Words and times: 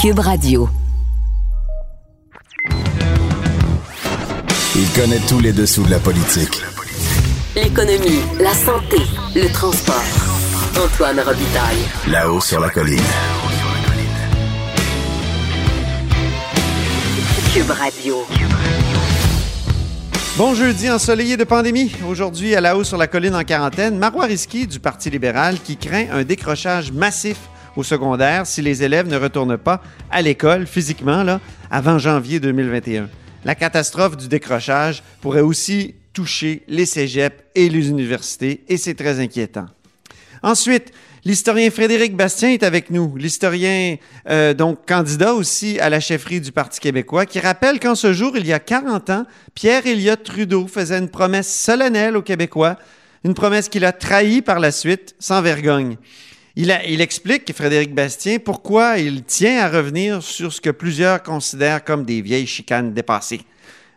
Cube 0.00 0.20
Radio. 0.20 0.66
Il 4.74 4.88
connaît 4.98 5.20
tous 5.28 5.40
les 5.40 5.52
dessous 5.52 5.82
de 5.82 5.90
la 5.90 5.98
politique. 5.98 6.62
L'économie, 7.54 8.22
la 8.40 8.54
santé, 8.54 8.96
le 9.34 9.52
transport. 9.52 10.02
Antoine 10.82 11.20
Robitaille. 11.20 11.84
Là-haut 12.08 12.40
sur 12.40 12.60
la 12.60 12.70
colline. 12.70 12.98
Cube 17.52 17.70
Radio. 17.70 18.24
Bon 20.38 20.54
jeudi 20.54 20.90
ensoleillé 20.90 21.36
de 21.36 21.44
pandémie. 21.44 21.92
Aujourd'hui, 22.08 22.54
à 22.54 22.62
la 22.62 22.78
haut 22.78 22.84
sur 22.84 22.96
la 22.96 23.06
colline 23.06 23.34
en 23.34 23.44
quarantaine, 23.44 23.98
Marois 23.98 24.24
Risky 24.24 24.66
du 24.66 24.80
Parti 24.80 25.10
libéral 25.10 25.60
qui 25.60 25.76
craint 25.76 26.06
un 26.10 26.24
décrochage 26.24 26.90
massif 26.90 27.36
au 27.76 27.82
secondaire 27.82 28.46
si 28.46 28.62
les 28.62 28.82
élèves 28.82 29.08
ne 29.08 29.16
retournent 29.16 29.58
pas 29.58 29.82
à 30.10 30.22
l'école 30.22 30.66
physiquement 30.66 31.22
là, 31.22 31.40
avant 31.70 31.98
janvier 31.98 32.40
2021. 32.40 33.08
La 33.44 33.54
catastrophe 33.54 34.16
du 34.16 34.28
décrochage 34.28 35.02
pourrait 35.20 35.40
aussi 35.40 35.94
toucher 36.12 36.62
les 36.68 36.86
cégeps 36.86 37.36
et 37.54 37.68
les 37.68 37.88
universités 37.88 38.64
et 38.68 38.76
c'est 38.76 38.94
très 38.94 39.20
inquiétant. 39.20 39.66
Ensuite, 40.42 40.92
l'historien 41.24 41.70
Frédéric 41.70 42.16
Bastien 42.16 42.50
est 42.50 42.62
avec 42.62 42.90
nous, 42.90 43.14
l'historien 43.16 43.96
euh, 44.28 44.54
donc 44.54 44.86
candidat 44.86 45.34
aussi 45.34 45.78
à 45.78 45.90
la 45.90 46.00
chefferie 46.00 46.40
du 46.40 46.52
Parti 46.52 46.80
québécois, 46.80 47.26
qui 47.26 47.40
rappelle 47.40 47.78
qu'en 47.78 47.94
ce 47.94 48.12
jour, 48.12 48.36
il 48.36 48.46
y 48.46 48.52
a 48.52 48.58
40 48.58 49.10
ans, 49.10 49.26
Pierre 49.54 49.86
Elliott 49.86 50.22
Trudeau 50.22 50.66
faisait 50.66 50.98
une 50.98 51.10
promesse 51.10 51.52
solennelle 51.52 52.16
aux 52.16 52.22
Québécois, 52.22 52.76
une 53.24 53.34
promesse 53.34 53.68
qu'il 53.68 53.84
a 53.84 53.92
trahie 53.92 54.40
par 54.40 54.60
la 54.60 54.72
suite, 54.72 55.14
sans 55.18 55.42
vergogne. 55.42 55.96
Il, 56.56 56.72
a, 56.72 56.84
il, 56.84 57.00
explique, 57.00 57.54
Frédéric 57.54 57.94
Bastien, 57.94 58.38
pourquoi 58.38 58.98
il 58.98 59.22
tient 59.22 59.64
à 59.64 59.68
revenir 59.68 60.22
sur 60.22 60.52
ce 60.52 60.60
que 60.60 60.70
plusieurs 60.70 61.22
considèrent 61.22 61.84
comme 61.84 62.04
des 62.04 62.20
vieilles 62.20 62.46
chicanes 62.46 62.92
dépassées. 62.92 63.42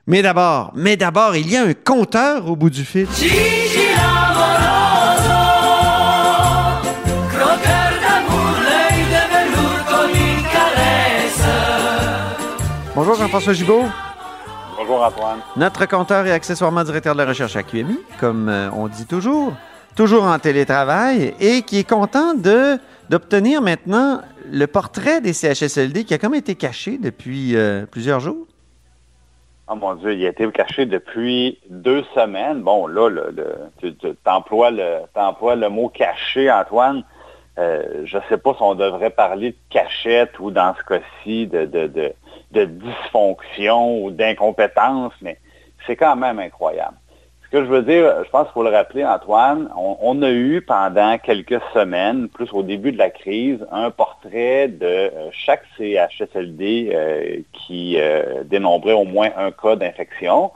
Mais 0.06 0.22
d'abord, 0.22 0.72
mais 0.76 0.96
d'abord, 0.96 1.36
il 1.36 1.50
y 1.50 1.58
a 1.58 1.64
un 1.64 1.74
compteur 1.74 2.48
au 2.48 2.56
bout 2.56 2.70
du 2.70 2.86
fil. 2.86 3.08
Bonjour 12.96 13.16
Jean-François 13.16 13.54
Gibault. 13.54 13.86
Bonjour 14.78 15.04
Antoine. 15.04 15.40
Notre 15.56 15.86
compteur 15.88 16.28
et 16.28 16.32
accessoirement 16.32 16.84
directeur 16.84 17.16
de 17.16 17.20
la 17.20 17.26
recherche 17.26 17.56
à 17.56 17.64
QMI, 17.64 17.98
comme 18.20 18.50
euh, 18.50 18.70
on 18.72 18.88
dit 18.88 19.06
toujours, 19.06 19.54
toujours 19.96 20.24
en 20.24 20.40
télétravail 20.40 21.34
et 21.40 21.62
qui 21.62 21.80
est 21.80 21.90
content 21.90 22.34
de 22.34 22.78
d'obtenir 23.10 23.62
maintenant 23.62 24.22
le 24.52 24.66
portrait 24.66 25.22
des 25.22 25.34
CHSLD 25.34 26.06
qui 26.06 26.14
a 26.14 26.18
comme 26.18 26.36
été 26.36 26.56
caché 26.56 26.98
depuis 26.98 27.56
euh, 27.56 27.86
plusieurs 27.86 28.20
jours. 28.20 28.48
Oh 29.70 29.76
mon 29.76 29.96
Dieu, 29.96 30.14
il 30.14 30.26
a 30.26 30.30
été 30.30 30.50
caché 30.52 30.86
depuis 30.86 31.60
deux 31.70 32.04
semaines. 32.16 32.62
Bon, 32.62 32.88
là, 32.88 33.10
le, 33.10 33.34
tu 33.80 33.94
emploies 34.26 34.72
le, 34.72 35.70
mot 35.70 35.90
caché, 35.90 36.52
Antoine. 36.52 37.04
Euh, 37.58 38.04
je 38.06 38.18
ne 38.18 38.22
sais 38.30 38.38
pas 38.38 38.54
si 38.54 38.62
on 38.62 38.76
devrait 38.76 39.12
parler 39.12 39.52
de 39.52 39.58
cachette 39.70 40.40
ou 40.40 40.52
dans 40.52 40.76
ce 40.76 40.84
cas-ci 40.84 41.48
de, 41.48 41.66
de, 41.66 42.14
de 42.52 42.66
dysfonction 42.66 44.04
ou 44.04 44.12
d'incompétence, 44.12 45.14
mais 45.22 45.38
c'est 45.86 45.96
quand 45.96 46.16
même 46.16 46.40
incroyable. 46.40 46.98
Que 47.54 47.64
je 47.64 47.70
veux 47.70 47.84
dire, 47.84 48.24
je 48.26 48.30
pense 48.32 48.46
qu'il 48.46 48.54
faut 48.54 48.64
le 48.64 48.72
rappeler, 48.72 49.06
Antoine, 49.06 49.70
on, 49.78 50.24
a 50.24 50.32
eu 50.32 50.64
pendant 50.64 51.20
quelques 51.20 51.62
semaines, 51.72 52.28
plus 52.28 52.52
au 52.52 52.64
début 52.64 52.92
de 52.92 52.98
la 52.98 53.12
crise, 53.12 53.64
un 53.72 53.92
portrait 53.92 54.70
de 54.70 54.88
euh, 54.88 55.30
chaque 55.32 55.62
CHSLD 55.78 56.90
euh, 56.92 57.42
qui 57.52 57.98
euh, 58.00 58.44
dénombrait 58.44 58.94
au 58.94 59.04
moins 59.04 59.30
un 59.38 59.52
cas 59.52 59.76
d'infection. 59.76 60.52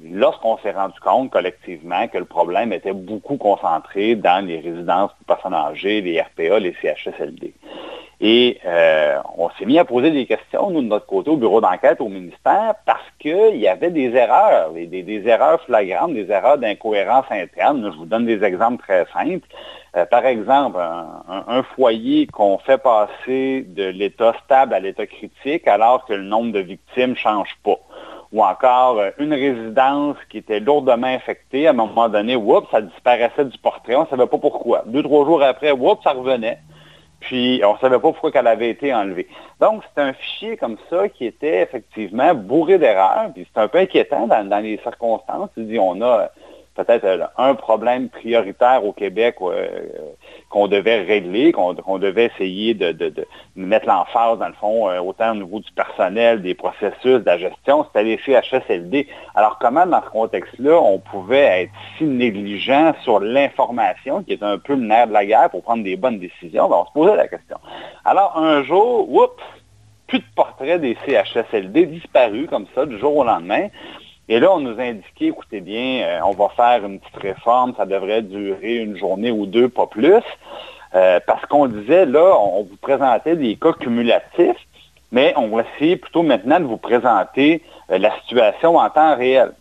Lorsqu'on 0.00 0.56
s'est 0.58 0.70
rendu 0.70 1.00
compte 1.00 1.30
collectivement 1.30 2.06
que 2.06 2.18
le 2.18 2.26
problème 2.26 2.72
était 2.72 2.92
beaucoup 2.92 3.36
concentré 3.36 4.14
dans 4.14 4.46
les 4.46 4.60
résidences 4.60 5.10
pour 5.14 5.26
personnes 5.26 5.54
âgées, 5.54 6.00
les 6.00 6.20
RPA, 6.20 6.60
les 6.60 6.76
CHSLD. 6.80 7.54
Et 8.20 8.58
euh, 8.64 9.18
on 9.36 9.50
s'est 9.50 9.64
mis 9.64 9.78
à 9.78 9.84
poser 9.84 10.10
des 10.10 10.26
questions, 10.26 10.70
nous, 10.70 10.82
de 10.82 10.86
notre 10.86 11.06
côté, 11.06 11.30
au 11.30 11.36
bureau 11.36 11.60
d'enquête, 11.60 12.00
au 12.00 12.08
ministère, 12.08 12.74
parce 12.86 13.04
qu'il 13.18 13.56
y 13.56 13.68
avait 13.68 13.90
des 13.90 14.14
erreurs, 14.14 14.70
des, 14.72 15.22
erreurs 15.26 15.60
flagrantes, 15.62 16.14
des 16.14 16.30
erreurs 16.30 16.58
d'incohérence 16.58 17.26
interne. 17.30 17.90
Je 17.92 17.98
vous 17.98 18.06
donne 18.06 18.26
des 18.26 18.42
exemples 18.44 18.82
très 18.82 19.06
simples. 19.12 19.46
Euh, 19.96 20.06
par 20.06 20.26
exemple, 20.26 20.78
un 20.78 21.62
foyer 21.74 22.26
qu'on 22.26 22.58
fait 22.58 22.78
passer 22.78 23.64
de 23.68 23.84
l'état 23.84 24.34
stable 24.44 24.74
à 24.74 24.80
l'état 24.80 25.06
critique 25.06 25.68
alors 25.68 26.04
que 26.06 26.14
le 26.14 26.22
nombre 26.22 26.52
de 26.52 26.60
victimes 26.60 27.10
ne 27.10 27.16
change 27.16 27.56
pas 27.62 27.78
ou 28.34 28.42
encore 28.42 28.98
euh, 28.98 29.10
une 29.18 29.32
résidence 29.32 30.16
qui 30.28 30.38
était 30.38 30.58
lourdement 30.58 31.06
infectée. 31.06 31.68
À 31.68 31.70
un 31.70 31.74
moment 31.74 32.08
donné, 32.08 32.34
oups, 32.34 32.68
ça 32.70 32.82
disparaissait 32.82 33.44
du 33.44 33.56
portrait. 33.58 33.94
On 33.94 34.02
ne 34.02 34.08
savait 34.08 34.26
pas 34.26 34.38
pourquoi. 34.38 34.82
Deux, 34.86 35.04
trois 35.04 35.24
jours 35.24 35.42
après, 35.42 35.70
oups, 35.70 36.02
ça 36.02 36.10
revenait. 36.10 36.58
Puis, 37.24 37.62
on 37.64 37.72
ne 37.72 37.78
savait 37.78 37.98
pas 37.98 38.12
pourquoi 38.12 38.30
elle 38.34 38.46
avait 38.46 38.68
été 38.68 38.92
enlevée. 38.92 39.26
Donc, 39.58 39.82
c'est 39.94 40.02
un 40.02 40.12
fichier 40.12 40.56
comme 40.58 40.76
ça 40.90 41.08
qui 41.08 41.24
était 41.24 41.62
effectivement 41.62 42.34
bourré 42.34 42.78
d'erreurs. 42.78 43.30
Puis, 43.32 43.46
c'est 43.52 43.60
un 43.60 43.68
peu 43.68 43.78
inquiétant 43.78 44.26
dans, 44.26 44.46
dans 44.46 44.58
les 44.58 44.78
circonstances. 44.78 45.48
Tu 45.54 45.64
dis, 45.64 45.78
on 45.78 46.02
a 46.02 46.30
peut-être 46.74 47.04
euh, 47.04 47.24
un 47.38 47.54
problème 47.54 48.08
prioritaire 48.08 48.84
au 48.84 48.92
Québec 48.92 49.36
euh, 49.40 49.68
qu'on 50.50 50.68
devait 50.68 51.02
régler, 51.02 51.52
qu'on 51.52 51.74
qu 51.74 51.98
devait 51.98 52.26
essayer 52.26 52.74
de, 52.74 53.12
mettre 53.56 53.86
l'emphase, 53.86 54.38
dans 54.38 54.48
le 54.48 54.54
fond, 54.54 54.88
euh, 54.88 55.00
autant 55.00 55.32
au 55.32 55.34
niveau 55.36 55.60
du 55.60 55.70
personnel, 55.72 56.42
des 56.42 56.54
processus, 56.54 57.20
de 57.20 57.26
la 57.26 57.38
gestion, 57.38 57.84
c'était 57.84 58.04
les 58.04 58.18
CHSLD. 58.18 59.06
Alors, 59.34 59.58
comment, 59.58 59.86
dans 59.86 60.02
ce 60.02 60.10
contexte-là, 60.10 60.80
on 60.80 60.98
pouvait 60.98 61.62
être 61.62 61.72
si 61.96 62.04
négligent 62.04 62.94
sur 63.02 63.20
l'information, 63.20 64.22
qui 64.22 64.32
est 64.32 64.42
un 64.42 64.58
peu 64.58 64.74
le 64.74 64.82
nerf 64.82 65.08
de 65.08 65.12
la 65.12 65.24
guerre 65.24 65.50
pour 65.50 65.62
prendre 65.62 65.84
des 65.84 65.96
bonnes 65.96 66.18
décisions? 66.18 66.68
Ben, 66.68 66.76
on 66.76 66.86
se 66.86 66.92
posait 66.92 67.16
la 67.16 67.28
question. 67.28 67.58
Alors, 68.04 68.36
un 68.36 68.62
jour, 68.64 69.08
oups, 69.10 69.42
plus 70.06 70.18
de 70.18 70.24
portrait 70.36 70.78
des 70.78 70.96
CHSLD 71.06 71.86
disparus 71.86 72.48
comme 72.48 72.66
ça, 72.74 72.86
du 72.86 72.98
jour 72.98 73.16
au 73.16 73.24
lendemain. 73.24 73.68
Et 74.28 74.40
là, 74.40 74.52
on 74.52 74.60
nous 74.60 74.78
a 74.80 74.84
indiqué, 74.84 75.26
écoutez 75.26 75.60
bien, 75.60 76.02
euh, 76.02 76.20
on 76.24 76.32
va 76.32 76.48
faire 76.56 76.84
une 76.84 76.98
petite 76.98 77.16
réforme, 77.16 77.74
ça 77.76 77.84
devrait 77.84 78.22
durer 78.22 78.76
une 78.76 78.96
journée 78.96 79.30
ou 79.30 79.44
deux, 79.44 79.68
pas 79.68 79.86
plus, 79.86 80.22
euh, 80.94 81.20
parce 81.26 81.44
qu'on 81.46 81.66
disait, 81.66 82.06
là, 82.06 82.34
on 82.38 82.62
vous 82.62 82.76
présentait 82.80 83.36
des 83.36 83.56
cas 83.56 83.72
cumulatifs, 83.72 84.56
mais 85.12 85.34
on 85.36 85.48
va 85.48 85.64
essayer 85.74 85.96
plutôt 85.96 86.22
maintenant 86.22 86.58
de 86.58 86.64
vous 86.64 86.78
présenter 86.78 87.62
euh, 87.90 87.98
la 87.98 88.16
situation 88.20 88.78
en 88.78 88.88
temps 88.88 89.14
réel. 89.14 89.52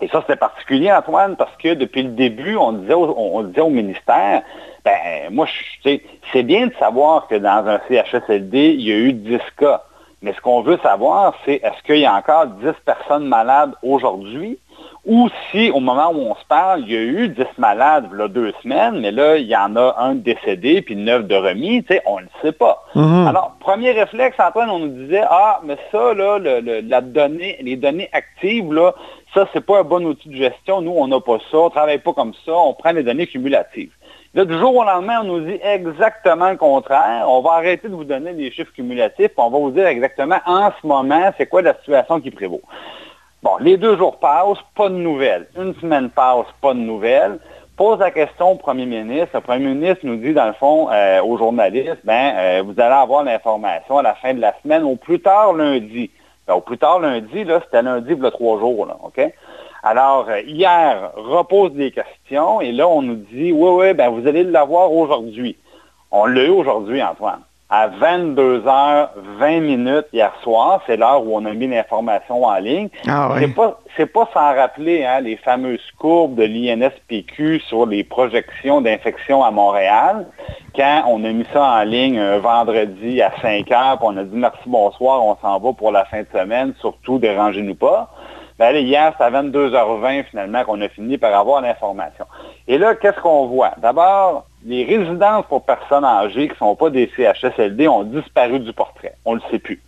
Et 0.00 0.08
ça, 0.08 0.22
c'était 0.22 0.36
particulier, 0.36 0.92
Antoine, 0.92 1.36
parce 1.36 1.56
que 1.56 1.74
depuis 1.74 2.02
le 2.02 2.10
début, 2.10 2.56
on 2.56 2.72
disait 2.72 2.94
au, 2.94 3.14
on 3.16 3.42
disait 3.44 3.60
au 3.60 3.70
ministère, 3.70 4.42
ben 4.84 5.30
moi, 5.30 5.46
c'est 5.84 6.42
bien 6.42 6.66
de 6.66 6.74
savoir 6.80 7.28
que 7.28 7.36
dans 7.36 7.64
un 7.68 7.80
CHSLD, 7.88 8.74
il 8.76 8.80
y 8.82 8.92
a 8.92 8.96
eu 8.96 9.12
10 9.12 9.38
cas. 9.56 9.84
Mais 10.24 10.32
ce 10.32 10.40
qu'on 10.40 10.62
veut 10.62 10.78
savoir, 10.82 11.34
c'est 11.44 11.56
est-ce 11.56 11.82
qu'il 11.84 11.98
y 11.98 12.06
a 12.06 12.14
encore 12.14 12.46
10 12.46 12.72
personnes 12.86 13.28
malades 13.28 13.72
aujourd'hui? 13.82 14.58
Ou 15.04 15.28
si, 15.50 15.70
au 15.70 15.80
moment 15.80 16.12
où 16.14 16.20
on 16.20 16.34
se 16.34 16.46
parle, 16.48 16.80
il 16.80 16.92
y 16.92 16.96
a 16.96 17.02
eu 17.02 17.28
10 17.28 17.44
malades 17.58 18.08
deux 18.30 18.54
semaines, 18.62 19.00
mais 19.00 19.10
là, 19.10 19.36
il 19.36 19.46
y 19.46 19.54
en 19.54 19.76
a 19.76 19.96
un 19.98 20.14
décédé 20.14 20.80
puis 20.80 20.96
neuf 20.96 21.26
de 21.26 21.34
remis, 21.34 21.84
tu 21.84 21.92
sais, 21.92 22.02
on 22.06 22.16
ne 22.16 22.22
le 22.22 22.28
sait 22.40 22.52
pas. 22.52 22.82
Mm-hmm. 22.94 23.26
Alors, 23.26 23.52
premier 23.60 23.90
réflexe, 23.90 24.38
Antoine, 24.40 24.70
on 24.70 24.78
nous 24.78 25.04
disait, 25.04 25.24
ah, 25.28 25.60
mais 25.62 25.76
ça, 25.92 26.14
là, 26.14 26.38
le, 26.38 26.60
le, 26.60 26.80
la 26.80 27.02
donnée, 27.02 27.58
les 27.60 27.76
données 27.76 28.08
actives, 28.14 28.72
là, 28.72 28.94
ça, 29.34 29.46
c'est 29.52 29.66
pas 29.66 29.80
un 29.80 29.84
bon 29.84 30.06
outil 30.06 30.30
de 30.30 30.36
gestion. 30.36 30.80
Nous, 30.80 30.94
on 30.96 31.06
n'a 31.06 31.20
pas 31.20 31.38
ça, 31.50 31.58
on 31.58 31.68
travaille 31.68 31.98
pas 31.98 32.14
comme 32.14 32.32
ça, 32.46 32.52
on 32.52 32.72
prend 32.72 32.92
les 32.92 33.02
données 33.02 33.26
cumulatives. 33.26 33.92
Là, 34.34 34.44
du 34.44 34.58
jour 34.58 34.74
au 34.74 34.82
lendemain, 34.82 35.20
on 35.20 35.24
nous 35.24 35.40
dit 35.42 35.60
exactement 35.62 36.50
le 36.50 36.56
contraire. 36.56 37.24
On 37.28 37.40
va 37.40 37.52
arrêter 37.52 37.88
de 37.88 37.94
vous 37.94 38.02
donner 38.02 38.32
des 38.32 38.50
chiffres 38.50 38.72
cumulatifs, 38.72 39.30
on 39.36 39.48
va 39.48 39.58
vous 39.58 39.70
dire 39.70 39.86
exactement 39.86 40.38
en 40.44 40.72
ce 40.72 40.84
moment, 40.84 41.30
c'est 41.38 41.46
quoi 41.46 41.62
la 41.62 41.74
situation 41.74 42.20
qui 42.20 42.32
prévaut. 42.32 42.60
Bon, 43.44 43.52
les 43.60 43.76
deux 43.76 43.96
jours 43.96 44.18
passent, 44.18 44.58
pas 44.74 44.88
de 44.88 44.96
nouvelles. 44.96 45.46
Une 45.56 45.72
semaine 45.76 46.10
passe, 46.10 46.46
pas 46.60 46.74
de 46.74 46.80
nouvelles. 46.80 47.38
Pose 47.76 48.00
la 48.00 48.10
question 48.10 48.50
au 48.50 48.54
premier 48.56 48.86
ministre. 48.86 49.30
Le 49.34 49.40
premier 49.40 49.68
ministre 49.68 50.00
nous 50.02 50.16
dit, 50.16 50.32
dans 50.32 50.46
le 50.48 50.52
fond, 50.54 50.88
euh, 50.90 51.22
aux 51.22 51.38
journalistes, 51.38 52.00
ben, 52.02 52.34
euh, 52.36 52.62
vous 52.64 52.74
allez 52.80 52.92
avoir 52.92 53.22
l'information 53.22 53.98
à 53.98 54.02
la 54.02 54.16
fin 54.16 54.34
de 54.34 54.40
la 54.40 54.52
semaine, 54.64 54.82
au 54.82 54.96
plus 54.96 55.20
tard 55.20 55.52
lundi. 55.52 56.10
Ben, 56.48 56.54
au 56.54 56.60
plus 56.60 56.78
tard 56.78 56.98
lundi, 56.98 57.44
là, 57.44 57.60
c'était 57.64 57.82
lundi 57.82 58.14
il 58.16 58.20
y 58.20 58.26
a 58.26 58.32
trois 58.32 58.58
jours, 58.58 58.84
là, 58.84 58.96
OK? 59.04 59.32
Alors, 59.86 60.26
hier, 60.46 61.10
repose 61.14 61.72
des 61.74 61.90
questions 61.90 62.62
et 62.62 62.72
là, 62.72 62.88
on 62.88 63.02
nous 63.02 63.16
dit, 63.16 63.52
oui, 63.52 63.68
oui, 63.70 63.92
ben 63.92 64.08
vous 64.08 64.26
allez 64.26 64.42
l'avoir 64.42 64.90
aujourd'hui. 64.90 65.56
On 66.10 66.24
l'a 66.24 66.44
eu 66.44 66.48
aujourd'hui, 66.48 67.02
Antoine. 67.02 67.40
à 67.68 67.88
22h20 67.88 69.60
minutes 69.60 70.06
hier 70.12 70.32
soir. 70.42 70.80
C'est 70.86 70.96
l'heure 70.96 71.26
où 71.26 71.36
on 71.36 71.44
a 71.44 71.52
mis 71.52 71.66
l'information 71.66 72.44
en 72.44 72.56
ligne. 72.56 72.88
Ah 73.08 73.34
C'est 73.38 73.54
pas, 73.54 73.80
c'est 73.96 74.06
pas 74.06 74.28
sans 74.32 74.54
rappeler 74.54 75.04
hein, 75.04 75.20
les 75.20 75.36
fameuses 75.36 75.90
courbes 75.98 76.36
de 76.36 76.44
l'INSPQ 76.44 77.60
sur 77.60 77.84
les 77.86 78.04
projections 78.04 78.80
d'infection 78.80 79.42
à 79.42 79.50
Montréal. 79.50 80.26
Quand 80.76 81.04
on 81.08 81.24
a 81.24 81.32
mis 81.32 81.46
ça 81.52 81.62
en 81.62 81.82
ligne 81.82 82.18
un 82.18 82.38
vendredi 82.38 83.20
à 83.20 83.32
5 83.42 83.66
h 83.66 83.96
puis 83.96 84.06
on 84.08 84.16
a 84.16 84.24
dit 84.24 84.36
merci, 84.36 84.62
bonsoir, 84.66 85.24
on 85.24 85.36
s'en 85.42 85.58
va 85.58 85.72
pour 85.72 85.90
la 85.92 86.04
fin 86.04 86.20
de 86.20 86.28
semaine, 86.32 86.74
surtout 86.80 87.18
dérangez-nous 87.18 87.76
pas. 87.76 88.10
Ben, 88.56 88.70
là, 88.70 88.78
hier, 88.78 89.12
c'est 89.18 89.24
à 89.24 89.30
22h20 89.30 90.26
finalement 90.26 90.62
qu'on 90.62 90.80
a 90.80 90.88
fini 90.88 91.18
par 91.18 91.34
avoir 91.34 91.60
l'information. 91.60 92.24
Et 92.68 92.78
là, 92.78 92.94
qu'est-ce 92.94 93.20
qu'on 93.20 93.46
voit? 93.46 93.72
D'abord, 93.78 94.46
les 94.64 94.84
résidences 94.84 95.44
pour 95.46 95.66
personnes 95.66 96.04
âgées 96.04 96.46
qui 96.46 96.54
ne 96.54 96.58
sont 96.58 96.76
pas 96.76 96.88
des 96.88 97.10
CHSLD 97.16 97.88
ont 97.88 98.04
disparu 98.04 98.60
du 98.60 98.72
portrait. 98.72 99.14
On 99.24 99.34
ne 99.34 99.40
le 99.40 99.42
sait 99.50 99.58
plus. 99.58 99.82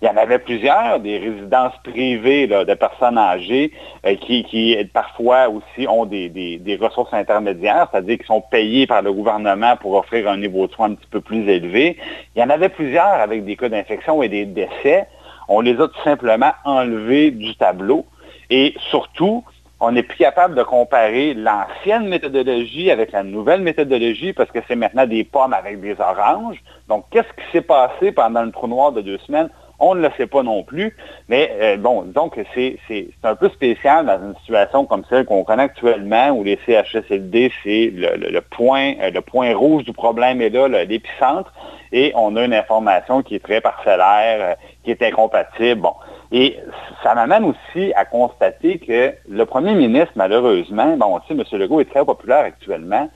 Il 0.00 0.06
y 0.06 0.08
en 0.08 0.16
avait 0.16 0.38
plusieurs, 0.38 1.00
des 1.00 1.18
résidences 1.18 1.74
privées 1.82 2.46
de 2.46 2.74
personnes 2.74 3.18
âgées 3.18 3.72
euh, 4.06 4.14
qui, 4.14 4.76
parfois 4.92 5.48
aussi 5.48 5.88
ont 5.88 6.06
des, 6.06 6.28
des 6.28 6.76
ressources 6.76 7.12
intermédiaires, 7.12 7.88
c'est-à-dire 7.90 8.18
qui 8.18 8.26
sont 8.26 8.40
payées 8.40 8.86
par 8.86 9.02
le 9.02 9.12
gouvernement 9.12 9.76
pour 9.76 9.94
offrir 9.94 10.28
un 10.28 10.36
niveau 10.36 10.68
de 10.68 10.72
soins 10.72 10.90
un 10.90 10.94
petit 10.94 11.08
peu 11.10 11.20
plus 11.20 11.48
élevé. 11.48 11.96
Il 12.36 12.40
y 12.40 12.44
en 12.44 12.50
avait 12.50 12.68
plusieurs 12.68 13.04
avec 13.04 13.44
des 13.44 13.56
cas 13.56 13.68
d'infection 13.68 14.22
et 14.22 14.28
des 14.28 14.44
décès. 14.44 15.08
On 15.48 15.60
les 15.60 15.74
a 15.80 15.88
tout 15.88 16.02
simplement 16.04 16.52
enlevés 16.64 17.30
du 17.32 17.54
tableau. 17.56 18.06
Et 18.54 18.74
surtout, 18.90 19.44
on 19.80 19.92
n'est 19.92 20.02
plus 20.02 20.18
capable 20.18 20.54
de 20.54 20.62
comparer 20.62 21.32
l'ancienne 21.32 22.06
méthodologie 22.06 22.90
avec 22.90 23.10
la 23.12 23.22
nouvelle 23.22 23.62
méthodologie 23.62 24.34
parce 24.34 24.50
que 24.50 24.58
c'est 24.68 24.76
maintenant 24.76 25.06
des 25.06 25.24
pommes 25.24 25.54
avec 25.54 25.80
des 25.80 25.98
oranges. 25.98 26.62
Donc, 26.86 27.06
qu'est-ce 27.10 27.32
qui 27.32 27.50
s'est 27.50 27.62
passé 27.62 28.12
pendant 28.12 28.42
le 28.42 28.52
trou 28.52 28.66
noir 28.66 28.92
de 28.92 29.00
deux 29.00 29.16
semaines? 29.20 29.48
On 29.78 29.94
ne 29.94 30.02
le 30.02 30.10
sait 30.18 30.26
pas 30.26 30.42
non 30.42 30.64
plus. 30.64 30.94
Mais 31.30 31.50
euh, 31.62 31.78
bon, 31.78 32.02
donc 32.02 32.38
c'est 32.54 32.78
un 33.24 33.34
peu 33.36 33.48
spécial 33.48 34.04
dans 34.04 34.22
une 34.22 34.36
situation 34.42 34.84
comme 34.84 35.04
celle 35.08 35.24
qu'on 35.24 35.44
connaît 35.44 35.62
actuellement 35.62 36.28
où 36.32 36.44
les 36.44 36.58
CHSLD, 36.66 37.50
c'est 37.64 37.90
le, 37.94 38.40
point, 38.40 38.92
euh, 39.00 39.10
le 39.10 39.22
point 39.22 39.56
rouge 39.56 39.84
du 39.84 39.94
problème 39.94 40.42
est 40.42 40.50
là, 40.50 40.68
l'épicentre, 40.68 41.50
et 41.90 42.12
on 42.16 42.36
a 42.36 42.44
une 42.44 42.52
information 42.52 43.22
qui 43.22 43.36
est 43.36 43.42
très 43.42 43.62
parcellaire, 43.62 44.38
euh, 44.40 44.54
qui 44.84 44.90
est 44.90 45.02
incompatible. 45.02 45.80
Bon. 45.80 45.94
Et 46.32 46.56
ça 47.02 47.14
m'amène 47.14 47.44
aussi 47.44 47.92
à 47.94 48.06
constater 48.06 48.78
que 48.78 49.12
le 49.28 49.44
premier 49.44 49.74
ministre, 49.74 50.12
malheureusement, 50.16 50.96
bon, 50.96 51.16
on 51.16 51.20
sait, 51.20 51.34
M. 51.34 51.60
Legault 51.60 51.80
est 51.80 51.90
très 51.90 52.04
populaire 52.04 52.44
actuellement, 52.44 53.08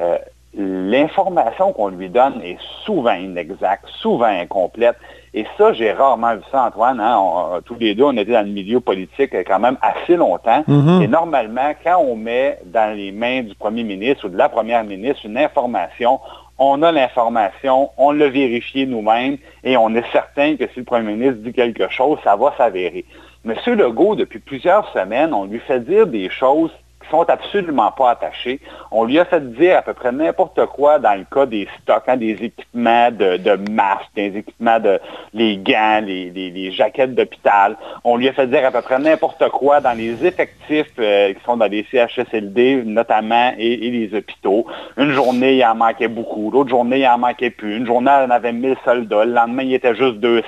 euh, 0.00 0.18
l'information 0.56 1.72
qu'on 1.72 1.88
lui 1.88 2.08
donne 2.08 2.40
est 2.42 2.58
souvent 2.84 3.12
inexacte, 3.12 3.86
souvent 3.88 4.24
incomplète. 4.26 4.96
Et 5.34 5.46
ça, 5.58 5.72
j'ai 5.74 5.92
rarement 5.92 6.34
vu 6.34 6.42
ça, 6.50 6.64
Antoine. 6.64 6.98
Hein. 6.98 7.60
tous 7.66 7.76
les 7.78 7.94
deux, 7.94 8.04
on 8.04 8.16
était 8.16 8.32
dans 8.32 8.46
le 8.46 8.52
milieu 8.52 8.80
politique 8.80 9.34
quand 9.46 9.58
même 9.58 9.76
assez 9.82 10.16
longtemps. 10.16 10.64
Mm-hmm. 10.66 11.02
Et 11.02 11.08
normalement, 11.08 11.72
quand 11.84 11.98
on 11.98 12.16
met 12.16 12.58
dans 12.64 12.96
les 12.96 13.12
mains 13.12 13.42
du 13.42 13.54
premier 13.54 13.84
ministre 13.84 14.26
ou 14.26 14.28
de 14.30 14.36
la 14.36 14.48
première 14.48 14.82
ministre 14.82 15.26
une 15.26 15.36
information, 15.36 16.20
on 16.58 16.82
a 16.82 16.92
l'information, 16.92 17.90
on 17.96 18.12
l'a 18.12 18.28
vérifié 18.28 18.86
nous-mêmes 18.86 19.38
et 19.64 19.76
on 19.76 19.94
est 19.94 20.10
certain 20.12 20.56
que 20.56 20.66
si 20.68 20.80
le 20.80 20.84
premier 20.84 21.12
ministre 21.12 21.42
dit 21.42 21.52
quelque 21.52 21.88
chose, 21.88 22.18
ça 22.24 22.36
va 22.36 22.54
s'avérer. 22.56 23.04
Monsieur 23.44 23.74
Legault, 23.74 24.16
depuis 24.16 24.38
plusieurs 24.38 24.90
semaines, 24.92 25.32
on 25.32 25.44
lui 25.44 25.60
fait 25.60 25.80
dire 25.80 26.06
des 26.06 26.30
choses 26.30 26.72
sont 27.10 27.28
absolument 27.28 27.90
pas 27.92 28.10
attachés. 28.10 28.60
On 28.90 29.04
lui 29.04 29.18
a 29.18 29.24
fait 29.24 29.52
dire 29.52 29.78
à 29.78 29.82
peu 29.82 29.94
près 29.94 30.12
n'importe 30.12 30.64
quoi 30.66 30.98
dans 30.98 31.14
le 31.14 31.24
cas 31.24 31.46
des 31.46 31.68
stocks, 31.82 32.04
hein, 32.06 32.16
des 32.16 32.32
équipements 32.32 33.10
de, 33.10 33.36
de, 33.36 33.70
masques, 33.70 34.10
des 34.14 34.36
équipements 34.38 34.80
de 34.80 34.98
les 35.34 35.56
gants, 35.56 36.00
les, 36.04 36.70
jaquettes 36.72 37.14
d'hôpital. 37.14 37.76
On 38.04 38.16
lui 38.16 38.28
a 38.28 38.32
fait 38.32 38.46
dire 38.46 38.64
à 38.66 38.70
peu 38.70 38.82
près 38.82 38.98
n'importe 38.98 39.48
quoi 39.50 39.80
dans 39.80 39.96
les 39.96 40.24
effectifs 40.26 40.92
euh, 40.98 41.32
qui 41.32 41.44
sont 41.44 41.56
dans 41.56 41.66
les 41.66 41.86
CHSLD 41.90 42.82
notamment 42.84 43.52
et, 43.58 43.76
les 43.76 44.16
hôpitaux. 44.16 44.66
Une 44.96 45.12
journée, 45.12 45.56
il 45.56 45.64
en 45.64 45.74
manquait 45.74 46.08
beaucoup. 46.08 46.50
L'autre 46.50 46.70
journée, 46.70 47.00
il 47.00 47.06
en 47.06 47.18
manquait 47.18 47.50
plus. 47.50 47.76
Une 47.76 47.86
journée, 47.86 48.10
on 48.26 48.30
avait 48.30 48.52
1000 48.52 48.76
soldats. 48.84 49.24
Le 49.24 49.32
lendemain, 49.32 49.62
il 49.62 49.74
était 49.74 49.94
juste 49.94 50.16
200. 50.16 50.46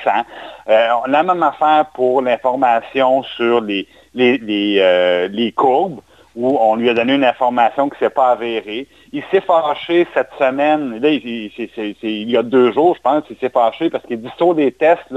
Euh, 0.68 0.88
la 1.06 1.22
même 1.22 1.42
affaire 1.42 1.86
pour 1.94 2.20
l'information 2.22 3.22
sur 3.22 3.60
les, 3.60 3.86
les, 4.14 4.38
les, 4.38 4.78
euh, 4.80 5.28
les 5.28 5.52
courbes 5.52 6.00
où 6.38 6.56
on 6.60 6.76
lui 6.76 6.88
a 6.88 6.94
donné 6.94 7.16
une 7.16 7.24
information 7.24 7.88
qui 7.88 7.96
ne 7.96 8.06
s'est 8.06 8.14
pas 8.14 8.30
avérée. 8.30 8.86
Il 9.12 9.24
s'est 9.32 9.40
fâché 9.40 10.06
cette 10.14 10.30
semaine, 10.38 11.00
là, 11.00 11.08
il, 11.10 12.30
y 12.30 12.36
a 12.36 12.42
deux 12.44 12.72
jours, 12.72 12.94
je 12.94 13.02
pense, 13.02 13.24
il 13.28 13.36
s'est 13.38 13.48
fâché 13.48 13.90
parce 13.90 14.06
qu'il 14.06 14.20
dit 14.22 14.30
sur 14.36 14.54
des 14.54 14.70
tests, 14.70 15.12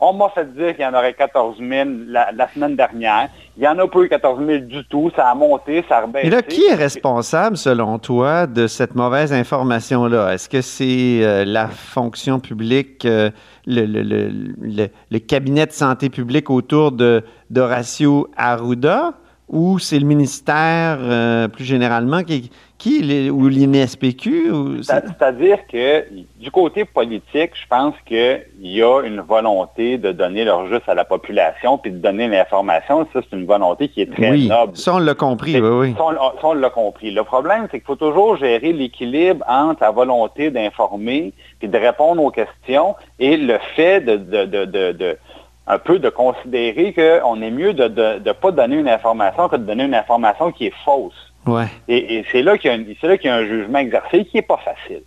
on 0.00 0.12
m'a 0.12 0.28
fait 0.28 0.52
dire 0.54 0.76
qu'il 0.76 0.84
y 0.84 0.86
en 0.86 0.92
aurait 0.92 1.14
14 1.14 1.56
000 1.58 1.88
la, 2.08 2.48
semaine 2.52 2.76
dernière. 2.76 3.30
Il 3.56 3.60
n'y 3.60 3.68
en 3.68 3.78
a 3.78 3.88
pas 3.88 4.00
eu 4.00 4.08
14 4.10 4.44
000 4.44 4.58
du 4.66 4.84
tout. 4.88 5.10
Ça 5.16 5.30
a 5.30 5.34
monté, 5.34 5.82
ça 5.88 5.96
a 5.96 6.00
rebaissé. 6.02 6.26
Et 6.26 6.30
là, 6.30 6.42
qui 6.42 6.66
est 6.66 6.74
responsable, 6.74 7.56
selon 7.56 7.98
toi, 7.98 8.46
de 8.46 8.66
cette 8.66 8.94
mauvaise 8.94 9.32
information-là? 9.32 10.34
Est-ce 10.34 10.50
que 10.50 10.60
c'est 10.60 11.24
euh, 11.24 11.46
la 11.46 11.68
fonction 11.68 12.38
publique, 12.38 13.06
euh, 13.06 13.30
le, 13.66 13.86
le, 13.86 15.18
cabinet 15.20 15.64
de 15.64 15.72
santé 15.72 16.10
publique 16.10 16.50
autour 16.50 16.92
de 16.92 17.24
d'Horacio 17.48 18.28
Arruda? 18.36 19.14
Ou 19.48 19.78
c'est 19.78 19.98
le 19.98 20.06
ministère 20.06 20.98
euh, 21.00 21.46
plus 21.46 21.64
généralement 21.64 22.24
qui, 22.24 22.50
qui 22.78 23.30
ou 23.30 23.48
l'INSPQ? 23.48 24.82
C'est-à-dire 24.82 25.58
que 25.68 26.04
du 26.40 26.50
côté 26.50 26.84
politique, 26.84 27.52
je 27.54 27.66
pense 27.68 27.94
qu'il 28.06 28.44
y 28.60 28.82
a 28.82 29.02
une 29.02 29.20
volonté 29.20 29.98
de 29.98 30.10
donner 30.10 30.44
leur 30.44 30.66
juste 30.66 30.88
à 30.88 30.94
la 30.94 31.04
population 31.04 31.78
puis 31.78 31.92
de 31.92 31.98
donner 31.98 32.26
l'information. 32.26 33.06
Ça, 33.12 33.20
c'est 33.22 33.36
une 33.36 33.46
volonté 33.46 33.88
qui 33.88 34.02
est 34.02 34.12
très 34.12 34.30
oui, 34.30 34.48
noble. 34.48 34.76
Ça, 34.76 34.94
on 34.94 34.98
l'a 34.98 35.14
compris, 35.14 35.60
oui, 35.60 35.68
oui. 35.68 35.94
Ça, 35.96 36.04
on, 36.42 36.52
l'a 36.54 36.70
compris. 36.70 37.12
Le 37.12 37.22
problème, 37.22 37.68
c'est 37.70 37.78
qu'il 37.78 37.86
faut 37.86 37.96
toujours 37.96 38.36
gérer 38.36 38.72
l'équilibre 38.72 39.44
entre 39.48 39.82
la 39.82 39.92
volonté 39.92 40.50
d'informer 40.50 41.32
puis 41.60 41.68
de 41.68 41.78
répondre 41.78 42.22
aux 42.22 42.32
questions 42.32 42.96
et 43.20 43.36
le 43.36 43.58
fait 43.76 44.00
de, 44.00 44.16
de, 44.16 44.64
de 44.92 45.18
un 45.66 45.78
peu 45.78 45.98
de 45.98 46.08
considérer 46.08 46.92
qu'on 46.92 47.42
est 47.42 47.50
mieux 47.50 47.74
de 47.74 47.88
ne 47.88 48.32
pas 48.32 48.52
donner 48.52 48.76
une 48.76 48.88
information 48.88 49.48
que 49.48 49.56
de 49.56 49.64
donner 49.64 49.84
une 49.84 49.94
information 49.94 50.52
qui 50.52 50.66
est 50.66 50.74
fausse. 50.84 51.32
Ouais. 51.46 51.66
Et, 51.88 52.24
c'est 52.32 52.42
là 52.42 52.58
qu'il 52.58 52.70
y, 52.70 53.28
a 53.28 53.34
un 53.34 53.46
jugement 53.46 53.78
exercé 53.78 54.24
qui 54.24 54.36
n'est 54.36 54.42
pas 54.42 54.58
facile. 54.58 55.02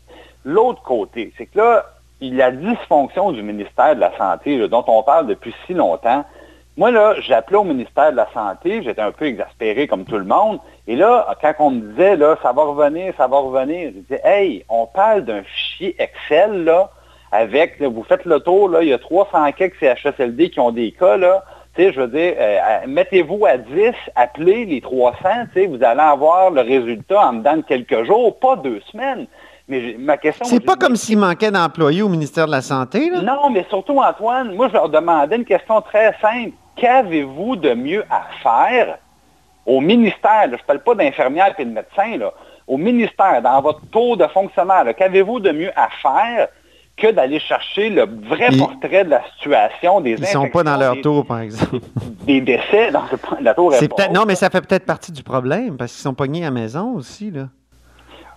L'autre 0.46 0.82
côté, 0.82 1.34
c'est 1.38 1.48
que 1.48 1.58
là, 1.58 1.86
il 2.22 2.36
y 2.36 2.42
a 2.42 2.52
dysfonction 2.52 3.32
du 3.32 3.42
ministère 3.42 3.96
de 3.96 4.00
la 4.00 4.16
Santé, 4.18 4.68
dont 4.68 4.84
on 4.88 5.04
parle 5.04 5.28
depuis 5.28 5.54
si 5.66 5.74
longtemps. 5.74 6.26
Moi, 6.78 6.92
là, 6.92 7.16
j'appelais 7.20 7.58
au 7.58 7.66
ministère 7.66 8.12
de 8.12 8.18
la 8.18 8.28
Santé, 8.34 8.82
j'étais 8.84 9.02
un 9.02 9.12
peu 9.12 9.26
exaspéré 9.26 9.88
comme 9.88 10.06
tout 10.06 10.18
le 10.18 10.24
monde. 10.24 10.60
Et 10.88 10.96
là, 10.96 11.28
quand 11.42 11.54
on 11.60 11.72
me 11.72 11.82
disait, 11.92 12.16
là, 12.16 12.38
ça 12.42 12.54
va 12.54 12.64
revenir, 12.64 13.14
ça 13.18 13.28
va 13.28 13.38
revenir, 13.40 13.92
je 13.94 14.00
disais, 14.00 14.22
hey, 14.24 14.64
on 14.70 14.86
parle 14.86 15.26
d'un 15.26 15.44
fichier 15.44 15.96
Excel, 16.00 16.64
là, 16.64 16.90
avec, 17.32 17.82
vous 17.82 18.04
faites 18.04 18.26
le 18.26 18.40
tour, 18.40 18.70
là, 18.70 18.82
il 18.82 18.90
y 18.90 18.94
a 18.94 18.98
300 18.98 19.52
quelques 19.52 19.80
CHSLD 19.80 20.50
qui 20.50 20.60
ont 20.60 20.72
des 20.72 20.92
cas, 20.92 21.18
là. 21.18 21.44
je 21.78 22.00
veux 22.00 22.08
dire, 22.08 22.34
euh, 22.38 22.80
mettez-vous 22.88 23.46
à 23.46 23.58
10, 23.58 23.94
appelez 24.16 24.66
les 24.66 24.82
300, 24.82 25.18
vous 25.70 25.84
allez 25.84 26.00
avoir 26.00 26.52
le 26.52 26.62
résultat 26.62 27.28
en 27.28 27.34
dedans 27.34 27.58
de 27.58 27.62
quelques 27.62 28.04
jours, 28.04 28.40
pas 28.40 28.56
deux 28.56 28.82
semaines. 28.92 29.28
Mais 29.68 29.96
ma 30.00 30.18
question. 30.18 30.46
C'est 30.46 30.66
pas 30.66 30.76
comme 30.76 30.96
s'il 30.96 31.20
manquait 31.20 31.52
d'employés 31.52 32.02
au 32.02 32.10
ministère 32.10 32.48
de 32.48 32.52
la 32.52 32.62
Santé, 32.62 33.12
là? 33.12 33.22
Non, 33.22 33.52
mais 33.52 33.64
surtout, 33.70 34.00
Antoine, 34.00 34.56
moi, 34.56 34.68
je 34.68 34.74
leur 34.74 34.90
demandais 34.90 35.36
une 35.36 35.46
question 35.46 35.80
très 35.82 36.16
simple. 36.20 36.54
Qu'avez-vous 36.76 37.56
de 37.56 37.76
mieux 37.76 38.04
à 38.10 38.24
faire 38.42 38.98
au 39.68 39.80
ministère? 39.80 40.46
je 40.46 40.54
ne 40.54 40.58
parle 40.58 40.80
pas 40.80 40.96
d'infirmières 40.96 41.54
et 41.60 41.66
de 41.66 41.70
médecins, 41.70 42.18
là. 42.18 42.34
Au 42.68 42.78
ministère, 42.78 43.44
dans 43.44 43.62
votre 43.62 43.82
taux 43.92 44.16
de 44.16 44.26
fonctionnaire, 44.28 44.86
qu'avez-vous 44.96 45.40
de 45.40 45.52
mieux 45.52 45.72
à 45.76 45.90
faire 46.02 46.48
que 47.00 47.12
d'aller 47.12 47.40
chercher 47.40 47.90
le 47.90 48.08
vrai 48.28 48.50
portrait 48.58 49.06
de 49.06 49.10
la 49.10 49.24
situation 49.34 50.02
des 50.02 50.12
Ils 50.12 50.22
ne 50.22 50.26
sont 50.26 50.50
pas 50.50 50.64
dans 50.64 50.78
leur 50.78 51.00
tour, 51.02 51.26
par 51.26 51.40
exemple. 51.40 51.80
Des, 52.26 52.42
décès 52.42 52.92
dans 52.92 53.04
la 53.42 53.54
tour 53.54 53.74
est 53.74 54.12
Non, 54.12 54.26
mais 54.28 54.36
ça 54.36 54.50
fait 54.50 54.62
peut-être 54.62 54.86
partie 54.86 55.12
du 55.12 55.24
problème, 55.24 55.78
parce 55.78 55.92
qu'ils 55.94 56.02
sont 56.02 56.14
pognés 56.14 56.42
à 56.42 56.46
la 56.46 56.52
maison 56.52 56.94
aussi, 56.96 57.32
là. 57.32 57.48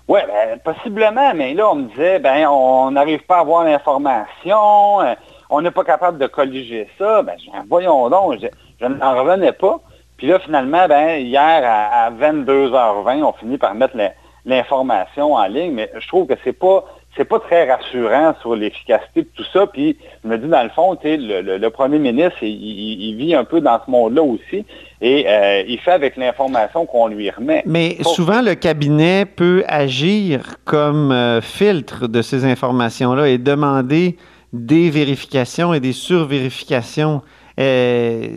Oui, 0.08 0.20
ben, 0.26 0.58
possiblement, 0.58 1.32
mais 1.34 1.54
là, 1.54 1.70
on 1.70 1.76
me 1.76 1.88
disait, 1.88 2.18
ben, 2.18 2.46
on 2.48 2.90
n'arrive 2.90 3.24
pas 3.24 3.36
à 3.36 3.40
avoir 3.40 3.64
l'information, 3.64 5.00
euh, 5.00 5.14
on 5.48 5.62
n'est 5.62 5.70
pas 5.70 5.84
capable 5.84 6.18
de 6.18 6.26
colliger 6.26 6.88
ça. 6.98 7.22
Ben, 7.22 7.36
voyons 7.68 8.08
donc, 8.08 8.38
je, 8.80 8.86
n'en 8.86 9.16
revenais 9.16 9.52
pas. 9.52 9.80
Puis 10.16 10.26
là, 10.26 10.38
finalement, 10.40 10.88
ben, 10.88 11.20
hier, 11.20 11.62
à, 11.64 12.10
22h20, 12.10 13.22
on 13.22 13.32
finit 13.32 13.58
par 13.58 13.74
mettre 13.74 13.96
l'information 14.44 15.34
en 15.34 15.46
ligne, 15.46 15.72
mais 15.72 15.90
je 15.96 16.08
trouve 16.08 16.26
que 16.26 16.34
c'est 16.42 16.52
pas 16.52 16.84
c'est 17.16 17.26
pas 17.26 17.40
très 17.40 17.70
rassurant 17.70 18.34
sur 18.40 18.56
l'efficacité 18.56 19.22
de 19.22 19.28
tout 19.34 19.44
ça. 19.52 19.66
Puis 19.66 19.96
je 20.24 20.28
me 20.28 20.38
dis, 20.38 20.48
dans 20.48 20.62
le 20.62 20.70
fond, 20.70 20.98
le, 21.04 21.58
le, 21.58 21.70
premier 21.70 21.98
ministre, 21.98 22.42
il, 22.42 23.14
vit 23.16 23.34
un 23.34 23.44
peu 23.44 23.60
dans 23.60 23.78
ce 23.84 23.90
monde-là 23.90 24.22
aussi. 24.22 24.64
Et 25.00 25.26
euh, 25.28 25.62
il 25.66 25.78
fait 25.78 25.92
avec 25.92 26.16
l'information 26.16 26.86
qu'on 26.86 27.08
lui 27.08 27.28
remet. 27.30 27.62
Mais 27.66 27.96
souvent, 28.02 28.40
le 28.40 28.54
cabinet 28.54 29.26
peut 29.26 29.62
agir 29.66 30.56
comme 30.64 31.12
euh, 31.12 31.40
filtre 31.40 32.06
de 32.06 32.22
ces 32.22 32.44
informations-là 32.44 33.28
et 33.28 33.38
demander 33.38 34.16
des 34.52 34.88
vérifications 34.90 35.74
et 35.74 35.80
des 35.80 35.92
survérifications. 35.92 37.20
Euh, 37.60 38.28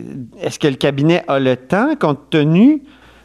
est-ce 0.42 0.58
que 0.58 0.68
le 0.68 0.74
cabinet 0.74 1.22
a 1.28 1.38
le 1.38 1.56
temps, 1.56 1.94
compte 1.98 2.30
tenu 2.30 2.82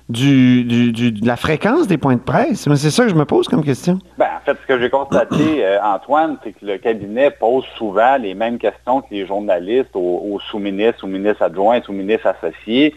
du, 0.10 0.64
de 0.92 1.26
la 1.26 1.36
fréquence 1.36 1.88
des 1.88 1.98
points 1.98 2.16
de 2.16 2.22
presse? 2.22 2.68
C'est 2.76 2.90
ça 2.90 3.04
que 3.04 3.10
je 3.10 3.16
me 3.16 3.26
pose 3.26 3.48
comme 3.48 3.64
question. 3.64 4.00
Ben, 4.18 4.28
en 4.38 4.46
fait, 4.46 4.58
ce 4.62 4.68
que 4.68 4.80
j'ai 4.80 4.90
constaté, 4.90 5.36
euh, 5.66 5.82
Antoine, 5.82 6.38
c'est 6.44 6.54
que 6.54 6.66
le 6.66 6.78
cabinet 6.78 7.32
pose 7.32 7.66
souvent 7.78 8.18
les 8.18 8.34
mêmes 8.34 8.58
questions 8.58 9.02
que 9.02 9.08
les 9.12 9.26
journalistes 9.26 9.96
aux, 9.96 10.40
sous-ministres, 10.50 11.06
aux 11.06 11.08
ministres 11.08 11.44
adjoints, 11.44 11.82
aux 11.88 11.94
ministres 11.94 12.28
associés. 12.28 12.94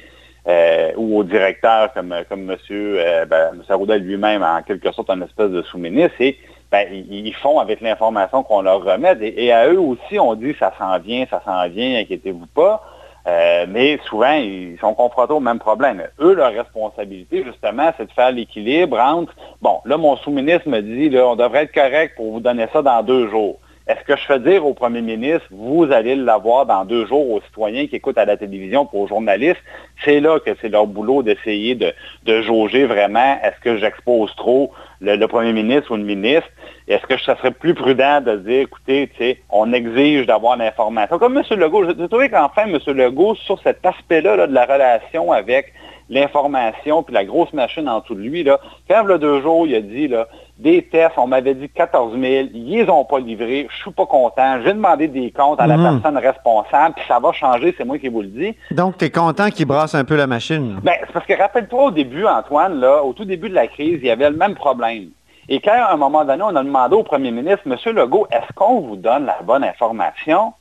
Euh, 0.46 0.92
ou 0.98 1.16
au 1.16 1.24
directeur 1.24 1.90
comme, 1.94 2.14
comme 2.28 2.50
M. 2.50 2.56
Euh, 2.70 3.24
ben, 3.24 3.62
Arruda 3.66 3.96
lui-même, 3.96 4.42
en 4.42 4.60
quelque 4.60 4.92
sorte, 4.92 5.08
un 5.08 5.22
espèce 5.22 5.48
de 5.48 5.62
sous-ministre, 5.62 6.20
et 6.20 6.36
ben, 6.70 6.86
ils, 6.92 7.32
font 7.32 7.60
avec 7.60 7.80
l'information 7.80 8.42
qu'on 8.42 8.60
leur 8.60 8.84
remet. 8.84 9.16
Et, 9.22 9.46
et, 9.46 9.52
à 9.52 9.68
eux 9.68 9.80
aussi, 9.80 10.18
on 10.18 10.34
dit 10.34 10.54
ça 10.58 10.74
s'en 10.78 10.98
vient, 10.98 11.24
ça 11.30 11.40
s'en 11.46 11.66
vient, 11.70 11.98
inquiétez-vous 11.98 12.44
pas. 12.54 12.82
Euh, 13.26 13.64
mais 13.68 13.98
souvent, 14.06 14.34
ils 14.34 14.76
sont 14.80 14.94
confrontés 14.94 15.32
au 15.32 15.40
même 15.40 15.58
problème. 15.58 16.02
Eux, 16.20 16.34
leur 16.34 16.52
responsabilité, 16.52 17.42
justement, 17.44 17.90
c'est 17.96 18.06
de 18.06 18.12
faire 18.12 18.32
l'équilibre 18.32 18.98
entre, 18.98 19.34
bon, 19.62 19.80
là, 19.86 19.96
mon 19.96 20.16
sous-ministre 20.16 20.68
me 20.68 20.80
dit, 20.80 21.08
là, 21.08 21.26
on 21.26 21.36
devrait 21.36 21.62
être 21.62 21.72
correct 21.72 22.14
pour 22.16 22.32
vous 22.32 22.40
donner 22.40 22.66
ça 22.72 22.82
dans 22.82 23.02
deux 23.02 23.28
jours. 23.30 23.58
Est-ce 23.86 24.02
que 24.04 24.16
je 24.16 24.24
fais 24.24 24.40
dire 24.40 24.64
au 24.64 24.72
premier 24.72 25.02
ministre, 25.02 25.46
vous 25.50 25.84
allez 25.92 26.16
l'avoir 26.16 26.64
dans 26.64 26.86
deux 26.86 27.04
jours 27.06 27.30
aux 27.30 27.42
citoyens 27.42 27.86
qui 27.86 27.96
écoutent 27.96 28.16
à 28.16 28.24
la 28.24 28.38
télévision, 28.38 28.86
pour 28.86 29.00
aux 29.00 29.06
journalistes? 29.06 29.60
C'est 30.02 30.20
là 30.20 30.40
que 30.40 30.52
c'est 30.62 30.70
leur 30.70 30.86
boulot 30.86 31.22
d'essayer 31.22 31.74
de, 31.74 31.92
de 32.24 32.40
jauger 32.40 32.86
vraiment, 32.86 33.38
est-ce 33.42 33.60
que 33.60 33.76
j'expose 33.76 34.34
trop 34.36 34.72
le, 35.04 35.26
premier 35.28 35.52
ministre 35.52 35.92
ou 35.92 35.96
le 35.96 36.02
ministre? 36.02 36.48
Est-ce 36.88 37.06
que 37.06 37.18
ça 37.18 37.36
serait 37.36 37.50
plus 37.50 37.74
prudent 37.74 38.20
de 38.20 38.36
dire, 38.36 38.62
écoutez, 38.62 39.42
on 39.50 39.72
exige 39.72 40.26
d'avoir 40.26 40.56
l'information? 40.56 41.18
Comme 41.18 41.36
M. 41.36 41.58
Legault, 41.58 41.84
j'ai 41.86 42.08
trouvé 42.08 42.28
qu'enfin, 42.28 42.64
M. 42.64 42.78
Legault, 42.86 43.34
sur 43.34 43.60
cet 43.62 43.84
aspect-là 43.84 44.46
de 44.46 44.52
la 44.52 44.64
relation 44.64 45.32
avec 45.32 45.72
l'information 46.10 47.02
puis 47.02 47.14
la 47.14 47.24
grosse 47.24 47.52
machine 47.52 47.88
en 47.88 48.00
dessous 48.00 48.14
de 48.14 48.20
lui, 48.20 48.42
là, 48.44 48.60
quand 48.88 49.06
il 49.08 49.18
deux 49.18 49.40
jours, 49.40 49.66
il 49.66 49.74
a 49.74 49.80
dit, 49.80 50.08
là, 50.08 50.28
des 50.56 50.82
tests, 50.82 51.14
on 51.16 51.26
m'avait 51.26 51.54
dit 51.54 51.68
14 51.68 52.12
000, 52.12 52.22
ils 52.54 52.70
les 52.70 52.88
ont 52.88 53.04
pas 53.04 53.18
livrés, 53.18 53.66
je 53.70 53.76
suis 53.76 53.90
pas 53.90 54.06
content, 54.06 54.60
j'ai 54.64 54.72
demandé 54.72 55.08
des 55.08 55.32
comptes 55.32 55.60
à 55.60 55.66
la 55.66 55.76
mhm. 55.76 56.00
personne 56.00 56.18
responsable, 56.18 56.94
puis 56.94 57.04
ça 57.08 57.18
va 57.18 57.32
changer, 57.32 57.74
c'est 57.76 57.84
moi 57.84 57.98
qui 57.98 58.08
vous 58.08 58.22
le 58.22 58.28
dis. 58.28 58.54
Donc, 58.70 58.98
tu 58.98 59.06
es 59.06 59.10
content 59.10 59.50
qu'il 59.50 59.66
brasse 59.66 59.94
un 59.94 60.04
peu 60.04 60.16
la 60.16 60.26
machine? 60.26 60.78
Ben, 60.82 60.94
c'est 61.00 61.12
parce 61.12 61.26
que 61.26 61.36
rappelle-toi 61.36 61.84
au 61.84 61.90
début, 61.90 62.24
Antoine, 62.24 62.78
là, 62.78 63.02
au 63.02 63.12
tout 63.12 63.24
début 63.24 63.48
de 63.48 63.54
la 63.54 63.66
crise, 63.66 63.98
il 64.00 64.06
y 64.06 64.10
avait 64.10 64.30
le 64.30 64.36
même 64.36 64.54
problème. 64.54 65.08
Et 65.48 65.60
quand, 65.60 65.72
à 65.72 65.92
un 65.92 65.96
moment 65.96 66.24
donné, 66.24 66.42
on 66.42 66.56
a 66.56 66.62
demandé 66.62 66.94
au 66.94 67.02
premier 67.02 67.30
ministre, 67.30 67.62
Monsieur 67.66 67.92
Legault, 67.92 68.26
est-ce 68.30 68.52
qu'on 68.54 68.80
vous 68.80 68.96
donne 68.96 69.26
la 69.26 69.38
bonne 69.42 69.64
information? 69.64 70.54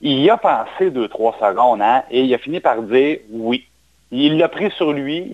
Il 0.00 0.20
y 0.20 0.30
a 0.30 0.36
pensé 0.36 0.90
deux, 0.90 1.08
trois 1.08 1.34
secondes, 1.40 1.80
hein, 1.80 2.02
et 2.10 2.22
il 2.22 2.34
a 2.34 2.38
fini 2.38 2.60
par 2.60 2.82
dire 2.82 3.18
oui. 3.30 3.66
Il 4.14 4.36
l'a 4.36 4.48
pris 4.48 4.70
sur 4.72 4.92
lui. 4.92 5.32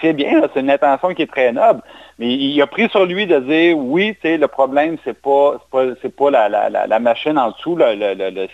C'est 0.00 0.12
bien, 0.12 0.42
c'est 0.52 0.60
une 0.60 0.70
intention 0.70 1.14
qui 1.14 1.22
est 1.22 1.30
très 1.30 1.52
noble, 1.52 1.80
mais 2.18 2.34
il 2.34 2.60
a 2.60 2.66
pris 2.66 2.88
sur 2.88 3.06
lui 3.06 3.24
de 3.24 3.38
dire 3.38 3.78
oui, 3.78 4.16
le 4.24 4.46
problème, 4.46 4.96
c'est 5.04 5.16
pas, 5.16 5.58
pas, 5.70 6.30
la, 6.30 6.68
la, 6.68 6.98
machine 6.98 7.38
en 7.38 7.52
dessous, 7.52 7.78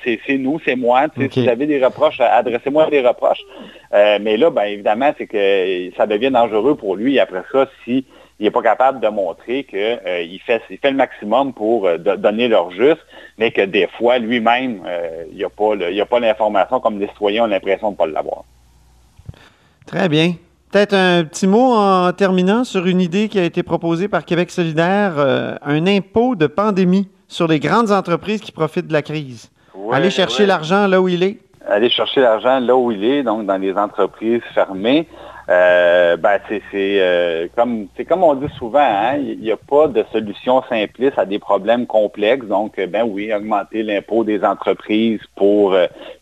c'est 0.04 0.38
nous, 0.38 0.60
c'est 0.62 0.76
moi. 0.76 1.06
Si 1.30 1.40
vous 1.40 1.48
avez 1.48 1.64
des 1.64 1.82
reproches, 1.82 2.20
adressez-moi 2.20 2.90
des 2.90 3.00
reproches. 3.00 3.40
Euh, 3.94 4.18
mais 4.20 4.36
là, 4.36 4.50
ben, 4.50 4.64
évidemment, 4.64 5.12
c'est 5.16 5.26
que 5.26 5.90
ça 5.96 6.06
devient 6.06 6.30
dangereux 6.30 6.74
pour 6.74 6.94
lui 6.94 7.18
après 7.18 7.42
ça 7.50 7.66
si 7.84 8.04
il 8.38 8.44
n'est 8.44 8.50
pas 8.50 8.60
capable 8.60 9.00
de 9.00 9.08
montrer 9.08 9.64
qu'il 9.64 9.78
euh, 9.78 10.38
fait, 10.44 10.60
il 10.68 10.76
fait 10.76 10.90
le 10.90 10.98
maximum 10.98 11.54
pour 11.54 11.86
euh, 11.86 11.96
donner 11.96 12.48
leur 12.48 12.70
juste, 12.72 13.00
mais 13.38 13.52
que 13.52 13.62
des 13.62 13.86
fois, 13.96 14.18
lui-même, 14.18 14.82
il 15.30 15.36
n'y 15.36 15.44
a 15.44 16.06
pas 16.06 16.20
l'information 16.20 16.78
comme 16.80 17.00
les 17.00 17.08
citoyens 17.08 17.44
ont 17.44 17.46
l'impression 17.46 17.88
de 17.88 17.92
ne 17.92 17.96
pas 17.96 18.06
l'avoir. 18.06 18.44
Très 19.86 20.08
bien. 20.08 20.32
Peut-être 20.72 20.94
un 20.94 21.24
petit 21.24 21.46
mot 21.46 21.74
en 21.74 22.12
terminant 22.12 22.64
sur 22.64 22.86
une 22.86 23.00
idée 23.00 23.28
qui 23.28 23.38
a 23.38 23.44
été 23.44 23.62
proposée 23.62 24.08
par 24.08 24.24
Québec 24.24 24.50
solidaire, 24.50 25.14
euh, 25.16 25.54
un 25.64 25.86
impôt 25.86 26.34
de 26.34 26.48
pandémie 26.48 27.08
sur 27.28 27.46
les 27.46 27.60
grandes 27.60 27.92
entreprises 27.92 28.40
qui 28.40 28.50
profitent 28.50 28.88
de 28.88 28.92
la 28.92 29.02
crise. 29.02 29.50
Allez 29.92 30.10
chercher 30.10 30.44
l'argent 30.44 30.88
là 30.88 31.00
où 31.00 31.06
il 31.06 31.22
est. 31.22 31.38
Aller 31.68 31.88
chercher 31.88 32.20
l'argent 32.20 32.58
là 32.58 32.76
où 32.76 32.90
il 32.90 33.04
est, 33.04 33.22
donc 33.22 33.46
dans 33.46 33.56
les 33.56 33.74
entreprises 33.74 34.42
fermées. 34.54 35.06
Euh, 35.48 36.16
ben 36.16 36.40
c'est 36.48 36.60
euh, 36.74 37.46
comme 37.54 37.86
c'est 37.96 38.04
comme 38.04 38.24
on 38.24 38.34
dit 38.34 38.52
souvent, 38.58 38.80
hein, 38.80 39.14
il 39.16 39.38
n'y 39.38 39.52
a 39.52 39.56
pas 39.56 39.86
de 39.86 40.04
solution 40.10 40.62
simpliste 40.68 41.16
à 41.16 41.24
des 41.24 41.38
problèmes 41.38 41.86
complexes. 41.86 42.46
Donc, 42.46 42.80
ben 42.80 43.04
oui, 43.08 43.32
augmenter 43.32 43.84
l'impôt 43.84 44.24
des 44.24 44.42
entreprises 44.44 45.20
pour 45.36 45.76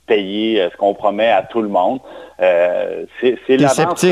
payer 0.06 0.68
ce 0.70 0.76
qu'on 0.76 0.92
promet 0.92 1.30
à 1.30 1.42
tout 1.42 1.62
le 1.62 1.68
monde. 1.68 2.00
Euh, 2.40 3.04
c'est 3.20 3.56
l'avance 3.56 4.04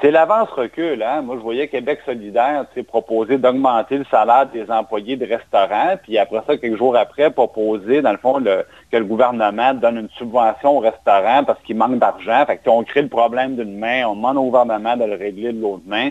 c'est 0.00 0.10
l'avance 0.12 0.50
recul. 0.50 1.02
Hein? 1.02 1.22
Moi, 1.22 1.36
je 1.36 1.42
voyais 1.42 1.66
Québec 1.68 2.00
solidaire 2.06 2.66
proposer 2.86 3.36
d'augmenter 3.36 3.98
le 3.98 4.04
salaire 4.10 4.46
des 4.46 4.70
employés 4.70 5.16
de 5.16 5.26
restaurants, 5.26 5.96
puis 6.00 6.18
après 6.18 6.40
ça, 6.46 6.56
quelques 6.56 6.78
jours 6.78 6.96
après, 6.96 7.30
proposer, 7.30 8.00
dans 8.00 8.12
le 8.12 8.18
fond, 8.18 8.34
que 8.34 8.96
le 8.96 9.04
gouvernement 9.04 9.74
donne 9.74 9.98
une 9.98 10.10
subvention 10.10 10.76
au 10.76 10.80
restaurant 10.80 11.42
parce 11.44 11.60
qu'il 11.64 11.76
manque 11.76 11.98
d'argent. 11.98 12.44
Fait 12.46 12.58
que 12.58 12.68
on 12.68 12.84
crée 12.84 13.02
le 13.02 13.08
problème 13.08 13.56
d'une 13.56 13.76
main, 13.76 14.06
on 14.06 14.14
demande 14.14 14.36
au 14.36 14.44
gouvernement 14.44 14.96
de 14.96 15.04
le 15.04 15.16
régler 15.16 15.52
de 15.52 15.60
l'autre 15.60 15.82
main. 15.86 16.10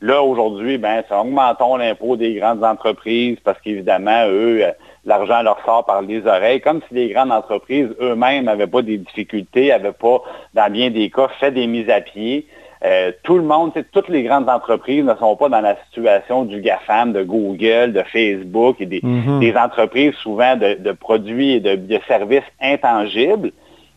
Là, 0.00 0.22
aujourd'hui, 0.22 0.78
ben, 0.78 1.02
ça 1.08 1.20
augmentons 1.20 1.76
l'impôt 1.76 2.16
des 2.16 2.34
grandes 2.34 2.64
entreprises 2.64 3.38
parce 3.42 3.60
qu'évidemment, 3.60 4.26
eux, 4.28 4.62
l'argent 5.04 5.42
leur 5.42 5.58
sort 5.64 5.84
par 5.84 6.02
les 6.02 6.26
oreilles, 6.26 6.60
comme 6.60 6.80
si 6.88 6.94
les 6.94 7.08
grandes 7.10 7.32
entreprises 7.32 7.88
eux-mêmes 8.00 8.44
n'avaient 8.44 8.66
pas 8.66 8.82
des 8.82 8.98
difficultés, 8.98 9.68
n'avaient 9.68 9.92
pas, 9.92 10.22
dans 10.54 10.70
bien 10.70 10.90
des 10.90 11.10
cas, 11.10 11.28
fait 11.40 11.50
des 11.50 11.66
mises 11.66 11.90
à 11.90 12.00
pied. 12.00 12.46
Euh, 12.84 13.12
tout 13.22 13.36
le 13.36 13.44
monde, 13.44 13.72
toutes 13.92 14.08
les 14.08 14.24
grandes 14.24 14.48
entreprises 14.50 15.04
ne 15.04 15.14
sont 15.14 15.36
pas 15.36 15.48
dans 15.48 15.62
la 15.62 15.76
situation 15.86 16.44
du 16.44 16.60
GAFAM, 16.60 17.12
de 17.12 17.22
Google, 17.22 17.94
de 17.94 18.02
Facebook 18.12 18.76
et 18.80 18.86
des, 18.86 19.00
mm-hmm. 19.00 19.58
entreprises 19.58 20.12
souvent 20.16 20.56
de, 20.56 20.92
produits 20.92 21.52
et 21.52 21.60
de, 21.60 21.98
services 22.06 22.42
intangibles 22.60 23.52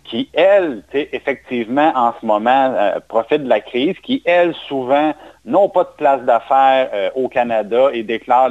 qui, 0.07 0.29
elles, 0.33 0.83
effectivement, 0.93 1.91
en 1.95 2.13
ce 2.19 2.25
moment, 2.25 2.73
euh, 2.75 2.99
profitent 3.07 3.43
de 3.43 3.49
la 3.49 3.59
crise, 3.59 3.95
qui, 4.01 4.23
elles, 4.25 4.53
souvent, 4.67 5.13
n'ont 5.45 5.69
pas 5.69 5.83
de 5.83 5.89
place 5.97 6.21
d'affaires 6.23 6.89
euh, 6.93 7.09
au 7.15 7.27
Canada 7.27 7.89
et 7.93 8.03
déclarent 8.03 8.49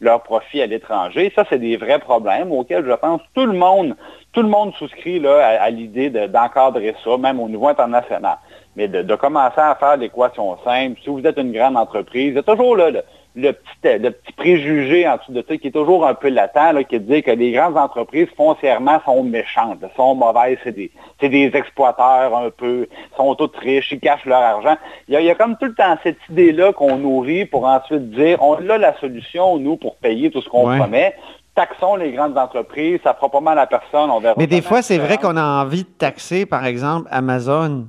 leurs 0.00 0.22
profits 0.22 0.62
à 0.62 0.66
l'étranger. 0.66 1.32
Ça, 1.34 1.44
c'est 1.48 1.58
des 1.58 1.76
vrais 1.76 1.98
problèmes 1.98 2.52
auxquels 2.52 2.84
je 2.86 2.92
pense 2.92 3.20
tout 3.34 3.46
le 3.46 3.52
monde, 3.52 3.96
tout 4.32 4.42
le 4.42 4.48
monde 4.48 4.72
souscrit 4.74 5.18
là, 5.18 5.60
à, 5.60 5.70
l'idée 5.70 6.10
d'encadrer 6.10 6.94
ça, 7.02 7.16
même 7.18 7.40
au 7.40 7.48
niveau 7.48 7.68
international. 7.68 8.38
Mais 8.76 8.86
de, 8.86 9.14
commencer 9.16 9.60
à 9.60 9.74
faire 9.74 9.96
l'équation 9.96 10.56
simple, 10.64 11.00
si 11.02 11.10
vous 11.10 11.26
êtes 11.26 11.38
une 11.38 11.52
grande 11.52 11.76
entreprise, 11.76 12.36
a 12.36 12.42
toujours 12.42 12.76
là, 12.76 12.90
le 12.90 13.02
petit, 13.34 13.98
le 13.98 14.10
petit 14.10 14.32
préjugé 14.32 15.08
en 15.08 15.16
dessous 15.16 15.32
de 15.32 15.44
ça 15.46 15.56
qui 15.56 15.68
est 15.68 15.72
toujours 15.72 16.06
un 16.06 16.14
peu 16.14 16.28
latent, 16.28 16.72
là, 16.72 16.84
qui 16.84 16.98
dit 16.98 17.22
que 17.22 17.30
les 17.30 17.52
grandes 17.52 17.76
entreprises 17.76 18.28
foncièrement 18.36 19.00
sont 19.04 19.22
méchantes, 19.22 19.78
sont 19.96 20.14
mauvaises, 20.14 20.58
c'est 20.64 20.74
des, 20.74 20.90
des 21.20 21.50
exploiteurs 21.54 22.36
un 22.36 22.50
peu, 22.50 22.88
sont 23.16 23.34
toutes 23.34 23.56
riches, 23.56 23.92
ils 23.92 24.00
cachent 24.00 24.24
leur 24.24 24.40
argent. 24.40 24.76
Il 25.08 25.20
y 25.20 25.30
a, 25.30 25.34
comme 25.34 25.56
tout 25.56 25.66
le 25.66 25.74
temps 25.74 25.96
cette 26.02 26.18
idée-là 26.30 26.72
qu'on 26.72 26.96
nourrit 26.96 27.44
pour 27.44 27.64
ensuite 27.64 28.10
dire 28.10 28.42
on 28.42 28.54
a 28.68 28.78
la 28.78 28.98
solution, 28.98 29.58
nous, 29.58 29.76
pour 29.76 29.96
payer 29.96 30.30
tout 30.30 30.42
ce 30.42 30.48
qu'on 30.48 30.76
promet 30.76 31.14
taxons 31.58 31.96
les 31.96 32.12
grandes 32.12 32.38
entreprises, 32.38 33.00
ça 33.02 33.14
fera 33.14 33.28
pas 33.28 33.40
mal 33.40 33.58
à 33.58 33.66
personne, 33.66 34.10
on 34.10 34.20
verra. 34.20 34.34
Mais 34.38 34.46
des 34.46 34.62
fois, 34.62 34.80
c'est 34.80 34.98
vrai 34.98 35.18
qu'on 35.18 35.36
a 35.36 35.42
envie 35.42 35.82
de 35.82 35.88
taxer, 35.88 36.46
par 36.46 36.64
exemple, 36.64 37.08
Amazon. 37.10 37.86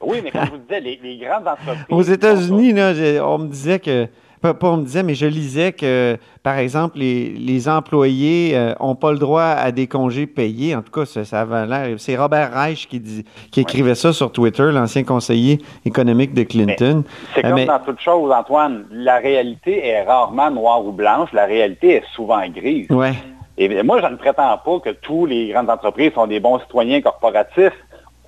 oui, 0.00 0.20
mais 0.24 0.30
comme 0.30 0.46
je 0.46 0.50
vous 0.52 0.58
disais, 0.58 0.80
les, 0.80 0.98
les 1.02 1.18
grandes 1.18 1.46
entreprises... 1.46 1.84
Aux 1.90 2.00
États-Unis, 2.00 2.72
on 3.20 3.38
me 3.38 3.48
disait 3.48 3.78
que 3.78 4.08
pas, 4.40 4.54
on 4.62 4.76
me 4.78 4.84
disait, 4.84 5.02
mais 5.02 5.14
je 5.14 5.26
lisais 5.26 5.72
que, 5.72 6.16
par 6.42 6.58
exemple, 6.58 6.98
les, 6.98 7.68
employés 7.68 8.52
n'ont 8.80 8.92
euh, 8.92 8.94
pas 8.94 9.12
le 9.12 9.18
droit 9.18 9.42
à 9.42 9.72
des 9.72 9.86
congés 9.86 10.26
payés. 10.26 10.74
En 10.74 10.82
tout 10.82 10.92
cas, 10.92 11.04
ça, 11.04 11.24
ça 11.24 11.44
l'air. 11.44 11.96
C'est 11.98 12.16
Robert 12.16 12.52
Reich 12.52 12.88
qui, 12.88 13.00
dit, 13.00 13.24
qui 13.50 13.60
écrivait 13.60 13.94
ça 13.94 14.12
sur 14.12 14.32
Twitter, 14.32 14.70
l'ancien 14.72 15.04
conseiller 15.04 15.58
économique 15.84 16.34
de 16.34 16.44
Clinton. 16.44 17.04
C'est 17.34 17.42
comme 17.42 17.58
euh, 17.58 17.66
dans 17.66 17.80
toute 17.80 18.00
chose, 18.00 18.32
Antoine. 18.32 18.84
La 18.90 19.18
réalité 19.18 19.86
est 19.86 20.04
rarement 20.04 20.50
noire 20.50 20.84
ou 20.84 20.92
blanche. 20.92 21.30
La 21.32 21.46
réalité 21.46 21.96
est 21.96 22.04
souvent 22.14 22.46
grise. 22.48 22.90
Ouais. 22.90 23.14
Et 23.56 23.82
moi, 23.82 24.00
je 24.00 24.06
ne 24.06 24.16
prétends 24.16 24.56
pas 24.56 24.78
que 24.78 24.90
tous 24.90 25.26
les 25.26 25.48
grandes 25.48 25.68
entreprises 25.68 26.12
sont 26.14 26.28
des 26.28 26.38
bons 26.38 26.60
citoyens 26.60 27.00
corporatifs 27.00 27.72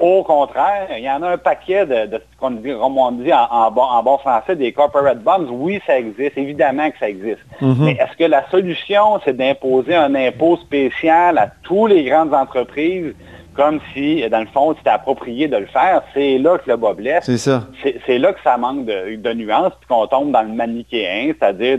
Au 0.00 0.22
contraire, 0.24 0.88
il 0.96 1.04
y 1.04 1.10
en 1.10 1.22
a 1.22 1.32
un 1.32 1.38
paquet 1.38 1.84
de, 1.84 2.16
ce 2.16 2.38
qu'on 2.38 2.52
dit, 2.52 2.72
comme 2.72 2.96
on 2.96 3.12
dit 3.12 3.32
en, 3.32 3.70
bon, 3.70 4.16
français, 4.18 4.56
des 4.56 4.72
corporate 4.72 5.22
bonds. 5.22 5.46
Oui, 5.50 5.80
ça 5.86 5.98
existe, 5.98 6.38
évidemment 6.38 6.90
que 6.90 6.98
ça 6.98 7.08
existe. 7.10 7.40
Mm-hmm. 7.60 7.76
Mais 7.78 7.92
est-ce 7.92 8.16
que 8.16 8.24
la 8.24 8.48
solution, 8.50 9.20
c'est 9.24 9.36
d'imposer 9.36 9.94
un 9.94 10.14
impôt 10.14 10.56
spécial 10.56 11.36
à 11.36 11.48
toutes 11.62 11.90
les 11.90 12.04
grandes 12.04 12.32
entreprises 12.32 13.14
comme 13.54 13.80
si, 13.92 14.28
dans 14.28 14.40
le 14.40 14.46
fond, 14.46 14.74
c'était 14.76 14.90
approprié 14.90 15.48
de 15.48 15.56
le 15.56 15.66
faire. 15.66 16.02
C'est 16.14 16.38
là 16.38 16.58
que 16.58 16.70
le 16.70 16.76
bas 16.76 16.94
blesse. 16.94 17.24
C'est 17.24 17.38
ça. 17.38 17.64
C'est 18.06 18.18
là 18.18 18.32
que 18.32 18.40
ça 18.42 18.56
manque 18.56 18.86
de, 18.86 19.16
de 19.16 19.32
nuances, 19.32 19.72
puis 19.80 19.88
qu'on 19.88 20.06
tombe 20.06 20.32
dans 20.32 20.42
le 20.42 20.48
manichéen, 20.48 21.32
c'est-à-dire, 21.38 21.78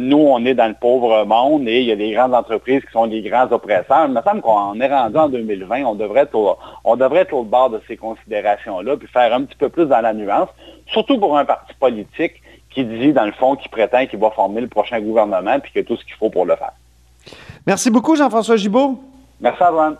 nous, 0.00 0.18
on 0.18 0.44
est 0.44 0.54
dans 0.54 0.68
le 0.68 0.76
pauvre 0.80 1.24
monde 1.24 1.68
et 1.68 1.80
il 1.80 1.86
y 1.86 1.92
a 1.92 1.96
des 1.96 2.12
grandes 2.12 2.34
entreprises 2.34 2.82
qui 2.84 2.92
sont 2.92 3.04
les 3.04 3.22
grands 3.22 3.50
oppresseurs. 3.50 4.06
Il 4.06 4.14
me 4.14 4.22
semble 4.22 4.40
qu'on 4.40 4.80
est 4.80 4.88
rendu 4.88 5.16
en 5.16 5.28
2020, 5.28 5.84
on 5.84 5.94
devrait 5.94 6.22
être 6.22 6.34
au, 6.34 6.56
on 6.84 6.96
devrait 6.96 7.20
être 7.20 7.34
au 7.34 7.42
bord 7.42 7.70
de 7.70 7.80
ces 7.88 7.96
considérations-là, 7.96 8.96
puis 8.96 9.08
faire 9.08 9.34
un 9.34 9.42
petit 9.42 9.56
peu 9.56 9.68
plus 9.68 9.86
dans 9.86 10.00
la 10.00 10.12
nuance, 10.12 10.48
surtout 10.86 11.18
pour 11.18 11.36
un 11.36 11.44
parti 11.44 11.74
politique 11.74 12.40
qui 12.70 12.84
dit, 12.84 13.12
dans 13.12 13.24
le 13.24 13.32
fond, 13.32 13.54
qui 13.54 13.68
prétend 13.68 14.06
qu'il 14.06 14.18
va 14.18 14.30
former 14.30 14.60
le 14.60 14.68
prochain 14.68 15.00
gouvernement, 15.00 15.60
puis 15.60 15.72
qu'il 15.72 15.80
a 15.82 15.84
tout 15.84 15.96
ce 15.96 16.04
qu'il 16.04 16.14
faut 16.14 16.30
pour 16.30 16.44
le 16.44 16.56
faire. 16.56 16.72
Merci 17.66 17.90
beaucoup, 17.90 18.16
Jean-François 18.16 18.56
Gibault. 18.56 19.00
Merci, 19.40 19.62
Antoine. 19.62 19.96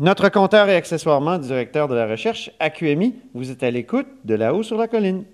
Notre 0.00 0.28
compteur 0.28 0.68
et 0.68 0.74
accessoirement 0.74 1.38
directeur 1.38 1.86
de 1.86 1.94
la 1.94 2.08
recherche 2.08 2.50
à 2.58 2.68
QMI, 2.68 3.14
vous 3.32 3.52
êtes 3.52 3.62
à 3.62 3.70
l'écoute 3.70 4.08
de 4.24 4.34
là-haut 4.34 4.64
sur 4.64 4.76
la 4.76 4.88
colline. 4.88 5.24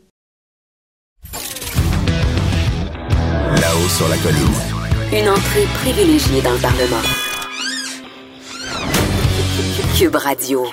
Là-haut 3.57 3.89
sur 3.89 4.07
la 4.11 4.19
colline. 4.19 4.53
Une 5.15 5.31
entrée 5.31 5.65
privilégiée 5.83 6.43
dans 6.43 6.53
le 6.53 6.61
Parlement. 6.61 7.01
Cube 9.97 10.17
Radio. 10.17 10.67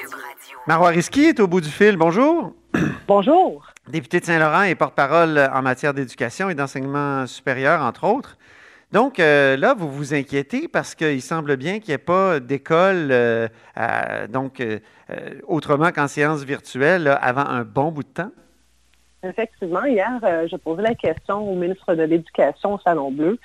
Marois 0.67 0.89
Risky 0.89 1.27
est 1.27 1.39
au 1.39 1.47
bout 1.47 1.61
du 1.61 1.69
fil. 1.69 1.95
Bonjour. 1.95 2.51
Bonjour. 3.07 3.67
Député 3.87 4.19
de 4.19 4.25
Saint-Laurent 4.25 4.63
et 4.63 4.75
porte-parole 4.75 5.49
en 5.53 5.61
matière 5.61 5.93
d'éducation 5.93 6.49
et 6.49 6.55
d'enseignement 6.55 7.25
supérieur, 7.25 7.81
entre 7.81 8.03
autres. 8.03 8.37
Donc 8.93 9.19
euh, 9.19 9.57
là, 9.57 9.73
vous 9.73 9.91
vous 9.91 10.13
inquiétez 10.13 10.69
parce 10.69 10.95
qu'il 10.95 11.21
semble 11.21 11.57
bien 11.57 11.79
qu'il 11.79 11.89
n'y 11.89 11.95
ait 11.95 11.97
pas 11.97 12.39
d'école, 12.39 13.09
euh, 13.11 13.47
donc 14.29 14.61
euh, 14.61 14.79
autrement 15.45 15.91
qu'en 15.91 16.07
séance 16.07 16.43
virtuelle, 16.43 17.17
avant 17.21 17.45
un 17.45 17.63
bon 17.63 17.91
bout 17.91 18.03
de 18.03 18.09
temps? 18.09 18.31
Effectivement, 19.23 19.83
hier, 19.83 20.19
je 20.21 20.55
posais 20.55 20.83
la 20.83 20.95
question 20.95 21.51
au 21.51 21.55
ministre 21.55 21.95
de 21.95 22.03
l'Éducation 22.03 22.75
au 22.75 22.79
Salon 22.79 23.11
Bleu. 23.11 23.39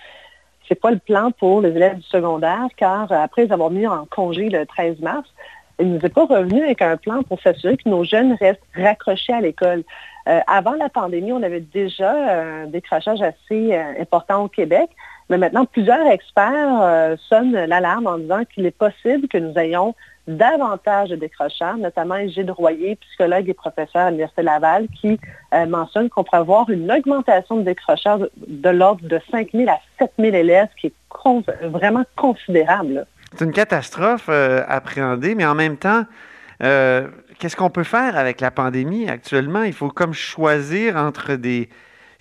C'est 0.69 0.79
quoi 0.79 0.93
le 0.93 0.99
plan 0.99 1.33
pour 1.33 1.61
les 1.61 1.71
élèves 1.71 1.97
du 1.97 2.03
secondaire? 2.03 2.69
Car 2.77 3.11
après 3.11 3.51
avoir 3.51 3.71
mis 3.71 3.87
en 3.87 4.07
congé 4.07 4.49
le 4.49 4.65
13 4.65 5.01
mars, 5.01 5.29
il 5.81 5.89
ne 5.89 5.99
nous 5.99 6.07
est 6.07 6.15
pas 6.15 6.27
revenu 6.27 6.63
avec 6.63 6.83
un 6.83 6.97
plan 6.97 7.23
pour 7.25 7.41
s'assurer 7.41 7.79
que 7.79 7.89
nos 7.89 8.05
jeunes 8.05 8.37
restent 8.39 8.63
raccrochés 8.77 9.33
à 9.33 9.41
l'école. 9.41 9.83
avant 10.47 10.75
la 10.75 10.89
pandémie, 10.89 11.33
on 11.33 11.43
avait 11.43 11.61
déjà 11.61 12.13
un 12.13 12.67
décrochage 12.67 13.23
assez 13.23 13.75
important 13.99 14.45
au 14.45 14.49
Québec. 14.49 14.91
Mais 15.33 15.39
maintenant, 15.39 15.65
plusieurs 15.65 16.07
experts 16.09 16.83
euh, 16.83 17.17
sonnent 17.31 17.55
l'alarme 17.55 18.07
en 18.07 18.19
disant 18.19 18.45
qu'il 18.45 18.67
est 18.67 18.77
possible 18.77 19.29
que 19.29 19.39
nous 19.39 19.59
ayons 19.59 19.95
davantage 20.29 21.09
de 21.09 21.17
décrocheurs, 21.17 21.79
notamment 21.79 22.17
Gilles 22.29 22.51
Royer, 22.51 22.97
psychologue 22.97 23.49
et 23.49 23.55
professeur 23.55 24.03
à 24.03 24.11
l'Université 24.11 24.43
Laval, 24.43 24.89
qui 25.01 25.19
euh, 25.55 25.65
mentionne 25.65 26.11
qu'on 26.11 26.23
pourrait 26.23 26.37
avoir 26.37 26.69
une 26.69 26.93
augmentation 26.93 27.57
de 27.57 27.63
décrocheurs 27.63 28.19
de, 28.47 28.69
l'ordre 28.69 29.09
de 29.09 29.19
5 29.31 29.53
000 29.55 29.71
à 29.71 29.79
7 29.99 30.13
000 30.19 30.35
élèves, 30.35 30.69
ce 30.77 30.81
qui 30.83 30.87
est 30.89 31.67
vraiment 31.67 32.05
considérable. 32.15 33.07
C'est 33.35 33.47
une 33.47 33.53
catastrophe 33.53 34.27
euh, 34.29 34.63
appréhendée, 34.69 35.35
mais 35.35 35.47
en 35.47 35.55
même 35.55 35.79
temps, 35.79 36.05
qu'est-ce 36.61 37.57
qu'on 37.57 37.71
peut 37.71 37.85
faire 37.85 38.19
avec 38.19 38.43
la 38.43 38.51
pandémie 38.51 39.09
actuellement? 39.09 39.63
Il 39.63 39.73
faut 39.73 39.89
comme 39.89 40.13
choisir 40.13 40.97
entre 40.97 41.37
des, 41.37 41.71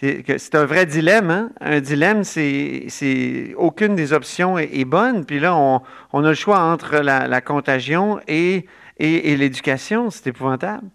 c'est 0.01 0.55
un 0.55 0.65
vrai 0.65 0.85
dilemme. 0.85 1.29
Hein? 1.29 1.49
Un 1.61 1.79
dilemme, 1.79 2.23
c'est 2.23 3.53
aucune 3.55 3.95
des 3.95 4.13
options 4.13 4.57
est, 4.57 4.85
bonne. 4.85 5.25
Puis 5.25 5.39
là, 5.39 5.55
on, 5.55 6.23
a 6.23 6.29
le 6.29 6.33
choix 6.33 6.59
entre 6.59 6.97
la, 6.97 7.41
contagion 7.41 8.19
et, 8.27 8.65
l'éducation. 8.99 10.09
C'est 10.09 10.27
épouvantable. 10.27 10.87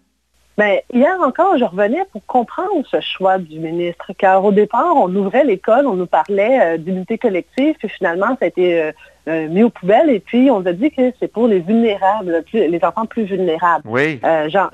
Bien, 0.57 0.79
hier 0.91 1.15
encore, 1.23 1.57
je 1.57 1.63
revenais 1.63 2.03
pour 2.11 2.25
comprendre 2.25 2.83
ce 2.89 2.99
choix 2.99 3.37
du 3.37 3.59
ministre, 3.59 4.11
car 4.17 4.43
au 4.43 4.51
départ, 4.51 4.95
on 4.95 5.13
ouvrait 5.15 5.43
l'école, 5.43 5.85
on 5.85 5.93
nous 5.93 6.07
parlait 6.07 6.59
euh, 6.59 6.77
d'unité 6.77 7.19
collective, 7.19 7.75
puis 7.77 7.89
finalement, 7.89 8.35
ça 8.39 8.45
a 8.45 8.47
été 8.47 8.81
euh, 8.81 8.91
euh, 9.27 9.47
mis 9.47 9.63
aux 9.63 9.69
poubelles, 9.69 10.09
et 10.09 10.19
puis 10.19 10.49
on 10.51 10.61
nous 10.61 10.67
a 10.67 10.73
dit 10.73 10.91
que 10.91 11.13
c'est 11.19 11.27
pour 11.27 11.47
les 11.47 11.59
vulnérables, 11.59 12.43
les 12.53 12.79
enfants 12.83 13.05
plus 13.05 13.23
vulnérables. 13.23 13.83
Oui. 13.85 14.19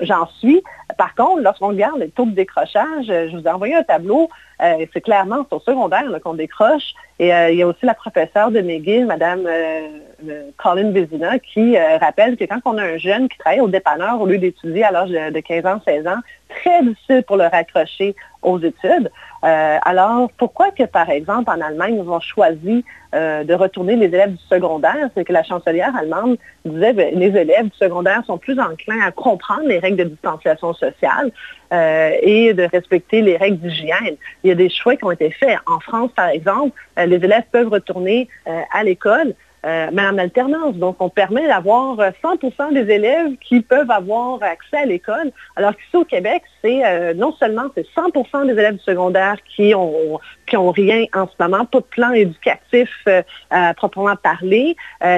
J'en 0.00 0.26
suis. 0.38 0.62
Par 0.98 1.14
contre, 1.14 1.42
lorsqu'on 1.42 1.68
regarde 1.68 1.98
les 1.98 2.08
taux 2.08 2.26
de 2.26 2.32
décrochage, 2.32 3.06
je 3.06 3.36
vous 3.36 3.44
ai 3.44 3.50
envoyé 3.50 3.74
un 3.74 3.82
tableau 3.82 4.28
euh, 4.62 4.86
c'est 4.92 5.00
clairement 5.00 5.46
au 5.50 5.60
secondaire 5.60 6.04
qu'on 6.22 6.34
décroche. 6.34 6.94
Et 7.18 7.32
euh, 7.32 7.50
il 7.50 7.58
y 7.58 7.62
a 7.62 7.66
aussi 7.66 7.84
la 7.84 7.94
professeure 7.94 8.50
de 8.50 8.60
McGill, 8.60 9.06
Mme 9.06 9.46
euh, 9.46 10.50
Colin 10.56 10.90
Vézina, 10.90 11.38
qui 11.38 11.76
rappelle 11.78 12.36
que 12.36 12.44
quand 12.44 12.60
on 12.64 12.78
a 12.78 12.82
un 12.82 12.96
jeune 12.96 13.28
qui 13.28 13.38
travaille 13.38 13.60
au 13.60 13.68
dépanneur 13.68 14.20
au 14.20 14.26
lieu 14.26 14.38
d'étudier 14.38 14.84
à 14.84 14.90
l'âge 14.90 15.10
de 15.10 15.40
15 15.40 15.66
ans, 15.66 15.80
16 15.84 16.06
ans, 16.06 16.20
très 16.48 16.82
difficile 16.82 17.22
pour 17.26 17.36
le 17.36 17.44
raccrocher 17.44 18.14
aux 18.42 18.58
études. 18.58 19.10
Euh, 19.44 19.78
alors, 19.82 20.30
pourquoi 20.38 20.70
que, 20.70 20.84
par 20.84 21.10
exemple, 21.10 21.50
en 21.50 21.60
Allemagne, 21.60 22.00
ils 22.02 22.08
ont 22.08 22.20
choisi 22.20 22.84
euh, 23.14 23.44
de 23.44 23.52
retourner 23.52 23.94
les 23.94 24.06
élèves 24.06 24.32
du 24.32 24.42
secondaire? 24.48 25.10
C'est 25.14 25.24
que 25.24 25.34
la 25.34 25.42
chancelière 25.42 25.94
allemande 25.94 26.38
disait 26.64 26.92
que 26.92 26.96
ben, 26.96 27.18
les 27.18 27.36
élèves 27.36 27.66
du 27.66 27.76
secondaire 27.76 28.22
sont 28.26 28.38
plus 28.38 28.58
enclins 28.58 29.02
à 29.04 29.10
comprendre 29.10 29.66
les 29.66 29.78
règles 29.78 29.98
de 29.98 30.04
distanciation 30.04 30.72
sociale 30.72 31.30
euh, 31.72 32.10
et 32.22 32.54
de 32.54 32.62
respecter 32.62 33.20
les 33.20 33.36
règles 33.36 33.58
d'hygiène. 33.58 34.16
Il 34.44 34.48
y 34.48 34.50
a 34.50 34.54
des 34.54 34.70
choix 34.70 34.96
qui 34.96 35.04
ont 35.04 35.10
été 35.10 35.30
faits. 35.30 35.58
En 35.66 35.78
France, 35.80 36.10
par 36.16 36.28
exemple, 36.28 36.72
les 36.96 37.16
élèves 37.16 37.44
peuvent 37.52 37.68
retourner 37.68 38.28
à 38.46 38.82
l'école 38.82 39.34
mais 39.64 40.06
en 40.06 40.18
alternance. 40.18 40.76
Donc, 40.76 40.96
on 41.00 41.08
permet 41.08 41.46
d'avoir 41.46 41.96
100% 41.96 42.74
des 42.74 42.92
élèves 42.92 43.34
qui 43.40 43.62
peuvent 43.62 43.90
avoir 43.90 44.42
accès 44.42 44.76
à 44.76 44.84
l'école, 44.84 45.32
alors 45.56 45.74
qu'ici 45.74 45.96
au 45.96 46.04
Québec, 46.04 46.42
euh, 46.64 47.14
non 47.14 47.32
seulement 47.38 47.64
c'est 47.74 47.86
100% 47.96 48.46
des 48.46 48.52
élèves 48.52 48.74
du 48.74 48.82
secondaire 48.82 49.36
qui 49.54 49.74
ont, 49.74 50.18
qui 50.46 50.56
ont 50.56 50.70
rien 50.70 51.04
en 51.14 51.26
ce 51.26 51.32
moment, 51.42 51.64
pas 51.64 51.80
de 51.80 51.84
plan 51.84 52.12
éducatif 52.12 52.90
euh, 53.06 53.22
à 53.50 53.74
proprement 53.74 54.16
parler, 54.16 54.76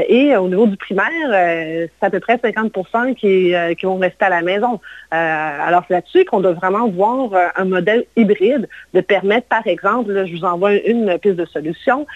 et 0.09 0.37
au 0.37 0.49
niveau 0.49 0.67
du 0.67 0.77
primaire, 0.77 1.07
c'est 1.31 2.07
à 2.07 2.11
peu 2.11 2.21
près 2.21 2.39
50 2.43 2.73
qui, 3.17 3.55
qui 3.79 3.87
vont 3.87 3.97
rester 3.97 4.25
à 4.25 4.31
la 4.31 4.43
maison. 4.43 4.81
alors, 5.11 5.83
c'est 5.87 5.95
là-dessus 5.95 6.25
qu'on 6.25 6.41
doit 6.41 6.53
vraiment 6.53 6.89
voir 6.89 7.31
un 7.57 7.65
modèle 7.65 8.05
hybride 8.17 8.69
de 8.95 9.01
permettre, 9.01 9.47
par 9.49 9.67
exemple, 9.67 10.27
je 10.27 10.33
vous 10.33 10.45
envoie 10.45 10.75
une 10.75 11.19
piste 11.19 11.37
de 11.37 11.47
solution, 11.47 12.07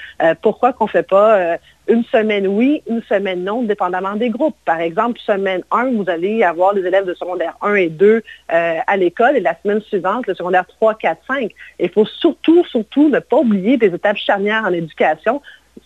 pourquoi 0.43 0.73
qu'on 0.73 0.85
ne 0.85 0.91
fait 0.91 1.07
pas 1.07 1.59
une 1.91 2.05
semaine 2.05 2.47
oui, 2.47 2.83
une 2.89 3.03
semaine 3.03 3.43
non, 3.43 3.63
dépendamment 3.63 4.15
des 4.15 4.31
groupes. 4.31 4.57
Par 4.65 4.81
exemple, 4.81 5.19
semaine 5.19 5.63
1, 5.73 5.93
vous 5.93 6.05
allez 6.09 6.43
avoir 6.45 6.73
les 6.73 6.83
élèves 6.83 7.05
de 7.05 7.15
secondaire 7.15 7.57
1 7.63 7.75
et 7.75 7.89
2 7.89 8.07
euh, 8.07 8.23
à 8.87 8.97
l'école 8.97 9.20
et 9.29 9.41
la 9.41 9.57
semaine 9.63 9.81
suivante, 9.83 10.27
le 10.27 10.35
secondaire 10.35 10.67
3, 10.67 10.95
4, 10.95 11.21
5. 11.27 11.51
Il 11.79 11.91
faut 11.91 12.07
surtout, 12.07 12.65
surtout 12.65 13.09
ne 13.09 13.19
pas 13.19 13.37
oublier 13.37 13.77
des 13.77 13.89
étapes 13.89 14.17
charnières 14.17 14.65
en 14.65 14.73
éducation 14.73 15.41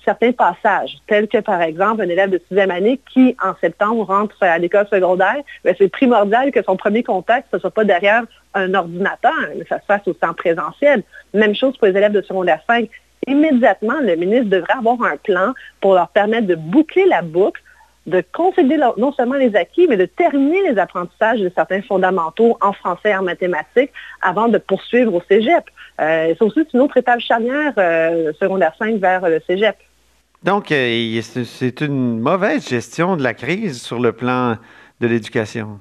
certains 0.05 0.33
passages, 0.33 0.99
tels 1.07 1.29
que 1.29 1.38
par 1.38 1.62
exemple 1.62 2.03
un 2.03 2.09
élève 2.09 2.31
de 2.31 2.40
sixième 2.49 2.70
année 2.70 3.01
qui, 3.12 3.37
en 3.42 3.55
septembre, 3.61 4.05
rentre 4.05 4.37
à 4.42 4.59
l'école 4.59 4.87
secondaire, 4.88 5.37
ben, 5.64 5.75
c'est 5.79 5.88
primordial 5.88 6.51
que 6.53 6.62
son 6.62 6.77
premier 6.77 7.03
contact, 7.03 7.53
ne 7.53 7.59
soit 7.59 7.70
pas 7.70 7.85
derrière 7.85 8.25
un 8.53 8.75
ordinateur, 8.75 9.33
mais 9.57 9.64
ça 9.66 9.81
se 9.81 9.87
fasse 9.87 10.07
aussi 10.07 10.18
en 10.23 10.35
présentiel. 10.35 11.03
Même 11.33 11.55
chose 11.55 11.77
pour 11.79 11.88
les 11.88 11.97
élèves 11.97 12.12
de 12.12 12.23
secondaire 12.23 12.61
5 12.66 12.88
immédiatement, 13.27 14.01
le 14.01 14.16
ministre 14.16 14.51
devrait 14.51 14.75
avoir 14.75 15.03
un 15.03 15.16
plan 15.16 15.55
pour 15.81 15.94
leur 15.94 16.09
permettre 16.09 16.47
de 16.47 16.55
boucler 16.55 17.07
la 17.07 17.23
boucle, 17.23 17.62
de 18.07 18.23
concéder 18.33 18.77
non 18.99 19.12
seulement 19.12 19.37
les 19.37 19.57
acquis, 19.57 19.87
mais 19.88 19.97
de 19.97 20.05
terminer 20.05 20.71
les 20.71 20.79
apprentissages 20.79 21.40
de 21.40 21.51
certains 21.55 21.83
fondamentaux 21.83 22.59
en 22.61 22.73
français 22.73 23.11
et 23.11 23.17
en 23.17 23.23
mathématiques 23.23 23.93
avant 24.21 24.49
de 24.49 24.59
poursuivre 24.59 25.14
au 25.14 25.23
cégep. 25.29 25.64
Euh, 26.01 26.35
c'est 26.37 26.43
aussi 26.43 26.61
une 26.75 26.81
autre 26.81 26.97
étape 26.97 27.21
charnière, 27.21 27.73
euh, 27.79 28.33
secondaire 28.40 28.75
5 28.79 28.97
vers 28.97 29.29
le 29.29 29.40
cégep. 29.47 29.77
Donc, 30.43 30.71
euh, 30.71 31.21
c'est 31.23 31.81
une 31.81 32.21
mauvaise 32.21 32.69
gestion 32.69 33.17
de 33.17 33.23
la 33.23 33.33
crise 33.33 33.81
sur 33.81 33.99
le 33.99 34.12
plan 34.12 34.59
de 35.01 35.07
l'éducation 35.07 35.81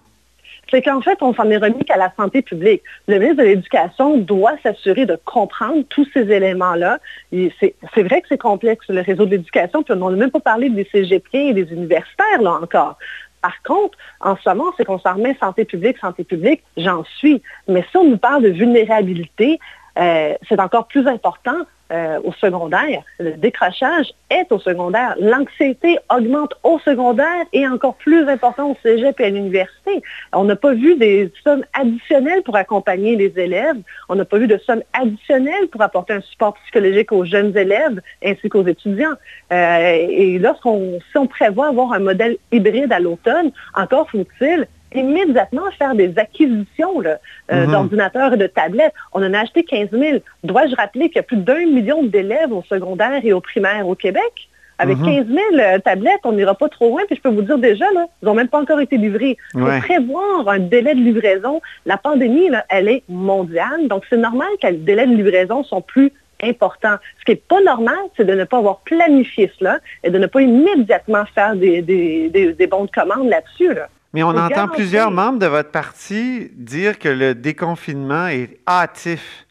c'est 0.73 0.81
qu'en 0.81 1.01
fait, 1.01 1.19
on 1.21 1.35
s'en 1.35 1.49
est 1.51 1.57
remis 1.57 1.85
qu'à 1.85 1.97
la 1.97 2.11
santé 2.17 2.41
publique. 2.41 2.81
Le 3.07 3.19
ministre 3.19 3.43
de 3.43 3.47
l'Éducation 3.47 4.17
doit 4.17 4.55
s'assurer 4.63 5.05
de 5.05 5.19
comprendre 5.23 5.83
tous 5.89 6.07
ces 6.13 6.31
éléments-là. 6.31 6.97
C'est 7.31 8.03
vrai 8.03 8.21
que 8.21 8.27
c'est 8.27 8.39
complexe, 8.39 8.83
le 8.89 9.01
réseau 9.01 9.25
de 9.25 9.31
l'éducation, 9.31 9.83
puis 9.83 9.93
on 9.93 10.09
n'a 10.09 10.17
même 10.17 10.31
pas 10.31 10.39
parlé 10.39 10.69
des 10.71 10.87
CGP 10.91 11.49
et 11.49 11.53
des 11.53 11.71
universitaires, 11.71 12.41
là 12.41 12.53
encore. 12.53 12.97
Par 13.43 13.61
contre, 13.61 13.97
en 14.19 14.35
ce 14.35 14.49
moment, 14.49 14.71
c'est 14.75 14.85
qu'on 14.85 14.97
s'en 14.97 15.13
remet 15.13 15.37
santé 15.39 15.63
publique, 15.63 15.99
santé 15.99 16.23
publique, 16.23 16.63
j'en 16.75 17.03
suis. 17.03 17.43
Mais 17.67 17.85
si 17.91 17.97
on 17.97 18.09
nous 18.09 18.17
parle 18.17 18.41
de 18.41 18.49
vulnérabilité, 18.49 19.59
euh, 19.99 20.33
c'est 20.49 20.59
encore 20.59 20.87
plus 20.87 21.07
important 21.07 21.57
euh, 21.93 22.19
au 22.23 22.33
secondaire. 22.33 23.03
Le 23.19 23.33
décrochage 23.33 24.11
est 24.29 24.51
au 24.51 24.59
secondaire. 24.59 25.15
L'anxiété 25.19 25.99
augmente 26.09 26.55
au 26.63 26.79
secondaire 26.79 27.45
et 27.53 27.67
encore 27.67 27.95
plus 27.95 28.27
important 28.27 28.71
au 28.71 28.77
cégep 28.81 29.19
et 29.19 29.25
à 29.25 29.29
l'université. 29.29 30.01
On 30.33 30.43
n'a 30.43 30.55
pas 30.55 30.73
vu 30.73 30.95
des 30.95 31.31
sommes 31.43 31.63
additionnelles 31.73 32.41
pour 32.43 32.55
accompagner 32.55 33.15
les 33.15 33.31
élèves. 33.37 33.77
On 34.09 34.15
n'a 34.15 34.25
pas 34.25 34.37
vu 34.39 34.47
de 34.47 34.57
sommes 34.57 34.81
additionnelles 34.93 35.67
pour 35.71 35.81
apporter 35.81 36.13
un 36.13 36.21
support 36.21 36.55
psychologique 36.63 37.11
aux 37.11 37.25
jeunes 37.25 37.55
élèves 37.55 38.01
ainsi 38.25 38.49
qu'aux 38.49 38.65
étudiants. 38.65 39.13
Euh, 39.51 40.07
et 40.09 40.39
lorsqu'on 40.39 40.99
si 41.11 41.17
on 41.17 41.27
prévoit 41.27 41.67
avoir 41.67 41.93
un 41.93 41.99
modèle 41.99 42.37
hybride 42.51 42.91
à 42.91 42.99
l'automne, 42.99 43.51
encore 43.75 44.09
faut-il 44.09 44.67
immédiatement 44.95 45.63
faire 45.77 45.95
des 45.95 46.13
acquisitions 46.17 47.01
euh, 47.05 47.65
mhm. 47.65 47.71
d'ordinateurs 47.71 48.33
et 48.33 48.37
de 48.37 48.47
tablettes. 48.47 48.93
On 49.13 49.23
en 49.23 49.33
a 49.33 49.39
acheté 49.39 49.63
15 49.63 49.89
000. 49.91 50.19
Dois-je 50.43 50.75
rappeler 50.75 51.07
qu'il 51.07 51.17
y 51.17 51.19
a 51.19 51.23
plus 51.23 51.37
d'un 51.37 51.65
million 51.65 52.03
d'élèves 52.03 52.51
au 52.51 52.63
secondaire 52.63 53.21
et 53.23 53.33
au 53.33 53.41
primaire 53.41 53.87
au 53.87 53.95
Québec? 53.95 54.49
Avec 54.79 54.97
15 54.97 55.27
mhm. 55.27 55.27
000 55.27 55.39
euh, 55.59 55.79
tablettes, 55.79 56.21
on 56.23 56.31
n'ira 56.31 56.55
pas 56.55 56.67
trop 56.67 56.89
loin. 56.89 57.03
Puis 57.07 57.15
je 57.15 57.21
peux 57.21 57.29
vous 57.29 57.43
dire 57.43 57.57
déjà, 57.57 57.85
là, 57.93 58.07
ils 58.21 58.25
n'ont 58.25 58.33
même 58.33 58.47
pas 58.47 58.59
encore 58.59 58.79
été 58.79 58.97
livrés. 58.97 59.37
Il 59.53 59.61
faut 59.61 59.79
prévoir 59.81 60.47
un 60.47 60.59
délai 60.59 60.95
de 60.95 60.99
livraison. 60.99 61.61
La 61.85 61.97
pandémie, 61.97 62.49
elle 62.69 62.89
est 62.89 63.03
mondiale. 63.07 63.87
Donc, 63.87 64.03
c'est 64.09 64.17
normal 64.17 64.49
que 64.61 64.67
les 64.67 64.77
délais 64.77 65.05
de 65.05 65.15
livraison 65.15 65.63
sont 65.63 65.81
plus 65.81 66.11
importants. 66.43 66.95
Ce 67.19 67.25
qui 67.25 67.31
n'est 67.31 67.43
pas 67.47 67.61
normal, 67.61 67.97
c'est 68.17 68.25
de 68.25 68.33
ne 68.33 68.43
pas 68.43 68.57
avoir 68.57 68.79
planifié 68.79 69.51
cela 69.57 69.79
et 70.03 70.09
de 70.09 70.17
ne 70.17 70.27
pas 70.27 70.41
immédiatement 70.41 71.25
faire 71.33 71.55
des, 71.55 71.81
des, 71.81 72.67
bons 72.67 72.85
de 72.85 72.91
commande 72.91 73.29
là-dessus. 73.29 73.73
Là. 73.73 73.87
Mais 74.13 74.21
on 74.21 74.29
entend 74.29 74.67
plusieurs 74.67 75.09
membres 75.09 75.39
de 75.39 75.47
votre 75.47 75.71
parti 75.71 76.51
dire 76.53 76.99
que 76.99 77.09
le 77.09 77.33
déconfinement 77.33 78.27
est 78.27 78.59
hâtif. 78.67 79.47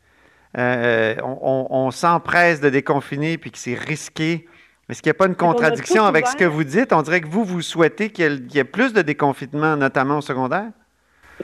Euh, 0.56 1.16
on, 1.22 1.90
s'empresse 1.90 2.60
de 2.60 2.68
déconfiner 2.68 3.38
puis 3.38 3.50
que 3.50 3.58
c'est 3.58 3.74
risqué. 3.74 4.46
Est-ce 4.88 5.02
qu'il 5.02 5.10
n'y 5.10 5.16
a 5.16 5.18
pas 5.18 5.26
une 5.26 5.34
contradiction 5.34 6.04
avec 6.04 6.28
ce 6.28 6.36
que 6.36 6.44
vous 6.44 6.62
dites? 6.62 6.92
On 6.92 7.02
dirait 7.02 7.22
que 7.22 7.26
vous, 7.26 7.44
vous 7.44 7.62
souhaitez 7.62 8.10
qu'il 8.10 8.46
y, 8.52 8.58
ait 8.58 8.64
plus 8.64 8.92
de 8.92 9.02
déconfinement, 9.02 9.76
notamment 9.76 10.18
au 10.18 10.20
secondaire? 10.20 10.70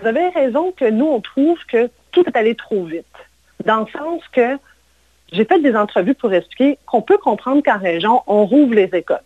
Vous 0.01 0.07
avez 0.07 0.29
raison 0.29 0.73
que 0.73 0.89
nous, 0.89 1.07
on 1.07 1.21
trouve 1.21 1.59
que 1.67 1.91
tout 2.13 2.25
est 2.27 2.37
allé 2.37 2.55
trop 2.55 2.85
vite. 2.85 3.07
Dans 3.65 3.81
le 3.81 3.87
sens 3.87 4.23
que 4.33 4.59
j'ai 5.33 5.45
fait 5.45 5.61
des 5.61 5.75
entrevues 5.75 6.15
pour 6.15 6.33
expliquer 6.33 6.79
qu'on 6.87 7.03
peut 7.03 7.19
comprendre 7.19 7.63
qu'en 7.65 7.79
région, 7.79 8.23
on 8.29 8.47
rouvre 8.47 8.75
les 8.75 8.91
écoles. 8.93 9.19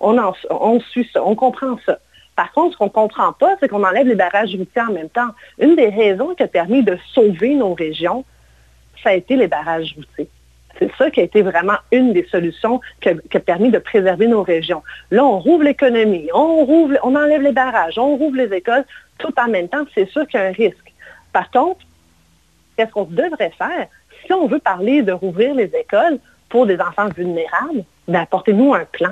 On, 0.00 0.18
on 0.50 0.80
suit 0.80 1.08
ça, 1.12 1.24
on 1.24 1.34
comprend 1.34 1.78
ça. 1.86 1.98
Par 2.40 2.52
contre, 2.52 2.72
ce 2.72 2.78
qu'on 2.78 2.86
ne 2.86 2.90
comprend 2.90 3.34
pas, 3.34 3.54
c'est 3.60 3.68
qu'on 3.68 3.84
enlève 3.84 4.06
les 4.06 4.14
barrages 4.14 4.56
routiers 4.56 4.80
en 4.80 4.92
même 4.92 5.10
temps. 5.10 5.28
Une 5.58 5.76
des 5.76 5.90
raisons 5.90 6.34
qui 6.34 6.42
a 6.42 6.48
permis 6.48 6.82
de 6.82 6.96
sauver 7.12 7.54
nos 7.54 7.74
régions, 7.74 8.24
ça 9.02 9.10
a 9.10 9.12
été 9.12 9.36
les 9.36 9.46
barrages 9.46 9.94
routiers. 9.94 10.30
C'est 10.78 10.90
ça 10.96 11.10
qui 11.10 11.20
a 11.20 11.24
été 11.24 11.42
vraiment 11.42 11.76
une 11.92 12.14
des 12.14 12.26
solutions 12.30 12.80
qui 13.02 13.10
a, 13.10 13.40
permis 13.40 13.70
de 13.70 13.78
préserver 13.78 14.26
nos 14.26 14.42
régions. 14.42 14.82
Là, 15.10 15.22
on 15.22 15.38
rouvre 15.38 15.64
l'économie, 15.64 16.30
on 16.32 16.66
on 17.02 17.14
enlève 17.14 17.42
les 17.42 17.52
barrages, 17.52 17.98
on 17.98 18.16
rouvre 18.16 18.36
les 18.36 18.56
écoles, 18.56 18.86
tout 19.18 19.34
en 19.38 19.48
même 19.48 19.68
temps, 19.68 19.84
c'est 19.94 20.08
sûr 20.08 20.26
qu'il 20.26 20.40
y 20.40 20.42
a 20.42 20.46
un 20.46 20.52
risque. 20.52 20.94
Par 21.34 21.50
contre, 21.50 21.80
qu'est-ce 22.74 22.90
qu'on 22.90 23.04
devrait 23.04 23.52
faire? 23.58 23.86
Si 24.24 24.32
on 24.32 24.46
veut 24.46 24.60
parler 24.60 25.02
de 25.02 25.12
rouvrir 25.12 25.54
les 25.54 25.70
écoles 25.78 26.18
pour 26.48 26.64
des 26.64 26.80
enfants 26.80 27.10
vulnérables, 27.14 27.84
ben, 28.08 28.20
apportez-nous 28.20 28.72
un 28.72 28.86
plan. 28.86 29.10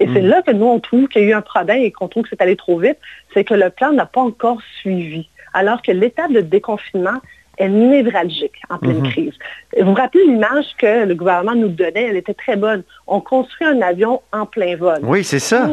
Et 0.00 0.06
c'est 0.06 0.22
hmm. 0.22 0.26
là 0.26 0.42
que 0.42 0.50
nous, 0.50 0.66
on 0.66 0.80
trouve 0.80 1.08
qu'il 1.08 1.22
y 1.22 1.26
a 1.26 1.28
eu 1.28 1.34
un 1.34 1.42
problème 1.42 1.82
et 1.82 1.92
qu'on 1.92 2.08
trouve 2.08 2.24
que 2.24 2.30
c'est 2.30 2.40
allé 2.42 2.56
trop 2.56 2.78
vite, 2.78 2.98
c'est 3.32 3.44
que 3.44 3.54
le 3.54 3.70
plan 3.70 3.92
n'a 3.92 4.06
pas 4.06 4.20
encore 4.20 4.58
suivi. 4.80 5.28
Alors 5.52 5.82
que 5.82 5.92
l'étape 5.92 6.32
de 6.32 6.40
déconfinement 6.40 7.20
est 7.58 7.68
névralgique 7.68 8.60
en 8.68 8.78
pleine 8.78 9.00
hmm. 9.00 9.10
crise. 9.10 9.32
Vous 9.78 9.86
vous 9.86 9.94
rappelez 9.94 10.24
l'image 10.26 10.66
que 10.78 11.04
le 11.04 11.14
gouvernement 11.14 11.54
nous 11.54 11.68
donnait, 11.68 12.04
elle 12.04 12.16
était 12.16 12.34
très 12.34 12.56
bonne. 12.56 12.82
On 13.06 13.20
construit 13.20 13.66
un 13.66 13.80
avion 13.80 14.22
en 14.32 14.46
plein 14.46 14.76
vol. 14.76 14.98
Oui, 15.02 15.22
c'est 15.22 15.38
ça. 15.38 15.68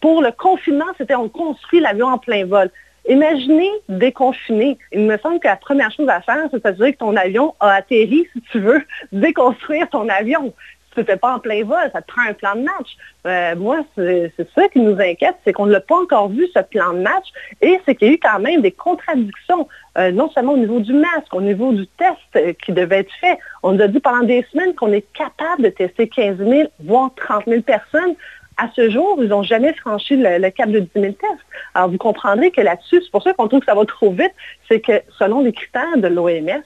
Pour 0.00 0.22
le, 0.22 0.30
confinement, 0.32 0.84
c'était 0.96 1.14
on 1.14 1.28
construit 1.28 1.80
l'avion 1.80 2.08
en 2.08 2.18
plein 2.18 2.44
vol. 2.44 2.70
Imaginez 3.08 3.70
déconfiner. 3.88 4.78
Il 4.92 5.00
me 5.00 5.18
semble 5.18 5.40
que 5.40 5.48
la 5.48 5.56
première 5.56 5.90
chose 5.90 6.08
à 6.08 6.20
faire, 6.20 6.48
c'est 6.50 6.62
s'assurer 6.62 6.92
que 6.94 6.98
ton 6.98 7.16
avion 7.16 7.54
a 7.60 7.72
atterri, 7.72 8.26
si 8.32 8.40
tu 8.52 8.60
veux, 8.60 8.82
déconstruire 9.12 9.88
ton 9.90 10.08
avion 10.08 10.54
tu 10.94 11.00
ne 11.00 11.04
fais 11.04 11.16
pas 11.16 11.34
en 11.34 11.38
plein 11.38 11.64
vol, 11.64 11.90
ça 11.92 12.00
te 12.00 12.06
prend 12.06 12.22
un 12.22 12.32
plan 12.32 12.54
de 12.54 12.62
match. 12.62 12.96
Euh, 13.26 13.56
moi, 13.56 13.80
c'est 13.96 14.32
ça 14.54 14.68
qui 14.68 14.80
nous 14.80 14.98
inquiète, 15.00 15.36
c'est 15.44 15.52
qu'on 15.52 15.66
n'a 15.66 15.80
pas 15.80 15.96
encore 15.96 16.28
vu 16.28 16.46
ce 16.54 16.60
plan 16.60 16.92
de 16.92 17.00
match 17.00 17.26
et 17.60 17.80
c'est 17.84 17.94
qu'il 17.94 18.08
y 18.08 18.10
a 18.12 18.14
eu 18.14 18.18
quand 18.18 18.38
même 18.38 18.62
des 18.62 18.70
contradictions, 18.70 19.68
euh, 19.98 20.12
non 20.12 20.30
seulement 20.30 20.52
au 20.52 20.58
niveau 20.58 20.80
du 20.80 20.92
masque, 20.92 21.32
au 21.32 21.40
niveau 21.40 21.72
du 21.72 21.86
test 21.86 22.18
euh, 22.36 22.52
qui 22.64 22.72
devait 22.72 23.00
être 23.00 23.12
fait. 23.20 23.38
On 23.62 23.72
nous 23.72 23.82
a 23.82 23.88
dit 23.88 24.00
pendant 24.00 24.24
des 24.24 24.46
semaines 24.52 24.74
qu'on 24.74 24.92
est 24.92 25.06
capable 25.12 25.62
de 25.62 25.68
tester 25.68 26.08
15 26.08 26.38
000, 26.38 26.68
voire 26.80 27.10
30 27.16 27.44
000 27.46 27.62
personnes. 27.62 28.14
À 28.56 28.68
ce 28.76 28.88
jour, 28.88 29.18
ils 29.20 29.28
n'ont 29.28 29.42
jamais 29.42 29.74
franchi 29.74 30.16
le, 30.16 30.48
cap 30.50 30.70
de 30.70 30.78
10 30.78 30.88
000 30.94 31.06
tests. 31.14 31.44
Alors, 31.74 31.90
vous 31.90 31.98
comprendrez 31.98 32.52
que 32.52 32.60
là-dessus, 32.60 33.02
c'est 33.02 33.10
pour 33.10 33.22
ça 33.22 33.32
qu'on 33.32 33.48
trouve 33.48 33.60
que 33.60 33.66
ça 33.66 33.74
va 33.74 33.84
trop 33.84 34.12
vite, 34.12 34.32
c'est 34.68 34.80
que 34.80 35.02
selon 35.18 35.40
les 35.40 35.52
critères 35.52 35.96
de 35.96 36.06
l'OMS, 36.06 36.62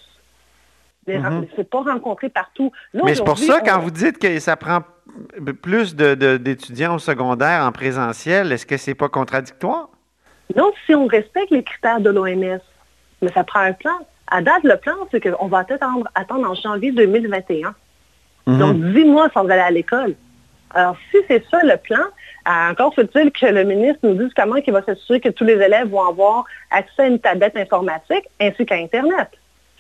Mhm. 1.16 1.47
C'est 1.57 1.68
pas 1.68 1.83
rencontré 1.83 2.29
partout. 2.29 2.71
Mais 2.92 3.14
c'est 3.14 3.25
pour 3.25 3.38
ça, 3.38 3.61
quand 3.61 3.79
vous 3.79 3.90
dites 3.90 4.18
que 4.18 4.38
ça 4.38 4.57
prend 4.57 4.81
plus 5.62 5.97
d'étudiants 5.97 6.97
au 6.97 6.99
secondaire 6.99 7.62
en 7.64 7.73
présentiel, 7.73 8.53
est-ce 8.53 8.66
que 8.66 8.77
c'est 8.77 8.94
pas 8.94 9.09
contradictoire? 9.09 9.88
Non, 10.57 10.73
si 10.87 10.94
on 10.94 11.07
respecte 11.07 11.51
les 11.51 11.62
critères 11.62 12.01
de 12.01 12.11
l'OMS, 12.11 12.61
mais 13.23 13.33
ça 13.33 13.44
prend 13.44 13.61
un 13.61 13.73
plan. 13.73 13.99
À 14.29 14.42
date, 14.42 14.62
le 14.64 14.77
plan, 14.77 14.94
c'est 15.11 15.21
qu'on 15.21 15.47
va 15.47 15.59
attendre, 15.59 16.09
attendre 16.14 16.51
en 16.51 16.55
janvier 16.55 16.92
2021. 16.92 17.75
Mhm. 18.47 18.59
Donc, 18.59 18.77
dix 18.92 19.05
mois 19.05 19.29
sans 19.33 19.44
aller 19.44 19.61
à 19.61 19.71
l'école. 19.71 20.14
Alors, 20.75 20.97
si 21.11 21.18
c'est 21.29 21.42
ça 21.51 21.62
le 21.62 21.77
plan, 21.77 21.99
euh, 21.99 22.71
encore 22.71 22.94
faut-il 22.94 23.31
que 23.31 23.47
le 23.47 23.64
ministre 23.64 24.01
nous 24.03 24.14
dise 24.14 24.33
comment 24.37 24.57
il 24.57 24.73
va 24.73 24.83
s'assurer 24.83 25.21
que 25.21 25.31
tous 25.31 25.44
les 25.44 25.55
élèves 25.55 25.88
vont 25.88 26.07
avoir 26.07 26.44
accès 26.71 27.03
à 27.03 27.07
une 27.07 27.18
tablette 27.18 27.57
informatique 27.57 28.25
ainsi 28.40 28.66
qu'à 28.66 28.77
Internet. 28.77 29.29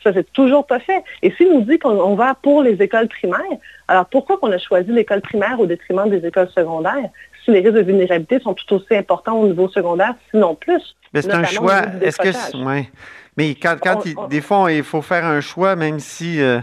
Ça, 0.04 0.12
c'est 0.12 0.32
toujours 0.32 0.66
pas 0.66 0.78
fait. 0.78 1.02
Et 1.22 1.32
s'il 1.32 1.52
nous 1.52 1.62
dit 1.62 1.78
qu'on 1.78 2.14
va 2.14 2.34
pour 2.34 2.62
les 2.62 2.80
écoles 2.82 3.08
primaires, 3.08 3.58
alors 3.88 4.06
pourquoi 4.06 4.38
qu'on 4.38 4.52
a 4.52 4.58
choisi 4.58 4.92
l'école 4.92 5.20
primaire 5.20 5.58
au 5.58 5.66
détriment 5.66 6.08
des 6.08 6.24
écoles 6.26 6.48
secondaires 6.54 7.10
si 7.44 7.50
les 7.50 7.60
risques 7.60 7.74
de 7.74 7.82
vulnérabilité 7.82 8.38
sont 8.40 8.54
tout 8.54 8.74
aussi 8.74 8.94
importants 8.94 9.38
au 9.40 9.46
niveau 9.46 9.68
secodaire, 9.68 10.14
sinon 10.30 10.54
plus? 10.54 10.96
Mais 11.12 11.22
c'est 11.22 11.34
un 11.34 11.44
choix. 11.44 11.82
Est-ce 12.00 12.18
que. 12.18 12.64
Ouais. 12.64 12.88
Mais 13.36 13.54
quand, 13.54 14.28
des 14.28 14.40
fois, 14.40 14.70
il 14.72 14.82
faut 14.82 15.02
faire 15.02 15.24
un 15.24 15.40
choix, 15.40 15.76
même 15.76 15.98
si. 15.98 16.40
Euh, 16.40 16.60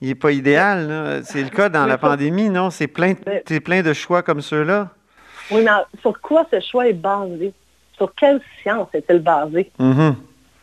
il 0.00 0.08
n'est 0.08 0.16
pas 0.16 0.32
idéal. 0.32 1.20
C'est 1.22 1.44
le 1.44 1.48
cas 1.48 1.68
dans 1.68 1.86
la 1.86 1.96
pandémie, 1.96 2.50
non? 2.50 2.70
C'est 2.70 2.88
plein, 2.88 3.14
plein 3.14 3.82
de 3.82 3.92
choix 3.92 4.22
comme 4.22 4.40
ceux-là. 4.40 4.88
Oui, 5.52 5.62
mais 5.64 5.70
sur 6.00 6.20
quoi 6.20 6.44
ce 6.50 6.58
choix 6.58 6.88
est 6.88 6.92
basé? 6.92 7.52
Sur 7.96 8.12
quelle 8.16 8.40
science 8.60 8.88
est-il 8.94 9.20
basé? 9.20 9.70
Mm-hmm. 9.78 10.14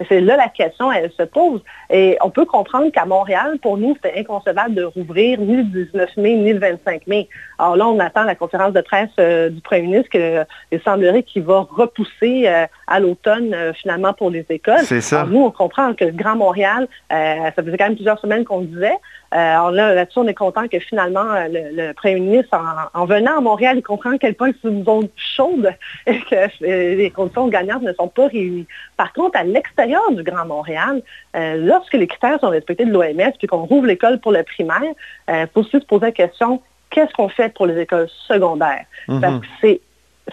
C'est 0.08 0.22
là 0.22 0.38
la 0.38 0.48
question, 0.48 0.92
elle 0.92 1.12
se 1.12 1.24
pose. 1.24 1.62
Et 1.90 2.18
on 2.22 2.30
peut 2.30 2.46
comprendre 2.46 2.90
qu'à 2.92 3.06
Montréal, 3.06 3.58
pour 3.62 3.78
nous, 3.78 3.96
c'était 3.96 4.18
inconcevable 4.20 4.74
de 4.74 4.84
rouvrir 4.84 5.40
ni 5.42 5.58
le 5.58 5.64
19 5.64 6.18
mai, 6.18 6.36
ni 6.36 6.54
le 6.54 6.60
25 6.60 7.08
mai. 7.08 7.28
Alors 7.58 7.76
là, 7.76 7.88
on 7.88 8.00
attend 8.00 8.24
la 8.24 8.36
conférence 8.36 8.72
de 8.72 8.82
presse 8.82 9.10
euh, 9.20 9.50
du 9.50 9.60
premier 9.60 9.82
ministre 9.82 10.10
que, 10.10 10.46
il 10.72 10.82
semblerait 10.82 11.24
qu'il 11.24 11.44
va 11.44 11.68
repousser 11.70 12.48
euh, 12.48 12.66
à 12.88 13.00
l'automne 13.02 13.54
euh, 13.54 13.74
finalement 13.74 14.14
pour 14.14 14.30
les 14.30 14.46
écoles. 14.50 14.84
C'est 14.84 15.02
ça. 15.02 15.26
nous, 15.30 15.44
on 15.44 15.52
comprend 15.52 15.94
que 15.94 16.06
le 16.06 16.12
Grand 16.12 16.36
Montréal, 16.36 16.88
ça 17.10 17.52
faisait 17.56 17.78
quand 17.78 17.86
même 17.86 17.96
plusieurs 17.96 18.20
semaines 18.20 18.46
qu'on 18.46 18.62
le 18.62 18.68
disait. 18.68 18.98
Alors 19.32 19.72
là, 19.72 19.94
là-dessus, 19.94 20.20
on 20.20 20.28
est 20.28 20.34
content 20.34 20.68
que 20.68 20.80
finalement, 20.80 21.24
le, 21.50 21.92
premier 21.94 22.20
ministre, 22.20 22.58
en, 22.94 23.06
venant 23.06 23.38
à 23.38 23.42
Montréal, 23.42 23.78
il 23.78 23.84
comprend 23.84 24.12
à 24.12 24.18
quel 24.18 24.34
point 24.34 24.52
c'est 24.62 24.70
une 24.70 24.84
zone 24.84 25.08
chaude 25.16 25.72
et 26.08 26.20
que 26.20 26.64
les 26.64 27.12
conditions 27.12 27.48
gagnantes 27.48 27.84
ne 27.84 27.94
sont 27.94 28.08
pas 28.08 28.28
réunies. 28.28 28.68
Par 28.98 29.14
contre, 29.14 29.38
à 29.38 29.44
l'extérieur 29.44 30.12
du 30.12 30.24
Grand 30.24 30.46
Montréal, 30.46 31.02
lorsque 31.36 31.94
les 31.94 32.08
critères 32.08 32.40
sont 32.40 32.50
respectés 32.50 32.86
de 32.86 32.92
l'OMS, 32.92 33.34
puis 33.38 33.48
qu'on 33.48 33.66
rouvre 33.66 33.86
l'école 33.86 34.20
pour 34.20 34.32
le 34.32 34.44
primaire, 34.44 34.82
il 35.28 35.48
faut 35.54 35.62
aussi 35.62 35.80
se 35.80 35.86
poser 35.86 36.08
la 36.08 36.12
question, 36.12 36.62
qu'est-ce 36.90 37.14
qu'on 37.14 37.30
fait 37.30 37.54
pour 37.54 37.66
les 37.66 37.80
écoles 37.80 38.10
secondaires? 38.28 38.86
Mhm. 39.08 39.22
Parce 39.22 39.40
que 39.40 39.80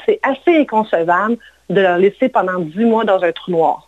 c'est, 0.06 0.20
assez 0.22 0.60
inconcevable 0.60 1.36
de 1.70 1.80
leur 1.80 1.98
laisser 1.98 2.28
pendant 2.28 2.58
dix 2.58 2.84
mois 2.84 3.04
dans 3.04 3.22
un 3.22 3.32
trou 3.32 3.50
noir. 3.50 3.85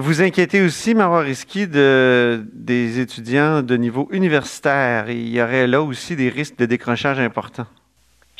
Vous 0.00 0.22
inquiétez 0.22 0.62
aussi, 0.62 0.94
Marois 0.94 1.20
Risky, 1.20 1.66
de, 1.66 2.42
des 2.54 3.00
étudiants 3.00 3.60
de 3.60 3.76
niveau 3.76 4.08
universitaire. 4.10 5.10
Il 5.10 5.28
y 5.28 5.42
aurait 5.42 5.66
là 5.66 5.82
aussi 5.82 6.16
des 6.16 6.30
risques 6.30 6.56
de 6.56 6.64
décrochage 6.64 7.20
importants. 7.20 7.66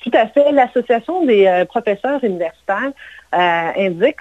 Tout 0.03 0.11
à 0.15 0.27
fait. 0.29 0.53
L'Association 0.53 1.27
des 1.27 1.47
euh, 1.47 1.67
professeurs 1.67 2.25
universitaires 2.25 2.93
euh, 3.35 3.73
indique 3.77 4.21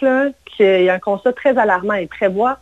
qu'il 0.57 0.83
y 0.83 0.89
a 0.89 0.93
un 0.93 0.99
constat 0.99 1.31
très 1.31 1.57
alarmant 1.57 1.93
et 1.93 2.07
prévoit 2.07 2.57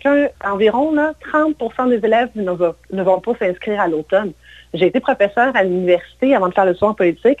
qu'environ 0.00 0.94
30% 0.94 1.88
des 1.88 2.06
élèves 2.06 2.28
ne, 2.36 3.02
vont 3.02 3.20
pas 3.20 3.34
s'inscrire 3.36 3.80
à 3.80 3.88
l'automne. 3.88 4.30
J'ai 4.74 4.86
été 4.86 5.00
professeur 5.00 5.56
à 5.56 5.64
l'université 5.64 6.36
avant 6.36 6.48
de 6.48 6.54
faire 6.54 6.66
le 6.66 6.74
soin 6.74 6.94
politique. 6.94 7.40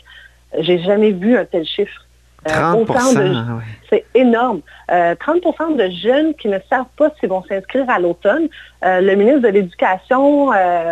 J'ai 0.58 0.80
jamais 0.80 1.12
vu 1.12 1.36
un 1.36 1.44
tel 1.44 1.64
chiffre. 1.64 2.04
30 2.44 2.88
C'est 3.88 4.04
énorme. 4.14 4.60
30 4.88 5.76
de 5.76 5.90
jeunes 5.90 6.34
qui 6.34 6.48
ne 6.48 6.58
savent 6.68 6.86
pas 6.96 7.10
s'ils 7.18 7.28
vont 7.28 7.42
s'inscrire 7.44 7.88
à 7.88 7.98
l'automne. 7.98 8.48
le 8.82 9.14
ministre 9.14 9.40
de 9.40 9.48
l'Éducation 9.48 10.50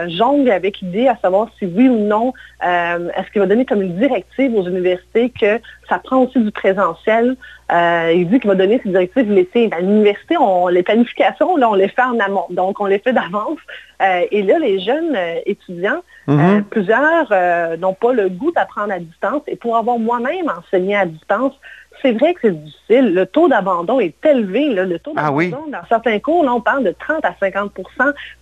jongle 0.08 0.50
avec 0.50 0.80
l'idée 0.80 1.08
à 1.08 1.16
savoir 1.22 1.48
si 1.58 1.66
oui 1.66 1.88
ou 1.88 1.98
non, 1.98 2.32
est-ce 2.62 3.30
qu'il 3.32 3.40
va 3.40 3.46
donner 3.46 3.64
comme 3.64 3.82
une 3.82 3.96
directive 3.96 4.54
aux 4.54 4.68
universités 4.68 5.30
que 5.30 5.60
ça 5.88 5.98
prend 5.98 6.24
aussi 6.24 6.38
du 6.38 6.50
présentiel. 6.50 7.36
il 7.70 8.28
dit 8.30 8.40
qu'il 8.40 8.48
va 8.48 8.54
donner 8.54 8.80
ces 8.82 8.90
directives 8.90 9.32
l'été. 9.32 9.70
À 9.72 9.80
l'université, 9.80 10.36
les 10.70 10.82
planifications, 10.82 11.56
là, 11.56 11.70
on 11.70 11.74
les 11.74 11.88
fait 11.88 12.02
en 12.02 12.18
amont. 12.20 12.46
Donc, 12.50 12.80
on 12.80 12.86
les 12.86 12.98
fait 12.98 13.12
d'avance. 13.12 13.58
et 14.00 14.42
là, 14.42 14.58
les 14.58 14.80
jeunes 14.80 15.16
étudiants, 15.46 16.02
mm-hmm. 16.28 16.62
plusieurs 16.64 17.78
n'ont 17.78 17.94
pas 17.94 18.12
le 18.12 18.28
goût 18.28 18.52
d'apprendre 18.52 18.92
à 18.92 18.98
distance. 18.98 19.42
Et 19.46 19.56
pour 19.56 19.76
avoir 19.76 19.98
moi-même 19.98 20.52
enseigné 20.56 20.96
à 20.96 21.06
distance, 21.06 21.54
c'est 22.02 22.12
vrai 22.12 22.34
que 22.34 22.40
c'est 22.42 22.64
difficile. 22.64 23.14
Le 23.14 23.26
taux 23.26 23.48
d'abandon 23.48 24.00
est 24.00 24.14
élevé. 24.24 24.68
Le 24.68 24.98
taux 24.98 25.12
ah 25.16 25.30
d'abandon, 25.30 25.64
dans 25.70 25.84
certains 25.88 26.18
cours, 26.18 26.44
là, 26.44 26.54
on 26.54 26.60
parle 26.60 26.84
de 26.84 26.94
30 26.98 27.24
à 27.24 27.32
50% 27.40 27.70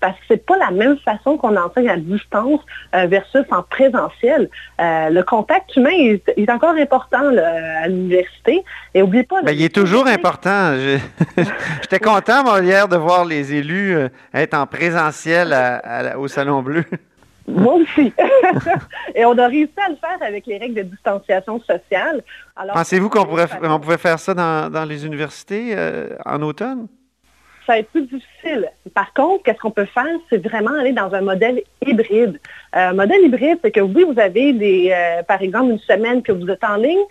parce 0.01 0.14
que 0.14 0.25
c'est 0.29 0.44
pas 0.44 0.57
la 0.59 0.70
même 0.70 0.99
façon 0.99 1.37
qu'on 1.37 1.57
enseigne 1.57 1.88
à 1.88 1.96
distance 1.96 2.61
euh, 2.94 3.07
versus 3.07 3.44
en 3.51 3.62
présentiel. 3.62 4.51
Euh, 4.81 5.11
le 5.11 5.22
contact 5.22 5.75
humain 5.77 5.90
est, 6.37 6.51
encore 6.51 6.75
important 6.75 7.37
à 7.37 7.88
l'université. 7.88 8.62
Et 8.94 9.03
pas... 9.25 9.42
Ben, 9.42 9.53
il 9.53 9.62
est 9.62 9.75
toujours 9.75 10.07
important. 10.07 10.75
J'étais 11.83 11.99
content, 11.99 12.44
moi, 12.44 12.61
hier, 12.61 12.88
de 12.88 12.96
voir 12.96 13.25
les 13.25 13.55
élus 13.55 13.96
euh, 13.96 14.09
être 14.35 14.55
en 14.55 14.66
présentiel 14.66 15.55
au 16.18 16.29
Salon 16.29 16.62
Bleu. 16.62 16.85
Moi 17.49 17.75
aussi. 17.75 18.13
Et 19.15 19.25
on 19.25 19.39
a 19.39 19.47
réussi 19.47 19.73
à 19.85 19.91
le 19.91 19.97
faire 19.97 20.19
avec 20.21 20.47
les 20.47 20.59
règles 20.59 20.75
de 20.75 20.83
distanciation 20.83 21.61
sociale. 21.61 22.23
Pensez-vous 22.73 23.09
qu'on 23.09 23.25
pourrait, 23.25 23.47
on 23.63 23.81
pouvait 23.81 23.99
faire 23.99 24.19
ça 24.19 24.35
dans, 24.35 24.89
les 24.89 25.07
universités 25.07 25.75
euh, 25.77 26.17
en 26.25 26.43
automne? 26.43 26.89
Ça 27.67 27.73
va 27.73 27.79
être 27.81 27.91
plus 27.91 28.03
difficile. 28.03 28.71
Par 28.95 29.13
contre, 29.13 29.43
qu'est-ce 29.43 29.59
qu'on 29.59 29.73
peut 29.73 29.87
faire? 29.87 30.07
C'est 30.31 30.39
vraiment 30.39 30.73
aller 30.79 30.93
dans 30.93 31.13
un 31.13 31.21
modèle 31.21 31.63
hybride. 31.85 32.39
Un 32.73 32.93
euh, 32.93 32.95
modèle 32.95 33.23
hybride, 33.23 33.59
c'est 33.63 33.73
que 33.73 33.81
oui, 33.81 34.05
vous 34.05 34.21
avez 34.21 34.53
des, 34.53 34.93
euh, 34.93 35.25
par 35.25 35.43
exemple, 35.43 35.73
une 35.73 35.79
semaine 35.81 36.23
que 36.23 36.31
vous 36.31 36.49
êtes 36.49 36.63
en 36.63 36.77
ligne, 36.77 37.05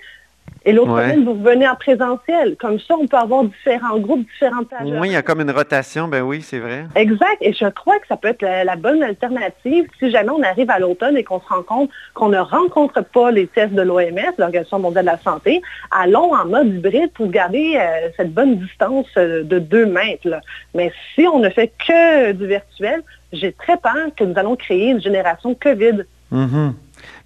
et 0.65 0.73
l'autre 0.73 0.99
semaine, 0.99 1.23
vous 1.23 1.39
venez 1.41 1.67
en 1.67 1.75
présentiel. 1.75 2.55
Comme 2.59 2.79
ça, 2.79 2.95
on 2.99 3.05
peut 3.05 3.17
avoir 3.17 3.43
différents 3.43 3.99
groupes, 3.99 4.25
différentes 4.33 4.67
pages. 4.67 4.81
Oui, 4.99 5.09
il 5.09 5.13
y 5.13 5.15
a 5.15 5.21
comme 5.21 5.41
une 5.41 5.51
rotation, 5.51 6.07
ben 6.07 6.23
oui, 6.23 6.41
c'est 6.41 6.57
vrai. 6.57 6.85
Exact. 6.95 7.37
Et 7.41 7.53
je 7.53 7.67
crois 7.69 7.99
que 7.99 8.07
ça 8.07 8.17
peut 8.17 8.29
être 8.29 8.41
la, 8.41 8.75
bonne 8.75 9.03
alternative 9.03 9.85
si 9.99 10.09
jamais 10.09 10.31
on 10.31 10.41
arrive 10.41 10.71
à 10.71 10.79
l'automne 10.79 11.17
et 11.17 11.23
qu'on 11.23 11.39
se 11.39 11.47
rend 11.47 11.61
compte 11.61 11.89
qu'on 12.15 12.29
ne 12.29 12.39
rencontre 12.39 13.03
pas 13.03 13.29
les 13.29 13.45
tests 13.45 13.73
de 13.73 13.81
l'OMS, 13.83 14.33
l'Organisation 14.39 14.79
mondiale 14.79 15.05
de 15.05 15.11
la 15.11 15.19
santé. 15.19 15.61
Allons 15.91 16.33
en 16.33 16.45
mode 16.45 16.67
hybride 16.67 17.11
pour 17.13 17.29
garder 17.29 17.77
euh, 17.79 18.09
cette 18.17 18.33
bonne 18.33 18.57
distance 18.57 19.07
euh, 19.17 19.43
de 19.43 19.59
deux 19.59 19.85
mètres. 19.85 20.27
Mais 20.73 20.91
si 21.13 21.27
on 21.27 21.39
ne 21.39 21.49
fait 21.49 21.71
que 21.87 22.31
du 22.31 22.47
virtuel, 22.47 23.03
j'ai 23.31 23.51
très 23.53 23.77
peur 23.77 24.07
que 24.17 24.23
nous 24.23 24.37
allons 24.37 24.55
créer 24.55 24.89
une 24.89 25.01
génération 25.01 25.53
COVID. 25.53 26.05
Mm-hmm. 26.33 26.73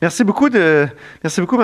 Merci 0.02 0.24
beaucoup, 0.26 0.50
de... 0.50 0.88
Merci 1.24 1.40
beaucoup. 1.40 1.58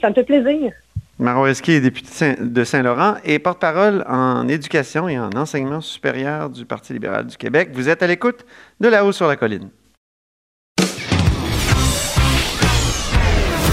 Ça 0.00 0.10
me 0.10 0.14
fait 0.14 0.24
plaisir. 0.24 0.72
Maron 1.18 1.42
Risky 1.42 1.72
est 1.72 1.80
député 1.80 2.36
de 2.40 2.64
Saint-Laurent 2.64 3.16
et 3.24 3.40
porte-parole 3.40 4.04
en 4.08 4.46
éducation 4.46 5.08
et 5.08 5.18
en 5.18 5.30
enseignement 5.30 5.80
supérieur 5.80 6.48
du 6.48 6.64
Parti 6.64 6.92
libéral 6.92 7.26
du 7.26 7.36
Québec. 7.36 7.70
Vous 7.72 7.88
êtes 7.88 8.04
à 8.04 8.06
l'écoute 8.06 8.46
de 8.78 8.88
là-haut 8.88 9.10
sur 9.10 9.26
la 9.26 9.34
colline. 9.34 9.70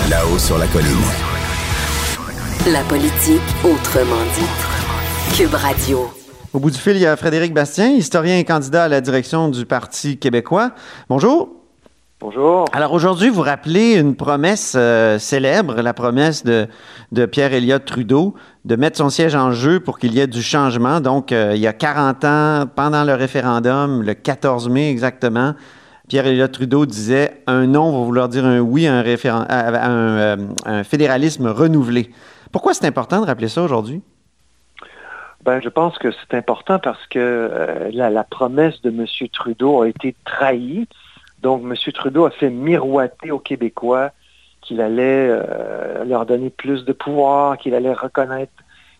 Là-haut 0.10 0.40
sur 0.40 0.58
la 0.58 0.66
colline. 0.68 0.88
La 2.72 2.82
politique 2.82 3.42
autrement 3.64 4.24
dit. 4.34 5.38
Cube 5.38 5.54
Radio. 5.54 6.10
Au 6.54 6.60
bout 6.60 6.72
du 6.72 6.80
fil, 6.80 6.96
il 6.96 7.02
y 7.02 7.06
a 7.06 7.16
Frédéric 7.16 7.54
Bastien, 7.54 7.90
historien 7.90 8.40
et 8.40 8.44
candidat 8.44 8.86
à 8.86 8.88
la 8.88 9.02
direction 9.02 9.50
du 9.50 9.66
Parti 9.68 10.18
québécois. 10.18 10.72
Bonjour. 11.10 11.65
Bonjour. 12.22 12.64
Alors 12.72 12.94
aujourd'hui, 12.94 13.30
vous 13.30 13.42
rappelez 13.42 13.96
une 13.96 14.16
promesse 14.16 14.76
euh, 14.78 15.20
célèbre, 15.20 15.82
la 15.82 15.94
promesse 15.94 16.46
de, 16.46 16.68
Pierre 17.26 17.52
Elliott 17.52 17.84
Trudeau 17.84 18.36
de 18.64 18.78
mettre 18.78 18.98
son 18.98 19.10
siège 19.10 19.36
en 19.36 19.52
jeu 19.52 19.82
pour 19.82 20.00
qu'il 20.00 20.14
y 20.14 20.22
ait 20.22 20.28
du 20.28 20.42
changement. 20.42 21.02
Donc, 21.02 21.34
euh, 21.34 21.52
il 21.56 21.60
y 21.60 21.68
a 21.68 21.74
40 21.74 22.24
ans, 22.24 22.64
pendant 22.74 23.04
le 23.04 23.14
référendum, 23.16 24.02
le 24.02 24.14
14 24.14 24.70
mai 24.70 24.90
exactement, 24.90 25.56
Pierre 26.08 26.26
Elliott 26.28 26.54
Trudeau 26.54 26.86
disait 26.86 27.42
un 27.48 27.68
non 27.68 27.92
va 27.92 28.06
vouloir 28.06 28.30
dire 28.30 28.46
un 28.46 28.60
oui 28.60 28.88
à 28.88 28.94
un, 28.94 29.04
euh, 29.52 30.38
un, 30.66 30.84
fédéralisme 30.86 31.48
renouvelé. 31.48 32.12
Pourquoi 32.54 32.74
c'est 32.74 32.88
important 32.88 33.20
de 33.20 33.26
rappeler 33.26 33.50
ça 33.50 33.62
aujourd'hui? 33.62 34.02
Ben, 35.44 35.60
je 35.62 35.70
pense 35.70 35.98
que 35.98 36.12
c'est 36.12 36.38
important 36.38 36.80
parce 36.80 37.06
que 37.08 37.90
la, 37.92 38.10
la, 38.10 38.24
promesse 38.24 38.82
de 38.84 38.90
M. 38.90 39.06
Trudeau 39.34 39.82
a 39.82 39.90
été 39.90 40.16
trahie. 40.24 40.88
Donc, 41.46 41.62
M. 41.62 41.76
Trudeau 41.94 42.26
a 42.26 42.32
fait 42.32 42.50
miroiter 42.50 43.30
aux 43.30 43.38
Québécois 43.38 44.10
qu'il 44.62 44.82
allait 44.82 45.30
euh, 45.30 46.04
leur 46.04 46.26
donner 46.26 46.50
plus 46.50 46.86
de 46.86 46.92
pouvoir, 46.92 47.60
qu'il 47.60 47.76
allait 47.76 47.94
reconnaître 47.94 48.52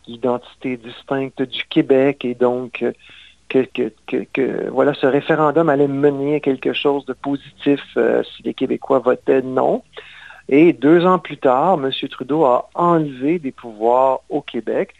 l'identité 0.06 0.78
distincte 0.78 1.42
du 1.42 1.64
Québec 1.64 2.24
et 2.24 2.36
donc 2.36 2.84
euh, 2.84 2.92
que, 3.50 4.70
voilà, 4.70 4.94
ce 4.94 5.08
référendum 5.08 5.70
allait 5.70 5.88
mener 5.88 6.36
à 6.36 6.40
quelque 6.40 6.72
chose 6.72 7.04
de 7.08 7.14
positif 7.14 7.82
euh, 7.98 8.22
si 8.22 8.44
les 8.44 8.54
Québécois 8.54 9.00
votaient 9.00 9.42
non. 9.42 9.82
Et 10.48 10.72
deux 10.72 11.04
ans 11.08 11.18
plus 11.18 11.40
tard, 11.40 11.80
M. 11.84 11.90
Trudeau 12.10 12.46
a 12.46 12.70
enlevé 12.76 13.40
des 13.40 13.54
pouvoirs 13.54 14.20
au 14.30 14.42
Québec. 14.42 14.94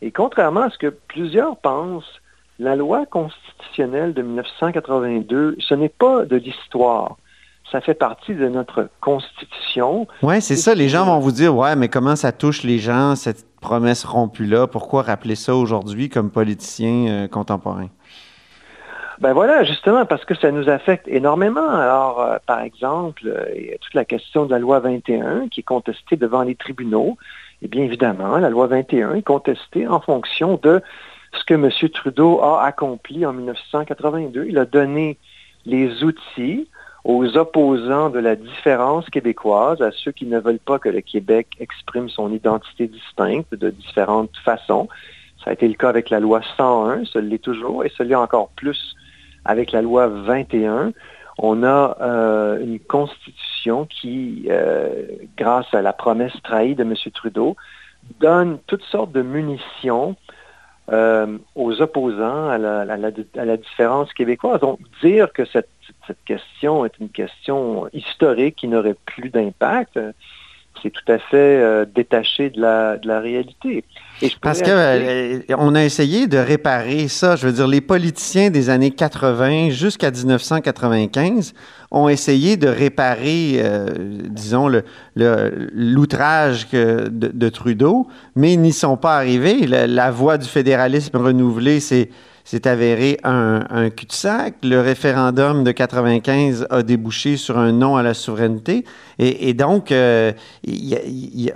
Et 0.00 0.12
contrairement 0.12 0.62
à 0.62 0.70
ce 0.70 0.78
que 0.78 0.94
plusieurs 1.08 1.56
pensent, 1.56 2.20
la 2.60 2.76
loi 2.76 3.04
constitutionnelle 3.04 3.43
de 3.78 4.22
1982, 4.22 5.56
ce 5.58 5.74
n'est 5.74 5.88
pas 5.88 6.24
de 6.24 6.36
l'histoire. 6.36 7.16
Ça 7.72 7.80
fait 7.80 7.94
partie 7.94 8.34
de 8.34 8.48
notre 8.48 8.88
Constitution. 9.00 10.06
Oui, 10.22 10.40
c'est 10.40 10.56
ça. 10.56 10.74
Les 10.74 10.88
gens 10.88 11.06
vont 11.06 11.18
vous 11.18 11.32
dire, 11.32 11.56
ouais, 11.56 11.74
mais 11.76 11.88
comment 11.88 12.14
ça 12.14 12.30
touche 12.30 12.62
les 12.62 12.78
gens, 12.78 13.16
cette 13.16 13.46
promesse 13.60 14.04
rompue-là? 14.04 14.66
Pourquoi 14.66 15.02
rappeler 15.02 15.34
ça 15.34 15.54
aujourd'hui 15.54 16.08
comme 16.08 16.30
politicien 16.30 17.08
euh, 17.08 17.28
contemporain? 17.28 17.88
Ben 19.20 19.32
voilà, 19.32 19.64
justement, 19.64 20.04
parce 20.04 20.24
que 20.24 20.34
ça 20.34 20.50
nous 20.50 20.68
affecte 20.68 21.06
énormément. 21.08 21.68
Alors, 21.68 22.20
euh, 22.20 22.36
par 22.46 22.60
exemple, 22.60 23.22
euh, 23.26 23.46
il 23.56 23.66
y 23.66 23.72
a 23.72 23.78
toute 23.78 23.94
la 23.94 24.04
question 24.04 24.44
de 24.44 24.50
la 24.50 24.58
loi 24.58 24.80
21 24.80 25.48
qui 25.48 25.60
est 25.60 25.64
contestée 25.64 26.16
devant 26.16 26.42
les 26.42 26.54
tribunaux. 26.54 27.16
Et 27.62 27.68
bien 27.68 27.82
évidemment, 27.84 28.36
la 28.38 28.50
loi 28.50 28.66
21 28.66 29.14
est 29.14 29.22
contestée 29.22 29.86
en 29.86 30.00
fonction 30.00 30.60
de 30.62 30.82
ce 31.38 31.44
que 31.44 31.54
M. 31.54 31.70
Trudeau 31.90 32.40
a 32.40 32.64
accompli 32.64 33.24
en 33.26 33.32
1982. 33.32 34.46
Il 34.48 34.58
a 34.58 34.64
donné 34.64 35.18
les 35.66 36.04
outils 36.04 36.68
aux 37.04 37.36
opposants 37.36 38.08
de 38.08 38.18
la 38.18 38.34
différence 38.34 39.08
québécoise, 39.10 39.82
à 39.82 39.90
ceux 39.92 40.12
qui 40.12 40.24
ne 40.24 40.38
veulent 40.38 40.58
pas 40.58 40.78
que 40.78 40.88
le 40.88 41.02
Québec 41.02 41.48
exprime 41.60 42.08
son 42.08 42.32
identité 42.32 42.86
distincte 42.86 43.54
de 43.54 43.70
différentes 43.70 44.36
façons. 44.42 44.88
Ça 45.42 45.50
a 45.50 45.52
été 45.52 45.68
le 45.68 45.74
cas 45.74 45.90
avec 45.90 46.08
la 46.08 46.20
loi 46.20 46.40
101, 46.56 47.04
ce 47.04 47.18
l'est 47.18 47.38
toujours, 47.38 47.84
et 47.84 47.92
ce 47.94 48.02
l'est 48.02 48.14
encore 48.14 48.48
plus 48.56 48.96
avec 49.44 49.72
la 49.72 49.82
loi 49.82 50.08
21. 50.08 50.92
On 51.36 51.62
a 51.62 51.96
euh, 52.00 52.60
une 52.60 52.78
constitution 52.78 53.84
qui, 53.84 54.46
euh, 54.48 55.06
grâce 55.36 55.72
à 55.74 55.82
la 55.82 55.92
promesse 55.92 56.32
trahie 56.42 56.74
de 56.74 56.84
M. 56.84 56.94
Trudeau, 57.12 57.56
donne 58.20 58.58
toutes 58.66 58.84
sortes 58.84 59.12
de 59.12 59.22
munitions 59.22 60.16
euh, 60.92 61.38
aux 61.54 61.80
opposants 61.80 62.48
à 62.50 62.58
la, 62.58 63.56
différence 63.56 64.12
québécoise. 64.12 64.60
Donc, 64.60 64.80
dire 65.02 65.32
que 65.32 65.44
cette, 65.46 65.68
question 66.26 66.84
est 66.84 66.98
une 67.00 67.08
question 67.08 67.88
historique 67.94 68.56
qui 68.56 68.68
n'aurait 68.68 68.96
plus 69.06 69.30
d'impact, 69.30 69.98
c'est 70.82 70.90
tout 70.90 71.12
à 71.12 71.18
fait 71.18 71.36
euh, 71.36 71.84
détaché 71.84 72.50
de 72.50 72.60
la, 72.60 72.96
de 72.96 73.08
la 73.08 73.20
réalité. 73.20 73.84
Parce 74.40 74.62
qu'on 74.62 74.70
euh, 74.70 75.40
a 75.48 75.84
essayé 75.84 76.26
de 76.26 76.38
réparer 76.38 77.08
ça. 77.08 77.36
Je 77.36 77.46
veux 77.46 77.52
dire, 77.52 77.66
les 77.66 77.80
politiciens 77.80 78.50
des 78.50 78.70
années 78.70 78.90
80 78.90 79.70
jusqu'à 79.70 80.10
1995 80.10 81.54
ont 81.90 82.08
essayé 82.08 82.56
de 82.56 82.68
réparer, 82.68 83.56
euh, 83.58 83.86
disons, 84.28 84.70
l'outrage 85.16 86.66
le, 86.72 87.08
de, 87.08 87.48
Trudeau, 87.48 88.08
mais 88.34 88.52
ils 88.54 88.60
n'y 88.60 88.72
sont 88.72 88.96
pas 88.96 89.16
arrivés. 89.16 89.66
La, 89.66 89.86
la 89.86 90.10
voie 90.10 90.38
du 90.38 90.48
fédéralisme 90.48 91.16
renouvelé, 91.16 91.80
c'est 91.80 92.10
c'est 92.44 92.66
avéré 92.66 93.18
un, 93.24 93.88
cul-de-sac. 93.88 94.56
Le 94.62 94.80
référendum 94.80 95.64
de 95.64 95.72
95 95.72 96.66
a 96.68 96.82
débouché 96.82 97.38
sur 97.38 97.58
un 97.58 97.72
non 97.72 97.96
à 97.96 98.02
la 98.02 98.12
souveraineté. 98.12 98.84
Et, 99.18 99.54
donc, 99.54 99.90
euh, 99.90 100.32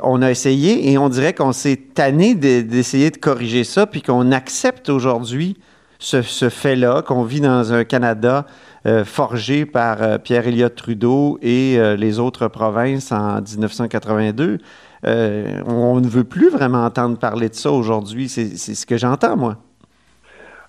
on 0.03 0.23
a 0.23 0.31
essayé 0.31 0.91
et 0.91 0.97
on 0.97 1.11
dirait 1.11 1.35
qu'on 1.35 1.53
s'est 1.53 1.77
tanné 1.77 2.35
d'essayer 2.35 3.11
de, 3.11 3.19
corriger 3.19 3.65
ça, 3.65 3.87
puis 3.87 4.01
qu'on 4.01 4.33
accepte 4.33 4.89
aujourd'hui 4.89 5.59
ce, 5.99 6.23
fait-là, 6.23 7.03
qu'on 7.03 7.23
vit 7.23 7.43
dans 7.43 7.75
un 7.75 7.85
Canada 7.85 8.47
euh, 8.87 9.05
forgé 9.05 9.67
par 9.67 10.03
euh, 10.03 10.17
Pierre-Éliott 10.17 10.75
Trudeau 10.75 11.39
et 11.43 11.79
les 11.99 12.19
autres 12.19 12.49
provinces 12.49 13.13
en 13.13 13.43
1982. 13.43 14.59
on 15.05 16.01
ne 16.01 16.09
veut 16.09 16.25
plus 16.25 16.49
vraiment 16.49 16.87
entendre 16.87 17.19
parler 17.19 17.51
de 17.51 17.55
ça 17.55 17.71
aujourd'hui. 17.71 18.31
C'est 18.31 18.57
ce 18.57 18.87
que 18.87 18.97
j'entends, 18.97 19.37
moi. 19.37 19.59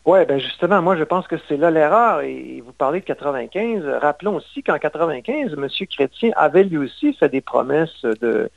Oui, 0.06 0.26
ben 0.26 0.40
justement, 0.40 0.82
moi 0.82 0.96
je 0.96 1.04
pense 1.04 1.28
que 1.28 1.36
c'est 1.48 1.58
là 1.58 1.72
l'erreur. 1.72 2.22
Et 2.22 2.64
vous 2.66 2.72
parlez 2.72 3.02
de 3.02 3.06
95. 3.06 3.86
Rappelons 4.02 4.36
aussi 4.36 4.64
qu'en 4.64 4.78
95, 4.78 5.54
M. 5.54 5.68
Chrétien 5.88 6.32
avait 6.36 6.64
lui 6.64 6.78
aussi 6.78 7.14
fait 7.14 7.30
des 7.30 7.42
promesses 7.42 8.02
de, 8.04 8.50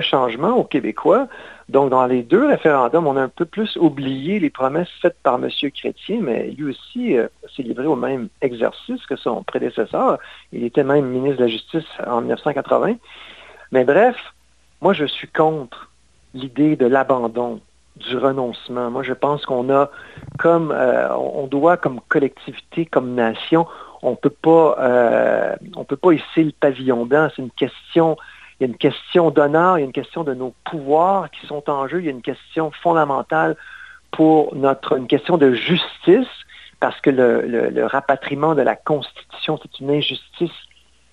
changement 0.00 0.56
aux 0.56 0.64
Québécois. 0.64 1.28
Donc, 1.68 1.90
dans 1.90 2.06
les 2.06 2.22
deux 2.22 2.46
référendums, 2.46 3.06
on 3.06 3.16
a 3.16 3.22
un 3.22 3.28
peu 3.28 3.44
plus 3.44 3.76
oublié 3.76 4.40
les 4.40 4.50
promesses 4.50 4.88
faites 5.00 5.16
par 5.22 5.36
M. 5.36 5.48
Chrétien, 5.74 6.18
mais 6.20 6.50
lui 6.50 6.70
aussi 6.70 7.16
euh, 7.16 7.28
s'est 7.54 7.62
livré 7.62 7.86
au 7.86 7.96
même 7.96 8.28
exercice 8.42 9.06
que 9.06 9.16
son 9.16 9.42
prédécesseur. 9.44 10.18
Il 10.52 10.64
était 10.64 10.84
même 10.84 11.06
ministre 11.06 11.38
de 11.38 11.44
la 11.44 11.48
Justice 11.48 11.86
en 12.06 12.20
1980. 12.20 12.96
Mais 13.72 13.84
bref, 13.84 14.16
moi, 14.80 14.92
je 14.92 15.04
suis 15.04 15.28
contre 15.28 15.90
l'idée 16.34 16.76
de 16.76 16.86
l'abandon, 16.86 17.60
du 17.96 18.16
renoncement. 18.16 18.90
Moi, 18.90 19.02
je 19.02 19.12
pense 19.12 19.46
qu'on 19.46 19.72
a 19.72 19.90
comme, 20.38 20.72
euh, 20.72 21.14
on 21.16 21.46
doit, 21.46 21.76
comme 21.76 22.00
collectivité, 22.08 22.86
comme 22.86 23.14
nation, 23.14 23.66
on 24.02 24.16
peut 24.16 24.30
pas, 24.30 24.76
euh, 24.80 25.56
on 25.76 25.84
peut 25.84 25.96
pas 25.96 26.12
hisser 26.12 26.44
le 26.44 26.52
pavillon 26.52 27.06
blanc. 27.06 27.28
C'est 27.34 27.42
une 27.42 27.50
question 27.50 28.16
il 28.58 28.64
y 28.64 28.66
a 28.66 28.68
une 28.68 28.78
question 28.78 29.30
d'honneur, 29.30 29.78
il 29.78 29.80
y 29.80 29.84
a 29.84 29.86
une 29.86 29.92
question 29.92 30.22
de 30.22 30.32
nos 30.32 30.54
pouvoirs 30.64 31.30
qui 31.30 31.46
sont 31.46 31.68
en 31.68 31.88
jeu, 31.88 32.00
il 32.00 32.04
y 32.04 32.08
a 32.08 32.12
une 32.12 32.22
question 32.22 32.70
fondamentale 32.82 33.56
pour 34.12 34.54
notre, 34.54 34.96
une 34.96 35.08
question 35.08 35.36
de 35.36 35.52
justice, 35.52 36.28
parce 36.78 37.00
que 37.00 37.10
le, 37.10 37.84
rapatriement 37.86 38.54
de 38.54 38.62
la 38.62 38.76
Constitution, 38.76 39.58
c'est 39.60 39.80
une 39.80 39.90
injustice 39.90 40.52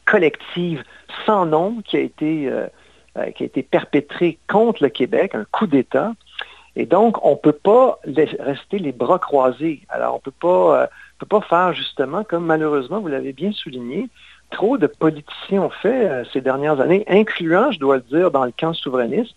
collective 0.05 0.83
sans 1.25 1.45
nom 1.45 1.81
qui 1.83 1.97
a 1.97 2.01
été, 2.01 2.47
euh, 2.49 2.67
qui 3.31 3.43
a 3.43 3.45
été 3.47 3.63
perpétrée 3.63 4.37
contre 4.47 4.83
le 4.83 4.89
Québec, 4.89 5.33
un 5.33 5.45
coup 5.51 5.65
d'État. 5.65 6.13
Et 6.75 6.85
donc, 6.85 7.23
on 7.25 7.31
ne 7.31 7.35
peut 7.35 7.51
pas 7.51 7.99
rester 8.05 8.79
les 8.79 8.91
bras 8.91 9.19
croisés. 9.19 9.81
Alors, 9.89 10.13
on 10.13 10.17
ne 10.17 10.21
peut 10.21 10.31
pas, 10.31 10.89
euh, 11.37 11.41
faire 11.41 11.73
justement, 11.73 12.23
comme 12.23 12.45
malheureusement, 12.45 13.01
vous 13.01 13.09
l'avez 13.09 13.33
bien 13.33 13.51
souligné, 13.51 14.09
trop 14.51 14.77
de 14.77 14.87
politiciens 14.87 15.63
ont 15.63 15.69
fait 15.69 16.07
euh, 16.07 16.23
ces 16.31 16.41
dernières 16.41 16.79
années, 16.79 17.03
incluant, 17.07 17.71
je 17.71 17.79
dois 17.79 17.97
le 17.97 18.03
dire, 18.03 18.31
dans 18.31 18.45
le 18.45 18.53
camp 18.57 18.73
souverainiste. 18.73 19.35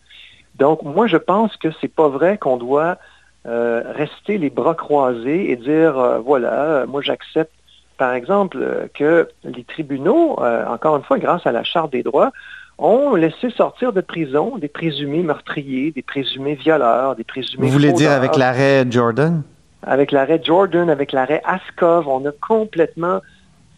Donc, 0.56 0.82
moi, 0.82 1.06
je 1.06 1.16
pense 1.16 1.56
que 1.56 1.68
c'est 1.80 1.92
pas 1.92 2.08
vrai 2.08 2.38
qu'on 2.38 2.56
doit 2.56 2.98
euh, 3.46 3.82
rester 3.94 4.38
les 4.38 4.50
bras 4.50 4.74
croisés 4.74 5.50
et 5.50 5.56
dire, 5.56 5.98
euh, 5.98 6.18
voilà, 6.18 6.84
moi, 6.86 7.02
j'accepte, 7.02 7.52
par 7.96 8.12
exemple, 8.12 8.88
que 8.94 9.28
les 9.44 9.64
tribunaux, 9.64 10.36
encore 10.68 10.96
une 10.96 11.04
fois, 11.04 11.18
grâce 11.20 11.46
à 11.46 11.52
la 11.52 11.62
Charte 11.62 11.92
des 11.92 12.02
droits, 12.02 12.32
ont 12.78 13.14
laissé 13.14 13.50
sortir 13.50 13.92
de 13.92 14.00
prison 14.00 14.58
des 14.58 14.68
présumés 14.68 15.22
meurtriers, 15.22 15.92
des 15.92 16.02
présumés 16.02 16.54
violeurs, 16.54 17.16
des 17.16 17.24
présumés... 17.24 17.66
Vous 17.66 17.72
voulez 17.72 17.92
dire 17.92 18.10
avec 18.10 18.36
l'arrêt 18.36 18.84
Jordan? 18.90 19.42
Avec 19.82 20.12
l'arrêt 20.12 20.40
Jordan, 20.42 20.90
avec 20.90 21.12
l'arrêt 21.12 21.42
Askov, 21.44 22.08
on 22.08 22.24
a 22.26 22.32
complètement 22.32 23.20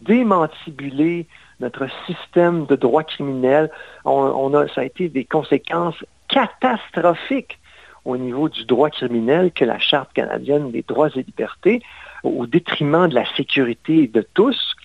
démantibuler 0.01 1.27
notre 1.59 1.87
système 2.05 2.65
de 2.65 2.75
droit 2.75 3.03
criminel. 3.03 3.69
On, 4.05 4.53
a, 4.53 4.67
ça 4.69 4.81
a 4.81 4.83
été 4.83 5.09
des 5.09 5.25
conséquences 5.25 6.03
catastrophiques 6.27 7.59
au 8.05 8.15
niveau 8.15 8.47
du 8.47 8.63
droit 8.65 8.89
criminel 8.89 9.51
que 9.51 9.65
la 9.65 9.79
Charte 9.79 10.13
canadienne 10.13 10.71
des 10.71 10.83
droits 10.87 11.09
et 11.15 11.23
libertés, 11.23 11.81
au 12.23 12.45
détriment 12.45 13.07
de 13.07 13.15
la 13.15 13.25
sécurité 13.35 14.07
de 14.07 14.25
tous. 14.33 14.75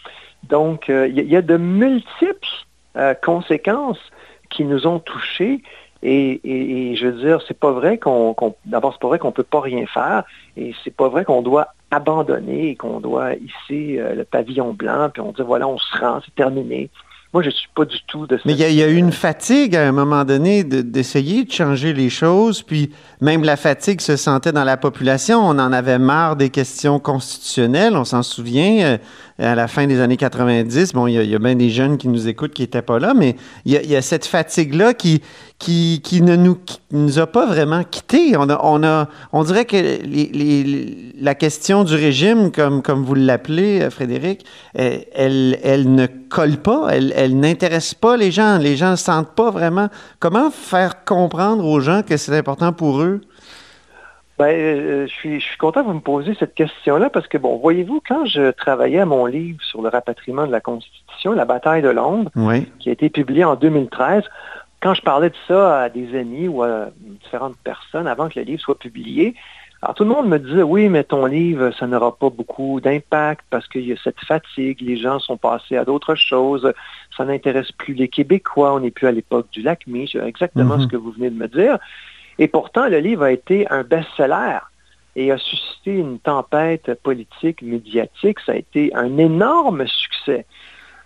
Donc, 0.45 0.91
euh, 0.91 1.07
il 1.07 1.21
y, 1.21 1.37
a 1.37 1.43
de 1.43 1.57
multiples 1.57 2.49
euh, 2.97 3.15
conséquences 3.15 4.01
qui 4.51 4.65
nous 4.65 4.87
ont 4.87 4.99
touchés. 4.99 5.63
Et, 6.03 6.95
je 6.97 7.07
veux 7.07 7.25
dire, 7.25 7.41
c'est 7.47 7.59
pas 7.59 7.71
vrai 7.71 7.97
qu'on, 7.97 8.35
d'abord, 8.65 8.93
c'est 8.93 9.01
pas 9.01 9.09
vrai 9.09 9.19
qu'on 9.21 9.31
peut 9.31 9.45
pas 9.45 9.61
rien 9.61 9.87
faire, 9.87 10.25
et 10.57 10.75
c'est 10.83 10.95
pas 10.95 11.09
vrai 11.09 11.25
qu'on 11.25 11.43
doit 11.43 11.69
abandonné 11.93 12.71
et 12.71 12.77
qu'on 12.77 12.99
doit 12.99 13.35
hisser 13.35 14.01
euh, 14.01 14.15
le 14.15 14.25
pavillon 14.25 14.73
blanc, 14.73 15.11
puis 15.13 15.23
on 15.23 15.31
dit 15.31 15.43
voilà, 15.43 15.69
on 15.69 15.79
se 15.79 15.99
rend, 15.99 16.21
c'est 16.25 16.35
terminé. 16.35 16.91
Moi, 17.33 17.43
je 17.43 17.49
ne 17.49 17.55
suis 17.55 17.69
pas 17.75 17.87
du 17.87 17.97
tout 18.07 18.27
de 18.27 18.39
Mais 18.45 18.53
il 18.53 18.59
y, 18.59 18.83
a 18.83 18.89
eu 18.89 18.97
une 18.97 19.13
fatigue 19.13 19.75
à 19.75 19.89
un 19.89 19.93
moment 19.93 20.23
donné 20.25 20.65
d'essayer 20.65 21.45
de, 21.45 21.51
changer 21.51 21.95
les 21.95 22.11
choses, 22.11 22.63
puis 22.63 22.93
même 23.23 23.43
la 23.43 23.57
fatigue 23.57 24.03
se 24.03 24.17
sentait 24.17 24.53
dans 24.53 24.65
la 24.65 24.77
population. 24.77 25.39
On 25.39 25.59
en 25.59 25.73
avait 25.73 25.99
marre 25.99 26.37
des 26.37 26.51
questions 26.51 26.99
constitutionnelles, 26.99 27.97
on 27.97 28.05
s'en 28.05 28.23
souvient. 28.23 28.99
Euh, 29.41 29.53
à 29.53 29.55
la 29.55 29.67
fin 29.67 29.87
des 29.87 30.01
années 30.01 30.17
90, 30.17 30.93
bon, 30.93 31.07
il 31.07 31.15
y, 31.15 31.35
a, 31.35 31.39
bien 31.39 31.55
des 31.55 31.71
jeunes 31.71 31.97
qui 31.97 32.09
nous 32.09 32.29
écoutent 32.29 32.53
qui 32.53 32.63
n'étaient 32.63 32.83
pas 32.83 32.99
là, 32.99 33.15
mais 33.15 33.37
il 33.65 33.73
y 33.73 33.97
a, 33.97 34.03
cette 34.03 34.27
fatigue-là 34.27 34.95
qui, 34.95 35.23
qui, 35.59 36.01
qui, 36.03 36.21
ne 36.23 36.37
nous, 36.37 36.59
nous 36.91 37.19
a 37.19 37.27
pas 37.27 37.47
vraiment 37.47 37.83
quittés. 37.85 38.37
On, 38.37 38.49
a, 38.51 38.61
on, 38.63 38.83
a, 38.83 39.09
on 39.33 39.45
dirait 39.45 39.65
que 39.65 39.77
la 41.23 41.35
question 41.35 41.85
du 41.85 41.95
régime, 41.95 42.51
comme, 42.53 42.83
comme 42.83 43.05
vous 43.05 43.15
l'appelez, 43.15 43.83
euh, 43.83 43.91
Frédéric, 43.91 44.45
elle, 44.75 45.59
elle, 45.63 45.95
ne 45.95 46.07
colle 46.07 46.59
pas, 46.59 46.89
elle, 46.91 47.13
elle 47.17 47.39
n'intéresse 47.39 47.95
pas 47.95 48.17
les 48.17 48.31
gens. 48.31 48.59
Les 48.59 48.77
gens 48.77 48.93
ne 48.93 48.97
sentent 48.97 49.35
pas 49.35 49.51
vraiment. 49.51 49.89
Comment 50.21 50.51
faire 50.51 51.05
comprendre 51.05 51.65
aux 51.65 51.81
gens 51.81 52.03
que 52.03 52.17
c'est 52.17 52.37
important 52.37 52.73
pour 52.73 53.01
eux? 53.01 53.21
Ben, 54.43 54.49
euh, 54.59 55.07
je, 55.07 55.13
suis, 55.13 55.39
je 55.39 55.47
suis 55.47 55.57
content 55.57 55.83
que 55.83 55.87
vous 55.87 55.95
me 55.95 56.01
posiez 56.01 56.35
cette 56.35 56.57
question-là 56.57 57.11
parce 57.11 57.29
que, 57.29 57.39
bon, 57.39 57.59
voyez-vous, 57.59 58.03
quand 58.05 58.27
je 58.27 58.51
travaillais 58.51 58.99
à 58.99 59.07
mon 59.07 59.25
livre 59.27 59.63
sur 59.63 59.83
le 59.83 59.89
rapatriement 59.89 60.49
de 60.49 60.51
la 60.51 60.61
Constitution, 60.61 61.31
La 61.31 61.45
bataille 61.45 61.81
de 61.81 61.91
Londres, 61.91 62.29
qui 62.81 62.89
a 62.89 62.93
été 62.93 63.09
publié 63.09 63.45
en 63.45 63.55
2013, 63.55 64.25
quand 64.81 64.95
je 64.95 65.03
parlais 65.03 65.31
de 65.31 65.37
ça 65.47 65.83
à 65.83 65.89
des 65.89 66.19
amis 66.19 66.49
ou 66.49 66.65
à 66.65 66.89
différentes 67.23 67.57
personnes 67.63 68.09
avant 68.09 68.29
que 68.29 68.41
le 68.41 68.45
livre 68.45 68.61
soit 68.61 68.77
publié, 68.77 69.37
alors 69.81 69.95
tout 69.95 70.03
le 70.03 70.11
monde 70.11 70.27
me 70.27 70.41
disait, 70.41 70.63
oui, 70.63 70.89
mais 70.89 71.05
ton 71.05 71.25
livre, 71.27 71.71
ça 71.79 71.87
n'aura 71.87 72.17
pas 72.17 72.31
beaucoup 72.31 72.81
d'impact 72.81 73.45
parce 73.49 73.69
qu'il 73.69 73.87
y 73.87 73.93
a 73.93 73.97
cette 74.03 74.19
fatigue, 74.27 74.81
les 74.81 74.97
gens 74.97 75.21
sont 75.21 75.37
passés 75.37 75.77
à 75.77 75.85
d'autres 75.85 76.17
choses, 76.17 76.73
ça 77.17 77.25
n'intéresse 77.25 77.71
plus 77.71 77.95
les 77.95 78.09
Québécois, 78.09 78.75
on 78.75 78.81
n'est 78.81 78.91
plus 78.91 79.07
à 79.07 79.13
l'époque 79.13 79.47
du 79.53 79.63
lac 79.63 79.87
Mich, 79.87 80.17
exactement 80.17 80.79
mm-hmm. 80.79 80.83
ce 80.83 80.87
que 80.89 80.97
vous 80.97 81.13
venez 81.13 81.31
de 81.31 81.39
me 81.39 81.47
dire. 81.47 81.79
Et 82.39 82.49
pourtant, 82.49 82.89
le 82.89 82.99
livre 82.99 83.25
a 83.25 83.33
été 83.33 83.67
un 83.71 83.83
best-seller 83.83 84.59
et 85.17 85.31
a 85.31 85.39
suscité 85.39 85.93
une 85.93 86.19
tempête 86.19 86.95
politique, 87.03 87.63
médiatique. 87.63 88.39
Ça 88.41 88.53
a 88.53 88.57
été 88.57 88.95
un 88.95 89.19
énorme 89.19 89.87
succès. 89.87 90.47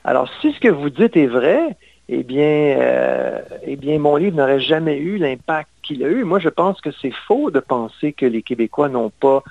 Alors, 0.05 0.29
si 0.41 0.53
ce 0.53 0.61
que 0.61 0.69
vous 0.69 0.91
dites 0.91 1.17
est 1.17 1.27
vrai, 1.27 1.77
eh 2.09 2.23
bien, 2.23 2.77
euh, 2.79 3.41
eh 3.65 3.77
bien 3.77 3.99
mon 3.99 4.17
livre 4.17 4.37
n'aurait 4.37 4.61
jamais 4.61 4.99
eu 4.99 5.19
l'impact 5.19 5.69
qu'il 5.83 6.05
a 6.05 6.09
eu. 6.09 6.25
Moi, 6.25 6.39
je 6.39 6.49
pense 6.49 6.81
que 6.81 6.91
c'est 7.03 7.13
faux 7.27 7.51
de 7.51 7.61
penser 7.61 8.13
que 8.13 8.27
les 8.27 8.43
Québécois 8.43 8.89
n'ont 8.89 9.11
pas 9.11 9.43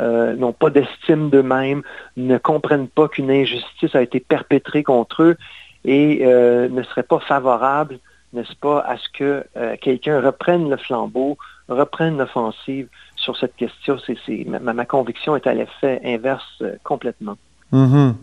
euh, 0.00 0.52
pas 0.58 0.70
d'estime 0.70 1.30
d'eux-mêmes, 1.30 1.82
ne 2.16 2.38
comprennent 2.38 2.88
pas 2.88 3.08
qu'une 3.08 3.30
injustice 3.30 3.94
a 3.94 4.02
été 4.02 4.20
perpétrée 4.20 4.82
contre 4.82 5.22
eux 5.22 5.36
et 5.84 6.20
euh, 6.22 6.68
ne 6.68 6.82
seraient 6.82 7.02
pas 7.02 7.20
favorables 7.20 7.98
n'est-ce 8.32 8.54
pas, 8.56 8.80
à 8.80 8.96
ce 8.96 9.08
que 9.12 9.44
euh, 9.56 9.76
quelqu'un 9.80 10.20
reprenne 10.20 10.68
le 10.70 10.76
flambeau, 10.76 11.36
reprenne 11.68 12.18
l'offensive 12.18 12.88
sur 13.16 13.36
cette 13.36 13.56
question. 13.56 13.98
C'est, 14.06 14.46
ma, 14.46 14.84
conviction 14.84 15.36
est 15.36 15.46
à 15.46 15.54
l'effet 15.54 16.00
inverse 16.04 16.44
euh, 16.62 16.76
complètement. 16.82 17.36
Mm-hmm. 17.72 18.14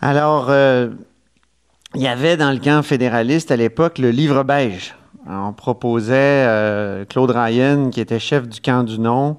Alors, 0.00 0.50
euh, 0.50 0.88
il 1.94 2.02
y 2.02 2.08
avait 2.08 2.36
dans 2.36 2.50
le 2.52 2.58
camp 2.58 2.82
fédéraliste 2.82 3.50
à 3.50 3.56
l'époque 3.56 3.98
le 3.98 4.10
livre 4.10 4.42
beige. 4.42 4.94
On 5.26 5.52
proposait 5.52 7.04
Claude 7.08 7.30
Ryan, 7.30 7.90
qui 7.90 8.00
était 8.00 8.18
chef 8.18 8.48
du 8.48 8.60
camp 8.60 8.84
du 8.84 8.98
non, 8.98 9.36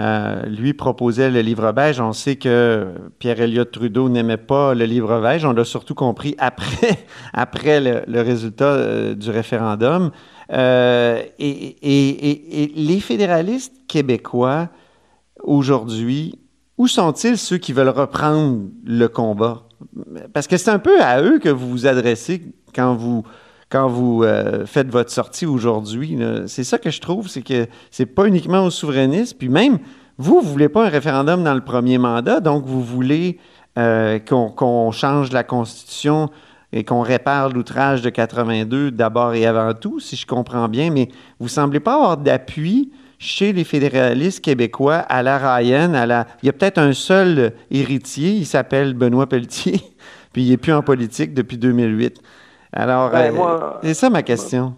euh, 0.00 0.44
lui 0.46 0.74
proposait 0.74 1.30
le 1.30 1.40
livre 1.40 1.70
beige. 1.70 2.00
On 2.00 2.12
sait 2.12 2.34
que 2.34 2.94
pierre 3.20 3.40
Elliott 3.40 3.70
Trudeau 3.70 4.08
n'aimait 4.08 4.36
pas 4.36 4.74
le 4.74 4.86
livre 4.86 5.20
beige. 5.20 5.44
On 5.44 5.52
l'a 5.52 5.64
surtout 5.64 5.94
compris 5.94 6.34
après, 6.38 6.98
le, 7.80 8.20
résultat 8.20 8.64
euh, 8.64 9.14
du 9.14 9.30
référendum. 9.30 10.10
Euh, 10.52 11.22
et, 11.38 12.72
les 12.74 13.00
fédéralistes 13.00 13.74
québécois, 13.86 14.68
aujourd'hui, 15.44 16.40
où 16.76 16.88
sont-ils 16.88 17.38
ceux 17.38 17.58
qui 17.58 17.72
veulent 17.72 17.88
reprendre 17.88 18.62
le 18.84 19.06
combat? 19.06 19.62
Parce 20.32 20.48
que 20.48 20.56
c'est 20.56 20.70
un 20.70 20.80
peu 20.80 21.00
à 21.00 21.22
eux 21.22 21.38
que 21.38 21.48
vous 21.48 21.70
vous 21.70 21.86
adressez 21.86 22.42
quand 22.74 22.96
vous 22.96 23.22
quand 23.74 23.88
vous 23.88 24.22
euh, 24.22 24.66
faites 24.66 24.88
votre 24.88 25.10
sortie 25.10 25.46
aujourd'hui. 25.46 26.16
C'est 26.46 26.62
ça 26.62 26.78
que 26.78 26.90
je 26.90 27.00
trouve, 27.00 27.26
c'est 27.26 27.42
que 27.42 27.66
c'est 27.90 28.06
pas 28.06 28.26
uniquement 28.26 28.64
aux 28.64 28.70
souverainistes. 28.70 29.36
Puis 29.36 29.48
même, 29.48 29.80
vous, 30.16 30.40
vous 30.40 30.52
voulez 30.52 30.68
pas 30.68 30.86
un 30.86 30.88
référendum 30.88 31.42
dans 31.42 31.54
le 31.54 31.60
premier 31.60 31.98
mandat, 31.98 32.38
donc 32.38 32.66
vous 32.66 32.84
voulez 32.84 33.40
euh, 33.76 34.20
qu'on 34.20 34.92
change 34.92 35.32
la 35.32 35.42
Constitution 35.42 36.30
et 36.72 36.84
qu'on 36.84 37.00
répare 37.00 37.48
l'outrage 37.48 38.00
de 38.00 38.10
82 38.10 38.92
d'abord 38.92 39.34
et 39.34 39.44
avant 39.44 39.74
tout, 39.74 39.98
si 39.98 40.14
je 40.14 40.24
comprends 40.24 40.68
bien, 40.68 40.92
mais 40.92 41.08
vous 41.40 41.48
semblez 41.48 41.80
pas 41.80 41.94
avoir 41.94 42.16
d'appui 42.16 42.92
chez 43.18 43.52
les 43.52 43.64
fédéralistes 43.64 44.40
québécois 44.40 44.98
à 44.98 45.24
la 45.24 45.56
Ryan. 45.56 45.94
À 45.94 46.06
la... 46.06 46.28
Il 46.44 46.46
y 46.46 46.48
a 46.48 46.52
peut-être 46.52 46.78
un 46.78 46.92
seul 46.92 47.54
héritier, 47.72 48.34
il 48.34 48.46
s'appelle 48.46 48.94
Benoît 48.94 49.28
Pelletier, 49.28 49.80
puis 50.32 50.44
il 50.44 50.50
n'est 50.50 50.58
plus 50.58 50.72
en 50.72 50.82
politique 50.82 51.34
depuis 51.34 51.58
2008. 51.58 52.22
Alors, 52.74 53.10
Ben, 53.10 53.32
euh, 53.32 53.32
moi- 53.32 53.80
c'est 53.82 53.94
ça 53.94 54.10
ma 54.10 54.22
question. 54.22 54.74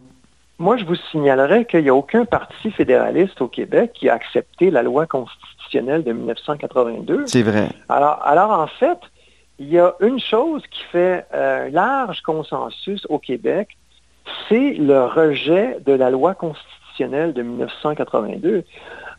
Moi, 0.59 0.77
je 0.77 0.85
vous 0.85 0.95
signalerais 1.11 1.65
qu'il 1.65 1.83
n'y 1.83 1.89
a 1.89 1.95
aucun 1.95 2.25
parti 2.25 2.71
fédéraliste 2.71 3.41
au 3.41 3.49
Québec 3.49 3.93
qui 3.95 4.09
a 4.09 4.15
accepté 4.15 4.71
la 4.71 4.83
loi 4.83 5.07
constitutionnelle 5.07 6.03
de 6.05 6.13
1982. 6.13 7.25
C'est 7.27 7.42
vrai. 7.42 7.69
Alors, 7.88 8.21
alors 8.25 8.51
en 8.53 8.67
fait, 8.67 8.99
il 9.59 9.69
y 9.69 9.79
a 9.79 9.94
une 10.01 10.19
chose 10.21 10.63
qui 10.71 10.83
fait 10.92 11.27
euh, 11.35 11.67
un 11.67 11.71
large 11.71 12.23
consensus 12.23 13.07
au 13.11 13.19
Québec, 13.19 13.77
c'est 14.49 14.75
le 14.75 15.05
rejet 15.05 15.79
de 15.85 15.92
la 15.92 16.11
loi 16.11 16.35
constitutionnelle 16.35 17.33
de 17.33 17.42
1982. 17.42 18.65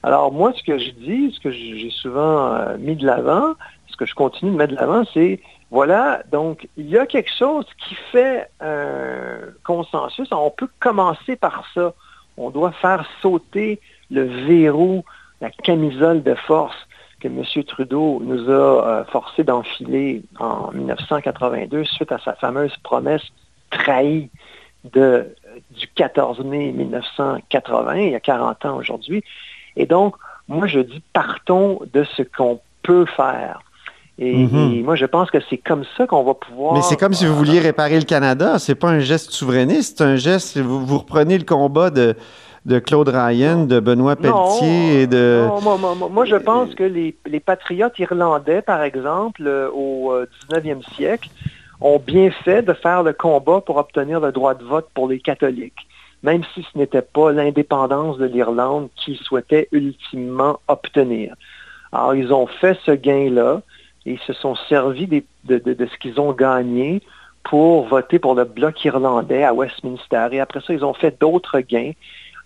Alors 0.04 0.32
moi, 0.32 0.54
ce 0.56 0.64
que 0.64 0.78
je 0.78 0.92
dis, 0.92 1.32
ce 1.36 1.40
que 1.40 1.52
j'ai 1.52 1.90
souvent 1.92 2.54
euh, 2.54 2.78
mis 2.78 2.96
de 2.96 3.06
l'avant, 3.06 3.54
ce 3.88 3.96
que 3.98 4.06
je 4.06 4.14
continue 4.16 4.52
de 4.52 4.56
mettre 4.58 4.74
de 4.74 4.80
l'avant, 4.80 5.04
c'est, 5.14 5.40
voilà, 5.70 6.24
donc 6.32 6.68
il 6.78 6.88
y 6.88 6.98
a 6.98 7.06
quelque 7.06 7.32
chose 7.32 7.66
qui 7.78 7.96
fait 8.12 8.50
un 8.62 9.40
consensus. 9.64 10.28
On 10.32 10.50
peut 10.50 10.70
commencer 10.80 11.36
par 11.36 11.66
ça. 11.74 11.94
On 12.38 12.50
doit 12.50 12.72
faire 12.72 13.06
sauter 13.22 13.80
le 14.10 14.24
verrou, 14.46 15.04
la 15.42 15.50
camisole 15.50 16.24
de 16.24 16.36
force 16.36 16.76
que 17.20 17.28
M. 17.28 17.44
Trudeau 17.66 18.22
nous 18.24 18.50
a 18.50 18.88
euh, 18.88 19.06
forcé 19.06 19.44
d'enfiler 19.44 20.22
en 20.40 20.72
1982 20.72 21.84
suite 21.86 22.12
à 22.12 22.20
sa 22.20 22.34
fameuse 22.34 22.76
promesse 22.84 23.24
trahie 23.72 24.30
du 24.94 25.88
14 25.96 26.40
mai 26.42 26.72
1980, 26.72 27.96
il 27.96 28.12
y 28.12 28.16
a 28.16 28.20
40 28.20 28.66
ans 28.66 28.78
aujourd'hui. 28.78 29.24
Et 29.76 29.86
donc, 29.86 30.16
moi, 30.48 30.68
je 30.68 30.80
dis, 30.80 31.02
partons 31.14 31.82
de 31.94 32.04
ce 32.04 32.22
qu'on 32.22 32.62
peut 32.84 33.06
faire. 33.06 33.62
Et, 34.20 34.36
Mhm. 34.36 34.74
et 34.74 34.82
moi, 34.84 34.96
je 34.96 35.06
pense 35.06 35.30
que 35.30 35.38
c'est 35.50 35.58
comme 35.58 35.84
ça 35.96 36.08
qu'on 36.08 36.24
va 36.24 36.34
pouvoir... 36.34 36.74
Mais 36.74 36.82
c'est 36.82 36.98
comme 37.00 37.14
si 37.14 37.26
vous 37.28 37.36
vouliez 37.36 37.60
réparer 37.60 38.00
le 38.00 38.06
Canada. 38.06 38.58
C'est 38.58 38.74
pas 38.76 38.90
un 38.90 39.00
geste 39.00 39.32
souverainiste, 39.32 40.00
c'est 40.00 40.04
un 40.04 40.16
geste. 40.16 40.58
Vous, 40.58 40.84
vous 40.86 40.98
reprenez 40.98 41.38
le 41.38 41.44
combat 41.46 41.92
de, 41.92 42.16
de 42.66 42.80
Claude 42.80 43.10
Ryan, 43.10 43.66
de 43.66 43.80
Benoît 43.80 44.16
Pelletier 44.16 45.02
et 45.04 45.08
de. 45.08 45.46
non, 45.48 45.78
moi, 45.78 45.96
moi- 46.10 46.26
je 46.26 46.36
pense 46.36 46.74
que 46.74 46.84
les, 46.84 47.16
les 47.28 47.40
patriotes 47.40 47.98
irlandais, 48.00 48.64
par 48.64 48.82
exemple, 48.82 49.44
euh, 49.46 49.70
au 49.72 50.12
euh, 50.12 50.26
19e 50.50 50.82
siècle, 50.96 51.30
ont 51.80 52.00
bien 52.00 52.32
fait 52.44 52.64
de 52.64 52.74
faire 52.74 53.04
le 53.04 53.14
combat 53.14 53.62
pour 53.62 53.78
obtenir 53.78 54.20
le 54.20 54.32
droit 54.32 54.56
de 54.56 54.64
vote 54.64 54.88
pour 54.96 55.08
les 55.08 55.20
catholiques, 55.20 55.88
même 56.24 56.42
si 56.56 56.64
ce 56.74 56.76
n'était 56.76 57.04
pas 57.04 57.32
l'indépendance 57.32 58.18
de 58.18 58.26
l'Irlande 58.26 58.90
qu'ils 58.96 59.18
souhaitaient 59.20 59.68
ultimement 59.72 60.60
obtenir. 60.68 61.36
Alors, 61.94 62.16
ils 62.16 62.34
ont 62.34 62.48
fait 62.48 62.78
ce 62.84 62.92
gain-là 62.92 63.62
et 64.08 64.14
ils 64.14 64.20
se 64.20 64.34
sont 64.34 64.56
servis 64.70 65.06
des- 65.06 65.26
de, 65.44 65.58
de- 65.60 65.74
de 65.74 65.86
ce 65.86 65.98
qu'ils 65.98 66.20
ont 66.20 66.32
gagné 66.32 67.02
pour 67.44 67.86
voter 67.88 68.20
pour 68.20 68.36
le 68.36 68.46
bloc 68.46 68.84
irlandais 68.86 69.44
à 69.44 69.54
Westminster. 69.54 70.28
Et 70.32 70.40
après 70.40 70.62
ça, 70.62 70.74
ils 70.74 70.84
ont 70.84 70.94
fait 70.94 71.20
d'autres 71.20 71.60
gains. 71.60 71.92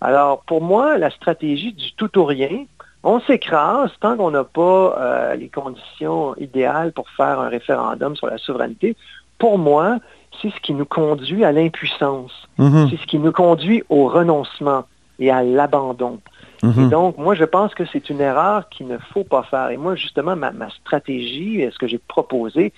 Alors, 0.01 0.41
pour 0.47 0.61
moi, 0.61 0.97
la 0.97 1.11
stratégie 1.11 1.73
du 1.73 1.93
tout 1.93 2.17
ou 2.19 2.25
rien, 2.25 2.65
on 3.03 3.19
s'écrase 3.21 3.91
tant 3.99 4.17
qu'on 4.17 4.31
n'a 4.31 4.43
pas 4.43 4.95
euh, 4.99 5.35
les 5.35 5.49
conditions 5.49 6.35
idéales 6.37 6.91
pour 6.91 7.07
faire 7.09 7.39
un 7.39 7.49
référendum 7.49 8.15
sur 8.15 8.27
la 8.27 8.37
souveraineté. 8.39 8.95
Pour 9.37 9.57
moi, 9.57 9.97
c'est 10.41 10.49
ce 10.51 10.59
qui 10.61 10.73
nous 10.73 10.85
conduit 10.85 11.43
à 11.43 11.51
l'impuissance. 11.51 12.31
Mhm, 12.57 12.89
C'est 12.89 12.97
ce 12.97 13.05
qui 13.07 13.19
nous 13.19 13.31
conduit 13.31 13.83
au 13.89 14.07
renoncement 14.07 14.83
et 15.19 15.29
à 15.31 15.43
l'abandon. 15.43 16.19
Et 16.63 16.67
mhm. 16.67 16.89
donc, 16.89 17.17
moi, 17.17 17.33
je 17.33 17.43
pense 17.43 17.73
que 17.73 17.83
c'est 17.91 18.09
une 18.09 18.21
erreur 18.21 18.69
qu'il 18.69 18.87
ne 18.87 18.97
faut 19.13 19.23
pas 19.23 19.43
faire. 19.43 19.69
Et 19.71 19.77
moi, 19.77 19.95
justement, 19.95 20.35
ma, 20.35 20.51
ma 20.51 20.69
stratégie, 20.69 21.65
ce 21.71 21.77
que 21.79 21.87
j'ai 21.87 21.97
proposé, 21.97 22.71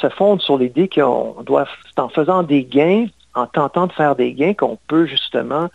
se 0.00 0.08
fonde 0.10 0.40
sur 0.42 0.58
l'idée 0.58 0.88
qu'on 0.88 1.36
doit, 1.44 1.66
c'est 1.88 2.00
en 2.00 2.08
faisant 2.10 2.42
des 2.42 2.64
gains, 2.64 3.06
en 3.34 3.46
tentant 3.46 3.86
de 3.86 3.92
faire 3.92 4.14
des 4.14 4.34
gains, 4.34 4.52
qu'on 4.54 4.78
peut 4.88 5.06
justement 5.06 5.68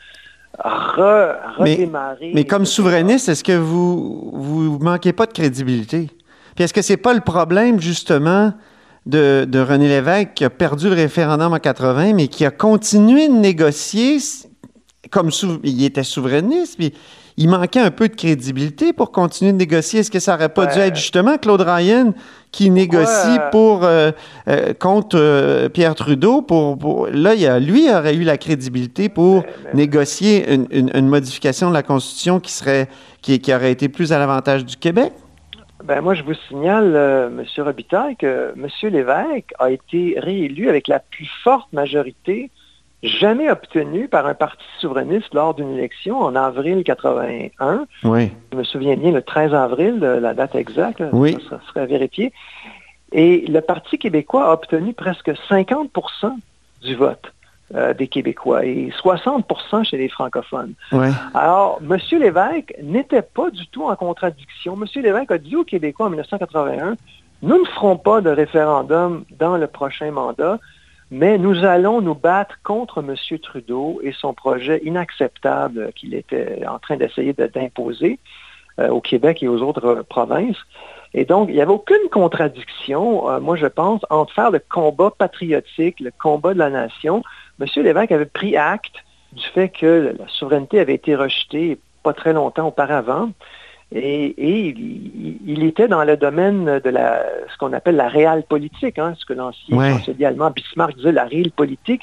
re- 0.64 1.36
redémarrer. 1.58 2.32
Mais 2.34 2.46
comme 2.46 2.66
souverainiste, 2.66 3.30
est-ce 3.30 3.44
que 3.44 3.58
vous 3.58 4.32
vous 4.34 4.80
manquez 4.80 5.14
pas 5.14 5.26
de 5.26 5.34
crédibilité? 5.34 6.10
Puis 6.56 6.64
est-ce 6.64 6.74
que 6.74 6.82
c'est 6.82 6.98
pas 6.98 7.14
le 7.14 7.22
problème, 7.22 7.80
justement, 7.82 8.54
de, 9.06 9.46
de 9.46 9.60
René 9.60 9.88
Lévesque 9.88 10.34
qui 10.36 10.46
a 10.46 10.50
perdu 10.50 10.88
le 10.90 10.96
référendum 10.96 11.54
en 11.54 11.60
80, 11.60 12.14
mais 12.14 12.28
qui 12.28 12.46
a 12.46 12.52
continué 12.52 13.28
de 13.28 13.34
négocier 13.34 14.18
comme 15.12 15.32
sou- 15.32 15.60
il 15.64 15.84
était 15.84 16.04
souverainiste, 16.04 16.78
puis 16.78 16.94
il 17.38 17.50
manquait 17.50 17.82
un 17.82 17.92
peu 17.92 18.08
de 18.08 18.16
crédibilité 18.16 18.94
pour 18.94 19.12
continuer 19.12 19.52
de 19.52 19.58
négocier. 19.58 20.00
Est-ce 20.00 20.12
que 20.12 20.20
ça 20.20 20.36
aurait 20.36 20.50
pas 20.50 20.68
dû 20.68 20.80
être 20.80 20.96
justement 20.96 21.38
Claude 21.38 21.62
Ryan 21.62 22.14
qui 22.52 22.70
négocie 22.70 23.38
euh, 23.38 23.50
pour 23.52 23.84
euh, 23.84 24.12
euh, 24.48 24.74
contre 24.74 25.18
euh, 25.20 25.68
Pierre 25.68 25.96
Trudeau 25.96 26.42
pour, 26.42 26.78
pour- 26.78 27.08
là 27.08 27.34
il 27.34 27.42
y 27.42 27.48
a, 27.48 27.60
lui 27.60 27.90
aurait 27.92 28.16
eu 28.16 28.24
la 28.24 28.38
crédibilité 28.38 29.10
pour 29.10 29.42
Mais- 29.42 29.46
mais- 29.66 29.74
négocier 29.74 30.54
une, 30.54 30.66
une- 30.72 30.92
une 30.94 31.08
modification 31.10 31.68
de 31.70 31.74
la 31.74 31.84
Constitution 31.84 32.40
qui 32.40 32.54
serait 32.54 32.88
qui, 33.22 33.40
qui 33.40 33.54
aurait 33.54 33.72
été 33.72 33.90
plus 33.90 34.14
à 34.14 34.20
l'avantage 34.20 34.64
du 34.64 34.78
Québec? 34.78 35.12
Ben, 35.84 36.02
moi, 36.02 36.14
je 36.16 36.24
vous 36.24 36.34
signale, 36.48 36.94
euh, 36.96 37.28
M. 37.28 37.44
Robitaille, 37.64 38.16
que 38.16 38.54
M. 38.56 38.68
Lévesque 38.92 39.52
a 39.60 39.70
été 39.70 40.16
réélu 40.18 40.70
avec 40.70 40.88
la 40.88 41.00
plus 41.00 41.30
forte 41.44 41.68
majorité 41.74 42.50
jamais 43.04 43.50
obtenue 43.50 44.08
par 44.08 44.26
un 44.26 44.34
parti 44.34 44.64
souverainiste 44.80 45.34
lors 45.34 45.54
d'une 45.54 45.78
élection 45.78 46.20
en 46.20 46.36
avril 46.36 46.84
81. 46.84 47.86
Oui. 48.04 48.32
Je 48.52 48.58
me 48.58 48.64
souviens 48.64 48.96
bien, 48.96 49.12
le 49.12 49.22
13 49.22 49.54
avril, 49.54 50.00
euh, 50.02 50.20
la 50.20 50.34
date 50.34 50.56
exacte, 50.56 51.00
là, 51.00 51.10
Oui. 51.12 51.38
ça, 51.50 51.60
serait 51.68 51.82
à 51.82 51.86
vérifier. 51.86 52.34
Et 53.12 53.46
le 53.48 53.62
Parti 53.62 53.98
québécois 53.98 54.48
a 54.50 54.54
obtenu 54.54 54.94
presque 54.94 55.30
50% 55.50 56.34
du 56.82 56.96
vote 56.96 57.32
euh, 57.74 57.94
des 57.94 58.08
Québécois 58.08 58.66
et 58.66 58.92
60% 59.04 59.84
chez 59.86 59.98
les 59.98 60.10
francophones. 60.10 60.74
Oui. 60.92 61.08
Alors, 61.34 61.80
M. 61.82 61.98
Lévesque 62.20 62.76
n'était 62.84 63.22
pas 63.22 63.50
du 63.50 63.68
tout 63.68 63.86
en 63.86 63.96
contradiction. 63.96 64.76
M. 64.80 64.86
Lévesque 65.02 65.32
a 65.32 65.38
dit 65.38 65.56
aux 65.56 65.64
Québécois 65.64 66.08
en 66.08 66.10
1981, 66.10 66.96
nous 67.42 67.60
ne 67.60 67.66
ferons 67.66 67.98
pas 67.98 68.22
de 68.22 68.30
référendum 68.30 69.26
dans 69.38 69.58
le 69.58 69.68
prochain 69.68 70.12
mandat, 70.12 70.60
mais 71.12 71.38
nous 71.38 71.64
allons 71.64 72.02
nous 72.02 72.16
battre 72.16 72.56
contre 72.64 73.00
M. 73.00 73.16
Trudeau 73.40 74.00
et 74.04 74.12
son 74.12 74.34
projet 74.34 74.82
inacceptable 74.84 75.92
qu'il 75.94 76.14
était 76.14 76.66
en 76.68 76.80
train 76.80 76.98
d'essayer 76.98 77.34
de- 77.34 77.48
d'imposer 77.48 78.20
euh, 78.80 78.90
au 78.90 79.02
Québec 79.02 79.42
et 79.44 79.48
aux 79.48 79.62
autres 79.62 79.86
euh, 79.86 80.04
provinces. 80.04 80.58
Et 81.14 81.24
donc, 81.24 81.48
il 81.50 81.56
n'y 81.56 81.62
avait 81.62 81.72
aucune 81.72 82.10
contradiction, 82.12 83.30
euh, 83.30 83.40
moi 83.40 83.56
je 83.56 83.68
pense, 83.68 84.02
entre 84.10 84.34
faire 84.34 84.52
le 84.52 84.60
combat 84.60 85.12
patriotique, 85.18 86.00
le 86.02 86.12
combat 86.12 86.54
de 86.54 86.60
la 86.60 86.70
nation. 86.70 87.24
M. 87.62 87.68
Lévesque 87.78 88.12
avait 88.12 88.26
pris 88.26 88.58
acte 88.58 89.04
du 89.32 89.44
fait 89.44 89.70
que 89.70 90.16
la 90.20 90.28
souveraineté 90.28 90.80
avait 90.80 90.96
été 90.96 91.16
rejetée 91.16 91.78
pas 92.04 92.14
très 92.14 92.34
longtemps 92.34 92.68
auparavant. 92.68 93.30
Et, 93.98 94.26
et 94.38 94.68
il, 94.68 95.38
il 95.48 95.64
était 95.64 95.88
dans 95.88 96.04
le 96.04 96.18
domaine 96.18 96.80
de 96.84 96.90
la, 96.90 97.24
ce 97.52 97.58
qu'on 97.58 97.72
appelle 97.72 97.96
la 97.96 98.10
réelle 98.10 98.44
politique, 98.44 99.00
hein, 99.00 99.14
ce 99.18 99.26
que 99.26 99.32
l'ancien 99.34 99.78
Ouais. 99.78 99.92
chancelier 99.94 100.26
allemand 100.26 100.52
Bismarck 100.52 100.96
disait, 100.98 101.14
la 101.14 101.24
réelle 101.24 101.52
politique, 101.52 102.02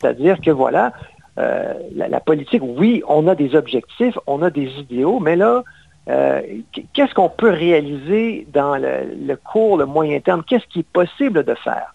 c'est-à-dire 0.00 0.40
que 0.40 0.50
voilà, 0.50 0.92
euh, 1.38 1.74
la, 1.94 2.08
la 2.08 2.20
politique, 2.20 2.62
oui, 2.64 3.02
on 3.06 3.28
a 3.28 3.34
des 3.34 3.54
objectifs, 3.54 4.16
on 4.26 4.40
a 4.40 4.48
des 4.48 4.70
idéaux, 4.78 5.20
mais 5.20 5.36
là, 5.36 5.62
euh, 6.08 6.40
qu'est-ce 6.94 7.12
qu'on 7.12 7.28
peut 7.28 7.50
réaliser 7.50 8.46
dans 8.54 8.76
le, 8.76 9.12
le 9.26 9.36
court, 9.36 9.76
le 9.76 9.84
moyen 9.84 10.18
terme? 10.20 10.42
Qu'est-ce 10.42 10.66
qui 10.72 10.80
est 10.80 10.88
possible 10.90 11.44
de 11.44 11.54
faire? 11.54 11.92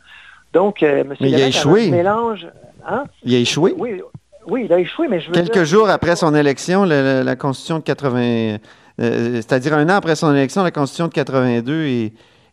Donc, 0.54 0.84
euh, 0.84 1.02
M. 1.02 1.16
Il 1.20 1.34
a 1.34 1.48
échoué. 1.48 1.88
un 1.88 1.92
mélange. 1.92 2.48
Hein? 2.88 3.06
Il 3.24 3.34
a 3.34 3.40
échoué. 3.40 3.74
Oui, 3.76 4.02
oui, 4.48 4.64
il 4.66 4.74
a 4.74 4.78
échoué, 4.80 5.08
mais 5.08 5.20
je 5.20 5.28
veux 5.28 5.34
Quelques 5.34 5.54
dire- 5.54 5.66
jours 5.66 5.90
après 5.90 6.16
son 6.16 6.36
élection, 6.36 6.84
le- 6.84 6.90
le- 7.20 7.24
la 7.24 7.36
Constitution 7.36 7.78
de 7.80 7.84
80, 7.84 8.58
euh, 9.02 9.36
c'est-à-dire 9.36 9.74
un 9.74 9.86
an 9.90 9.96
après 9.96 10.16
son 10.16 10.34
élection, 10.34 10.64
la 10.64 10.72
Constitution 10.72 11.08
de 11.08 11.14
82 11.14 11.86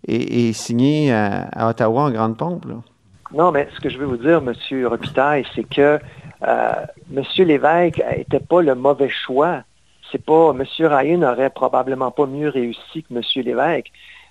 est, 0.07 0.53
signée 0.53 1.13
à, 1.13 1.69
Ottawa 1.69 2.03
en 2.05 2.11
grande 2.11 2.37
pompe. 2.37 2.67
Non, 3.33 3.53
mais 3.53 3.69
ce 3.75 3.81
que 3.81 3.91
je 3.91 3.99
veux 3.99 4.07
vous 4.07 4.17
dire, 4.17 4.39
M. 4.39 4.55
Robitaille, 4.87 5.45
c'est 5.55 5.69
que 5.69 5.99
euh, 6.47 6.73
M. 7.15 7.23
Lévesque 7.39 8.03
n'était 8.17 8.41
pas 8.41 8.63
le 8.63 8.75
mauvais 8.75 9.11
choix. 9.11 9.63
C'est 10.11 10.25
pas 10.25 10.53
M. 10.53 10.65
Ryan 10.79 11.19
n'aurait 11.19 11.51
probablement 11.51 12.11
pas 12.11 12.27
mieux 12.27 12.49
réussi 12.49 13.03
que 13.03 13.15
M. 13.15 13.23
Lévesque. 13.45 13.91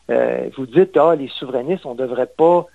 Euh, 0.09 0.49
vous 0.57 0.65
dites, 0.65 0.97
ah, 0.97 1.15
les 1.15 1.27
souverainistes, 1.27 1.85
on 1.85 1.93
ne 1.93 1.99
devrait 1.99 2.31
pas 2.37 2.65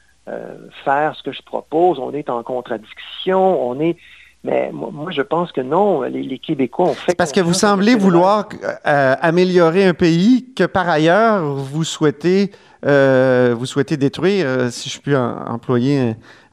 faire 0.84 1.16
ce 1.16 1.22
que 1.24 1.32
je 1.32 1.43
propose, 1.43 1.99
on 1.99 2.12
est 2.12 2.30
en 2.30 2.45
contradiction, 2.45 3.68
on 3.68 3.80
est. 3.80 3.97
Mais 4.45 4.70
moi, 4.72 4.90
moi, 4.93 5.11
je 5.12 5.22
pense 5.22 5.53
que 5.53 5.61
non, 5.61 6.03
les, 6.03 6.22
les 6.22 6.38
Québécois 6.38 6.86
ont 6.86 6.95
fait. 6.95 7.14
Parce 7.14 7.30
que 7.32 7.40
vous 7.40 7.53
semblez 7.53 7.95
vouloir 7.95 8.49
euh, 8.86 9.14
améliorer 9.20 9.84
un 9.86 9.95
pays 9.95 10.53
que 10.57 10.64
par 10.64 10.88
ailleurs 10.88 11.45
vous 11.45 11.84
souhaitez, 11.84 12.51
euh, 12.84 13.55
vous 13.57 13.66
souhaitez 13.66 13.97
détruire, 13.97 14.47
euh, 14.49 14.70
si 14.70 14.88
je 14.90 15.01
puis 15.01 15.14
en- 15.14 15.47
employer 15.47 16.01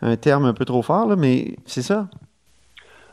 un, 0.02 0.12
un 0.12 0.16
terme 0.18 0.46
un 0.46 0.54
peu 0.54 0.66
trop 0.66 0.84
fort, 0.84 1.08
là, 1.08 1.16
mais 1.16 1.56
c'est 1.66 1.82
ça. 1.82 2.08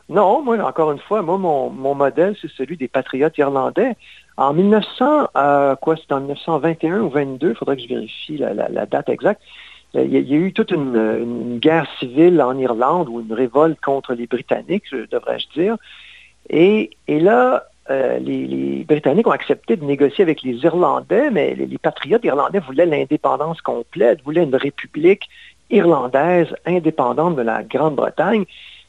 Non, 0.09 0.41
moi, 0.43 0.57
encore 0.63 0.91
une 0.91 0.99
fois, 0.99 1.21
moi, 1.21 1.37
mon, 1.37 1.69
mon 1.69 1.93
modèle, 1.95 2.35
c'est 2.41 2.49
celui 2.51 2.77
des 2.77 2.87
patriotes 2.87 3.37
irlandais. 3.39 3.95
En 4.37 4.53
1900, 4.53 5.29
euh, 5.35 5.75
quoi, 5.75 5.97
c'était 5.97 6.13
en 6.13 6.19
1921 6.19 6.99
ou 7.01 7.09
22, 7.09 7.49
il 7.49 7.55
faudrait 7.55 7.75
que 7.75 7.81
je 7.81 7.87
vérifie 7.89 8.37
la, 8.37 8.53
la, 8.53 8.69
la 8.69 8.85
date 8.85 9.09
exacte. 9.09 9.41
Euh, 9.95 10.03
Il 10.03 10.11
y, 10.11 10.33
a, 10.33 10.37
eu 10.37 10.53
toute 10.53 10.71
une, 10.71 11.59
guerre 11.59 11.87
civile 11.99 12.41
en 12.41 12.57
Irlande 12.57 13.09
ou 13.09 13.21
une 13.21 13.33
révolte 13.33 13.79
contre 13.81 14.13
les 14.13 14.27
Britanniques, 14.27 14.93
devrais-je 15.11 15.47
dire. 15.59 15.77
Et, 16.49 16.91
là, 17.07 17.65
euh, 17.89 18.19
les, 18.19 18.83
Britanniques 18.87 19.27
ont 19.27 19.31
accepté 19.31 19.75
de 19.75 19.85
négocier 19.85 20.23
avec 20.23 20.41
les 20.43 20.55
Irlandais, 20.63 21.29
mais 21.31 21.55
les, 21.55 21.77
patriotes 21.77 22.23
irlandais 22.25 22.59
voulaient 22.59 22.85
l'indépendance 22.85 23.61
complète, 23.61 24.21
voulaient 24.23 24.43
une 24.43 24.55
république 24.55 25.23
irlandaise 25.69 26.47
indépendante 26.65 27.35
de 27.35 27.41
la 27.41 27.63
Grande-Bretagne. 27.63 28.45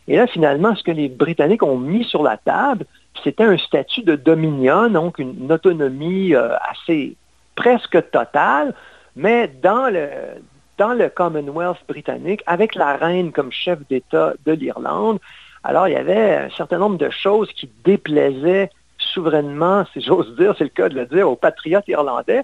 Et 0.07 0.17
là, 0.17 0.27
finalement, 0.27 0.75
ce 0.75 0.83
que 0.83 0.91
les 0.91 1.09
Britanniques 1.09 1.63
ont 1.63 1.77
mis 1.77 2.05
sur 2.05 2.23
la 2.23 2.37
table, 2.37 2.87
c'était 3.25 3.45
un 3.45 3.59
statut 3.59 4.03
de 4.03 4.15
dominion, 4.17 4.89
donc 4.89 5.19
une, 5.19 5.35
une 5.45 5.53
autonomie 5.53 6.35
euh, 6.35 6.57
assez 6.71 7.17
presque 7.57 8.11
totale, 8.11 8.73
mais 9.17 9.49
dans 9.49 9.93
le, 9.93 10.09
dans 10.79 10.95
le 10.95 11.09
Commonwealth 11.09 11.79
britannique, 11.87 12.43
avec 12.47 12.75
la 12.75 12.97
reine 12.97 13.33
comme 13.33 13.53
chef 13.53 13.79
d'État 13.89 14.33
de 14.47 14.53
l'Irlande. 14.53 15.19
Alors, 15.65 15.89
il 15.89 15.93
y 15.93 15.97
avait 15.97 16.37
un 16.37 16.51
certain 16.51 16.79
nombre 16.79 16.99
de 16.99 17.11
choses 17.11 17.53
qui 17.53 17.69
déplaisaient 17.85 18.71
souverainement, 18.99 19.85
si 19.93 20.01
j'ose 20.01 20.35
dire, 20.37 20.55
c'est 20.57 20.65
le 20.65 20.71
cas 20.71 20.89
de 20.89 20.95
le 20.95 21.07
dire, 21.07 21.29
aux 21.29 21.37
patriotes 21.37 21.89
irlandais. 21.89 22.43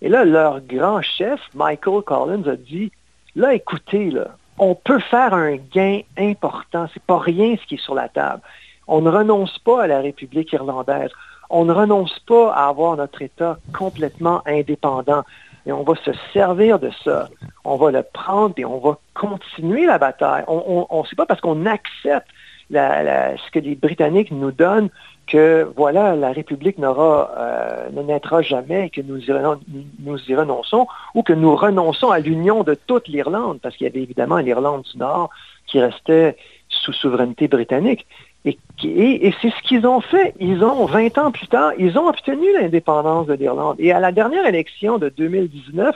Et 0.00 0.08
là, 0.08 0.24
leur 0.24 0.60
grand 0.60 1.02
chef, 1.02 1.40
Michael 1.54 2.02
Collins, 2.02 2.48
a 2.48 2.56
dit, 2.56 2.90
là, 3.36 3.54
écoutez, 3.54 4.10
là, 4.10 4.28
on 4.58 4.74
peut 4.74 4.98
faire 4.98 5.34
un 5.34 5.56
gain 5.56 6.00
important. 6.18 6.88
C'est 6.92 7.02
pas 7.02 7.18
rien 7.18 7.56
ce 7.60 7.66
qui 7.66 7.74
est 7.74 7.84
sur 7.84 7.94
la 7.94 8.08
table. 8.08 8.42
On 8.86 9.00
ne 9.00 9.10
renonce 9.10 9.58
pas 9.58 9.84
à 9.84 9.86
la 9.86 10.00
République 10.00 10.52
irlandaise. 10.52 11.10
On 11.50 11.64
ne 11.64 11.72
renonce 11.72 12.18
pas 12.20 12.52
à 12.52 12.68
avoir 12.68 12.96
notre 12.96 13.22
État 13.22 13.58
complètement 13.76 14.42
indépendant. 14.46 15.24
Et 15.66 15.72
on 15.72 15.82
va 15.82 15.94
se 16.04 16.10
servir 16.32 16.78
de 16.78 16.90
ça. 17.04 17.28
On 17.64 17.76
va 17.76 17.90
le 17.90 18.02
prendre 18.02 18.54
et 18.56 18.64
on 18.64 18.78
va 18.78 18.98
continuer 19.14 19.86
la 19.86 19.98
bataille. 19.98 20.44
On 20.48 20.86
ne 20.90 21.06
sait 21.06 21.16
pas 21.16 21.26
parce 21.26 21.40
qu'on 21.40 21.66
accepte 21.66 22.28
ce 22.70 23.50
que 23.50 23.58
les 23.58 23.74
Britanniques 23.74 24.30
nous 24.30 24.52
donnent 24.52 24.90
que 25.26 25.70
voilà, 25.76 26.16
la 26.16 26.32
République 26.32 26.78
n'aura, 26.78 27.30
euh, 27.36 27.90
ne 27.92 28.02
naîtra 28.02 28.42
jamais 28.42 28.86
et 28.86 28.90
que 28.90 29.00
nous 29.00 29.18
y 29.20 30.34
renonçons, 30.34 30.86
ou 31.14 31.22
que 31.22 31.32
nous 31.32 31.54
renonçons 31.54 32.10
à 32.10 32.18
l'union 32.18 32.64
de 32.64 32.74
toute 32.74 33.08
l'Irlande, 33.08 33.60
parce 33.62 33.76
qu'il 33.76 33.86
y 33.86 33.90
avait 33.90 34.02
évidemment 34.02 34.38
l'Irlande 34.38 34.82
du 34.82 34.98
Nord 34.98 35.30
qui 35.66 35.80
restait 35.80 36.36
sous 36.82 36.92
souveraineté 36.92 37.48
britannique. 37.48 38.06
Et, 38.44 38.58
et, 38.82 39.28
et 39.28 39.34
c'est 39.40 39.50
ce 39.50 39.62
qu'ils 39.68 39.86
ont 39.86 40.00
fait. 40.00 40.34
Ils 40.40 40.62
ont, 40.64 40.84
20 40.86 41.16
ans 41.18 41.30
plus 41.30 41.46
tard, 41.46 41.72
ils 41.78 41.96
ont 41.96 42.08
obtenu 42.08 42.46
l'indépendance 42.60 43.26
de 43.28 43.34
l'Irlande. 43.34 43.76
Et 43.78 43.92
à 43.92 44.00
la 44.00 44.10
dernière 44.12 44.44
élection 44.46 44.98
de 44.98 45.08
2019, 45.08 45.94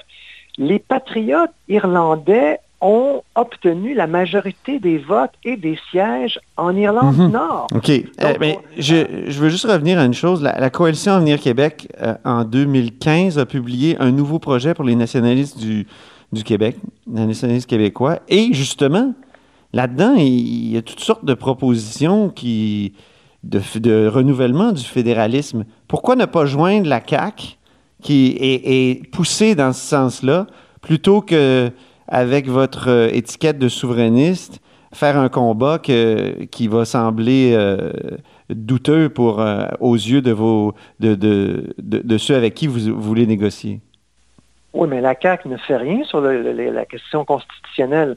les 0.59 0.79
patriotes 0.79 1.51
irlandais 1.69 2.59
ont 2.81 3.23
obtenu 3.35 3.95
la 3.95 4.07
majorité 4.07 4.79
des 4.79 4.99
votes 4.99 5.33
et 5.45 5.57
des 5.57 5.79
sièges 5.91 6.39
en 6.57 6.77
Irlande 6.77 7.17
Mhm. 7.17 7.27
du 7.27 7.33
Nord. 7.33 7.67
OK. 7.75 7.91
Euh, 7.91 8.01
Donc, 8.21 8.37
mais 8.39 8.59
on- 8.59 8.63
je, 8.79 8.97
je 9.29 9.39
veux 9.41 9.49
juste 9.49 9.65
revenir 9.67 9.99
à 9.99 10.05
une 10.05 10.15
chose. 10.15 10.43
La, 10.43 10.59
la 10.61 10.71
Coalition 10.71 11.13
Avenir 11.13 11.41
Québec, 11.41 11.89
euh, 12.03 12.15
en 12.25 12.45
2015, 12.45 13.39
a 13.39 13.47
publié 13.47 13.97
un 13.99 14.13
nouveau 14.13 14.39
projet 14.39 14.75
pour 14.75 14.85
les 14.85 14.95
nationalistes 14.95 15.59
du, 15.59 15.87
du 16.33 16.45
Québec, 16.45 16.77
les 17.13 17.25
nationalistes 17.27 17.69
québécois. 17.69 18.19
Et 18.29 18.53
justement, 18.53 19.15
là-dedans, 19.73 20.15
il, 20.17 20.73
y 20.73 20.77
a 20.77 20.83
toutes 20.83 21.01
sortes 21.01 21.25
de 21.25 21.35
propositions 21.35 22.29
qui, 22.31 22.95
de, 23.43 23.61
de 23.79 24.07
renouvellement 24.07 24.73
du 24.73 24.85
fédéralisme. 24.85 25.65
Pourquoi 25.89 26.17
ne 26.17 26.25
pas 26.25 26.47
joindre 26.47 26.89
la 26.89 27.01
CAQ, 27.07 27.57
qui 28.03 28.37
est, 28.41 29.11
poussée 29.11 29.55
dans 29.55 29.73
ce 29.73 29.87
sens-là, 29.87 30.47
plutôt 30.83 31.21
que 31.21 31.71
avec 32.09 32.47
votre 32.47 32.89
euh, 32.89 33.09
étiquette 33.13 33.59
de 33.59 33.69
souverainiste, 33.69 34.61
faire 34.95 35.19
un 35.19 35.29
combat 35.29 35.79
qui 35.81 36.69
va 36.69 36.85
sembler 36.85 37.53
euh, 37.55 37.91
douteux 38.49 39.09
pour, 39.09 39.41
euh, 39.41 39.67
aux 39.81 39.95
yeux 39.95 40.23
de, 40.23 40.31
vos, 40.31 40.75
de, 41.01 41.15
de, 41.17 42.19
ceux 42.19 42.37
avec 42.37 42.55
qui 42.55 42.67
vous, 42.67 42.99
voulez 43.01 43.27
négocier? 43.27 43.81
Oui, 44.73 44.89
mais 44.89 45.01
la 45.01 45.15
CAQ 45.21 45.49
ne 45.49 45.57
fait 45.57 45.77
rien 45.77 46.05
sur 46.05 46.21
le- 46.21 46.53
la 46.71 46.85
question 46.85 47.25
constitutionnelle. 47.25 48.17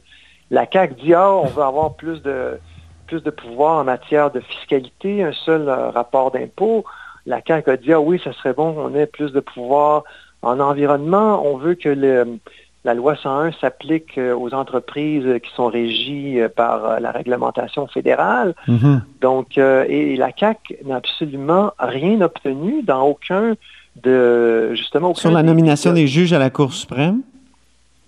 La 0.52 0.66
CAQ 0.72 0.96
dit, 1.02 1.14
ah, 1.14 1.32
on 1.34 1.46
veut 1.48 1.64
avoir 1.64 1.94
plus 1.94 2.22
de, 2.22 2.60
plus 3.08 3.22
de 3.22 3.30
pouvoir 3.30 3.80
en 3.80 3.84
matière 3.84 4.32
de 4.32 4.40
fiscalité, 4.40 5.24
un 5.24 5.34
seul 5.34 5.68
euh, 5.70 5.90
rapport 5.92 6.32
d'impôt. 6.32 6.84
La 7.26 7.40
CAQ 7.46 7.70
a 7.72 7.78
dit, 7.78 7.94
ah 7.94 8.00
oui, 8.02 8.20
ça 8.24 8.34
serait 8.34 8.54
bon 8.54 8.74
qu'on 8.74 8.96
ait 8.96 9.06
plus 9.06 9.32
de 9.32 9.40
pouvoir 9.40 10.04
en 10.42 10.60
environnement. 10.60 11.46
On 11.46 11.58
veut 11.58 11.76
que 11.76 11.90
le, 11.90 12.40
la 12.86 12.94
loi 12.94 13.16
101 13.16 13.52
s'applique 13.62 14.18
euh, 14.18 14.34
aux 14.36 14.54
entreprises 14.54 15.28
qui 15.44 15.52
sont 15.54 15.68
régies 15.68 16.40
euh, 16.40 16.50
par 16.50 17.00
la 17.00 17.12
réglementation 17.12 17.86
fédérale. 17.88 18.56
Donc, 19.22 19.58
euh, 19.58 19.86
et 19.88 20.16
la 20.16 20.32
CAQ 20.36 20.78
n'a 20.86 20.96
absolument 20.96 21.74
rien 21.78 22.22
obtenu 22.22 22.82
dans 22.84 23.04
aucun 23.04 23.54
de, 24.04 24.74
justement, 24.76 25.10
aucun 25.10 25.20
Sur 25.20 25.32
la 25.32 25.42
des- 25.42 25.48
nomination 25.48 25.94
des 25.94 26.08
juges 26.08 26.32
à 26.34 26.40
la 26.40 26.50
Cour 26.50 26.74
suprême, 26.74 27.22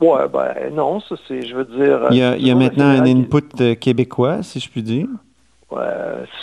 Ouais, 0.02 0.28
ben 0.34 0.74
non, 0.74 1.00
ça 1.02 1.16
c'est, 1.28 1.46
je 1.46 1.56
veux 1.56 1.66
dire. 1.66 2.08
il 2.10 2.18
y 2.18 2.24
a, 2.24 2.36
il 2.36 2.46
y 2.46 2.50
a 2.50 2.54
euh, 2.56 2.58
maintenant 2.58 2.86
un 2.88 3.06
input 3.06 3.44
euh, 3.62 3.76
québécois, 3.76 4.42
si 4.42 4.60
je 4.60 4.70
puis 4.70 4.82
dire. 4.82 5.08
Ouais, 5.70 5.84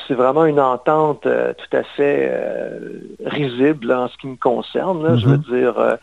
c'est 0.06 0.14
vraiment 0.14 0.46
une 0.46 0.60
entente 0.60 1.26
euh, 1.26 1.52
tout 1.52 1.76
à 1.76 1.82
fait 1.82 2.30
euh, 2.30 2.78
risible 3.26 3.88
là, 3.88 4.02
en 4.02 4.08
ce 4.08 4.16
qui 4.16 4.26
me 4.28 4.36
concerne. 4.36 5.02
Là, 5.02 5.16
Je 5.16 5.26
veux 5.26 5.38
dire, 5.38 5.78
euh, 5.78 5.96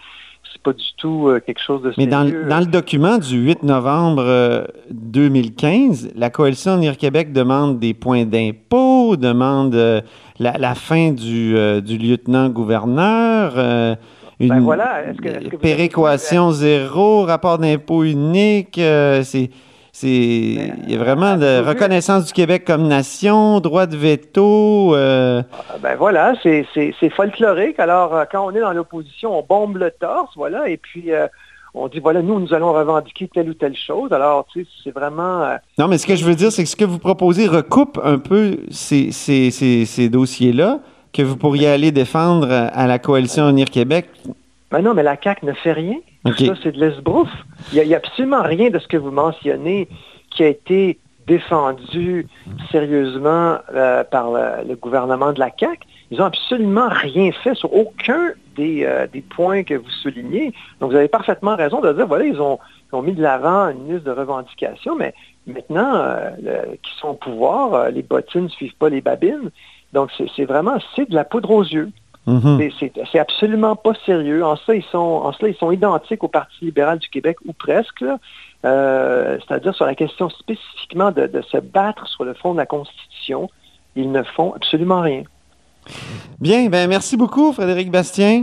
c'est 0.53 0.62
pas 0.62 0.74
du 0.74 0.86
tout 0.97 1.30
euh, 1.30 1.39
quelque 1.39 1.62
chose 1.62 1.82
de 1.82 1.91
Mais 1.97 2.06
dans, 2.08 2.24
dans 2.47 2.60
le 2.60 2.66
document 2.68 3.18
du 3.18 3.38
8 3.38 3.64
novembre 3.64 4.24
euh, 4.26 4.66
2015, 4.91 6.12
la 6.16 6.30
Coalition 6.30 6.74
Avenir 6.74 6.97
Québec 6.97 7.34
demande 7.34 7.80
des 7.80 7.93
points 7.93 8.26
d'impôt, 8.26 9.16
demande 9.16 9.74
euh, 9.76 10.01
la, 10.39 10.58
la 10.58 10.76
fin 10.76 11.12
du, 11.12 11.58
euh, 11.58 11.82
du 11.82 11.97
lieutenant-gouverneur, 11.97 13.53
euh, 13.58 13.95
une 14.39 14.49
Ben 14.49 14.59
voilà, 14.59 15.03
est-ce 15.07 15.17
que- 15.21 15.27
est-ce 15.29 15.45
que 15.49 15.55
vous 15.55 15.57
péréquation 15.61 16.51
zéro, 16.51 17.23
rapport 17.23 17.57
d'impôt 17.57 18.03
unique. 18.03 18.77
euh, 18.77 19.23
c'est, 19.23 19.49
c'est, 19.91 20.07
il 20.09 20.91
y 20.91 20.95
a 20.95 20.97
vraiment 20.97 21.38
de 21.38 21.65
reconnaissance 21.65 22.25
du 22.25 22.33
Québec 22.33 22.65
comme 22.65 22.88
nation, 22.88 23.59
droit 23.61 23.86
de 23.86 23.95
veto. 23.95 24.93
euh, 24.95 25.41
Ben 25.81 25.95
voilà, 25.97 26.33
c'est, 26.43 26.65
c'est, 26.73 26.93
c'est 26.99 27.09
folklorique. 27.09 27.79
Alors, 27.79 28.13
euh, 28.13 28.23
quand 28.29 28.45
on 28.45 28.51
est 28.51 28.59
dans 28.59 28.73
l'opposition, 28.73 29.38
on 29.39 29.41
bombe 29.47 29.77
le 29.77 29.91
torse, 29.91 30.31
voilà, 30.36 30.67
et 30.67 30.75
puis 30.77 31.13
euh, 31.13 31.27
on 31.73 31.88
dit, 31.88 31.99
voilà, 31.99 32.21
nous, 32.21 32.39
nous 32.39 32.53
allons 32.53 32.73
revendiquer 32.73 33.29
telle 33.33 33.49
ou 33.49 33.53
telle 33.53 33.75
chose. 33.75 34.11
Alors, 34.11 34.45
tu 34.51 34.63
sais, 34.63 34.69
c'est 34.83 34.91
vraiment... 34.93 35.43
euh, 35.43 35.55
Non, 35.77 35.88
mais 35.88 35.97
ce 35.97 36.07
que 36.07 36.15
je 36.15 36.25
veux 36.25 36.36
dire, 36.36 36.51
c'est 36.51 36.63
que 36.63 36.69
ce 36.69 36.75
que 36.75 36.86
vous 36.86 36.99
proposez 36.99 37.47
recoupe 37.47 37.99
un 38.03 38.17
peu 38.17 38.57
ces, 38.71 39.11
ces- 39.11 39.51
ces- 39.51 39.86
ces 39.86 40.09
dossiers-là 40.09 40.79
que 41.16 41.22
vous 41.22 41.38
pourriez 41.38 41.68
aller 41.68 41.91
défendre 41.91 42.51
à 42.51 42.88
la 42.88 42.99
Coalition 42.99 43.49
Unir 43.49 43.70
Québec? 43.70 44.09
Ben 44.70 44.82
non, 44.82 44.93
mais 44.93 45.03
la 45.03 45.16
CAQ 45.22 45.45
ne 45.45 45.53
fait 45.53 45.72
rien. 45.72 45.95
Tout 46.26 46.45
ça, 46.45 46.53
c'est 46.61 46.74
de 46.74 46.80
l'esbrouf. 46.80 47.30
Il 47.72 47.82
n'y 47.82 47.93
a, 47.93 47.97
a, 47.97 47.99
absolument 47.99 48.41
rien 48.41 48.70
de 48.70 48.80
ce 48.80 48.88
que 48.88 48.97
vous 48.97 49.11
mentionnez 49.11 49.88
qui 50.32 50.43
a 50.43 50.47
été 50.47 50.99
défendu 51.28 52.28
sérieusement 52.72 53.57
euh, 53.74 54.03
par 54.03 54.32
le, 54.32 54.68
le, 54.68 54.76
gouvernement 54.76 55.32
de 55.32 55.39
la 55.39 55.49
CAQ. 55.57 55.80
Ils 56.11 56.20
n'ont 56.20 56.26
absolument 56.26 56.89
rien 56.89 57.32
fait 57.32 57.55
sur 57.55 57.74
aucun 57.74 58.34
des, 58.55 58.84
euh, 58.84 59.07
des, 59.07 59.22
points 59.22 59.63
que 59.63 59.76
vous 59.76 59.89
soulignez. 59.89 60.53
Donc, 60.80 60.91
vous 60.91 60.97
avez 60.97 61.07
parfaitement 61.07 61.55
raison 61.55 61.82
de 61.82 61.93
dire, 61.93 62.07
voilà, 62.07 62.26
ils 62.26 62.41
ont, 62.41 62.59
ils 62.91 62.95
ont 62.95 63.01
mis 63.01 63.13
de 63.13 63.22
l'avant 63.22 63.70
une 63.70 63.93
liste 63.93 64.05
de 64.05 64.11
revendications, 64.11 64.95
mais 64.95 65.13
maintenant, 65.47 65.93
euh, 65.95 66.32
qu'ils 66.84 66.99
sont 66.99 67.09
au 67.09 67.13
pouvoir, 67.13 67.74
euh, 67.74 67.89
les 67.89 68.03
bottines 68.03 68.43
ne 68.43 68.49
suivent 68.49 68.76
pas 68.78 68.89
les 68.89 69.01
babines. 69.01 69.51
Donc, 69.96 70.12
c'est 70.36 70.43
vraiment, 70.43 70.76
c'est 70.96 71.10
de 71.10 71.16
la 71.16 71.24
poudre 71.24 71.50
aux 71.52 71.64
yeux. 71.64 71.89
Mm 72.28 72.39
-hmm. 72.39 72.91
C'est 73.12 73.20
absolument 73.20 73.76
pas 73.76 73.93
sérieux. 74.06 74.43
En 74.43 74.56
cela, 74.58 74.76
ils 74.82 74.89
sont, 74.91 75.12
en 75.28 75.32
cela, 75.32 75.48
ils 75.54 75.60
sont 75.64 75.72
identiques 75.72 76.24
au 76.24 76.28
Parti 76.28 76.60
libéral 76.70 76.98
du 77.00 77.10
Québec, 77.16 77.38
ou 77.48 77.54
presque. 77.54 78.04
Euh, 78.04 79.38
C'est-à-dire 79.41 79.74
sur 79.80 79.86
la 79.86 79.96
question 79.96 80.26
spécifiquement 80.43 81.12
de, 81.18 81.24
de, 81.36 81.41
se 81.52 81.60
battre 81.78 82.04
sur 82.14 82.24
le 82.30 82.34
fond 82.41 82.52
de 82.56 82.60
la 82.64 82.66
Constitution. 82.76 83.41
Ils 83.96 84.12
ne 84.18 84.24
font 84.36 84.50
absolument 84.60 85.02
rien. 85.10 85.24
Bien, 86.48 86.62
ben 86.74 86.86
merci 86.96 87.16
beaucoup, 87.16 87.48
Frédéric 87.54 87.88
Bastien. 87.98 88.36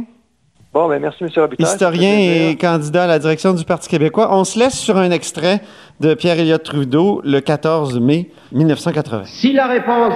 Bon, 0.75 0.89
ben 0.89 0.99
merci, 1.07 1.21
M. 1.25 1.29
Robitaille. 1.37 1.67
Historien 1.67 2.17
et 2.31 2.57
candidat 2.57 3.05
à 3.05 3.11
la 3.15 3.19
direction 3.19 3.53
du 3.53 3.65
Parti 3.73 3.87
québécois. 3.95 4.27
On 4.41 4.45
se 4.51 4.59
laisse 4.61 4.79
sur 4.87 4.97
un 4.97 5.11
extrait 5.11 5.59
de 6.01 6.15
Pierre-Éliott 6.15 6.63
Trudeau 6.63 7.21
le 7.25 7.41
14 7.41 8.01
mai 8.01 8.31
1980. 8.53 9.25
Si 9.27 9.53
la 9.53 9.67
réponse 9.67 10.15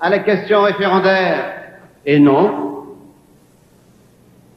à 0.00 0.10
la 0.10 0.20
question 0.20 0.62
référendaire 0.62 1.52
est 2.06 2.18
non, 2.18 2.86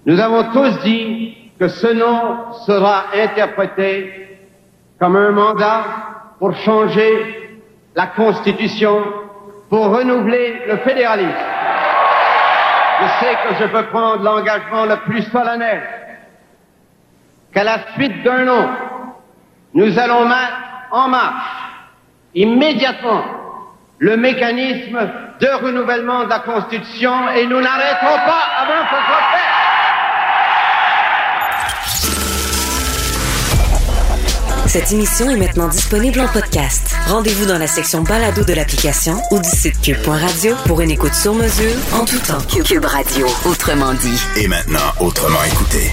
nous 0.05 0.19
avons 0.19 0.51
tous 0.51 0.79
dit 0.83 1.37
que 1.59 1.67
ce 1.67 1.87
non 1.87 2.53
sera 2.65 3.05
interprété 3.13 4.39
comme 4.99 5.15
un 5.15 5.31
mandat 5.31 5.83
pour 6.39 6.55
changer 6.57 7.59
la 7.95 8.07
Constitution 8.07 9.03
pour 9.69 9.95
renouveler 9.95 10.61
le 10.67 10.77
fédéralisme. 10.77 11.29
Je 12.99 13.07
sais 13.19 13.35
que 13.35 13.63
je 13.63 13.67
peux 13.69 13.85
prendre 13.87 14.23
l'engagement 14.23 14.85
le 14.85 14.97
plus 15.05 15.23
solennel 15.31 15.81
qu'à 17.53 17.63
la 17.63 17.79
suite 17.93 18.23
d'un 18.23 18.47
an, 18.47 18.69
nous 19.73 19.99
allons 19.99 20.25
mettre 20.25 20.57
en 20.91 21.07
marche 21.09 21.51
immédiatement 22.33 23.23
le 24.01 24.17
mécanisme 24.17 24.99
de 25.39 25.47
renouvellement 25.63 26.23
de 26.23 26.29
la 26.29 26.39
Constitution 26.39 27.29
et 27.35 27.45
nous 27.45 27.61
n'arrêterons 27.61 28.17
pas 28.25 28.47
avant 28.57 28.81
que 28.83 28.89
ce 28.89 29.01
soit 29.05 29.25
fait. 29.31 29.47
Cette 34.67 34.91
émission 34.91 35.29
est 35.29 35.37
maintenant 35.37 35.67
disponible 35.67 36.19
en 36.19 36.27
podcast. 36.29 36.95
Rendez-vous 37.07 37.45
dans 37.45 37.59
la 37.59 37.67
section 37.67 38.01
balado 38.01 38.43
de 38.43 38.53
l'application 38.53 39.17
ou 39.29 39.39
du 39.39 39.49
site 39.49 39.79
cube.radio 39.81 40.55
pour 40.65 40.81
une 40.81 40.89
écoute 40.89 41.13
sur 41.13 41.35
mesure 41.35 41.75
en 41.93 42.03
tout 42.05 42.17
temps. 42.19 42.41
Cube 42.63 42.85
Radio, 42.85 43.27
autrement 43.45 43.93
dit. 43.93 44.19
Et 44.37 44.47
maintenant, 44.47 44.79
autrement 44.99 45.43
écouté. 45.43 45.91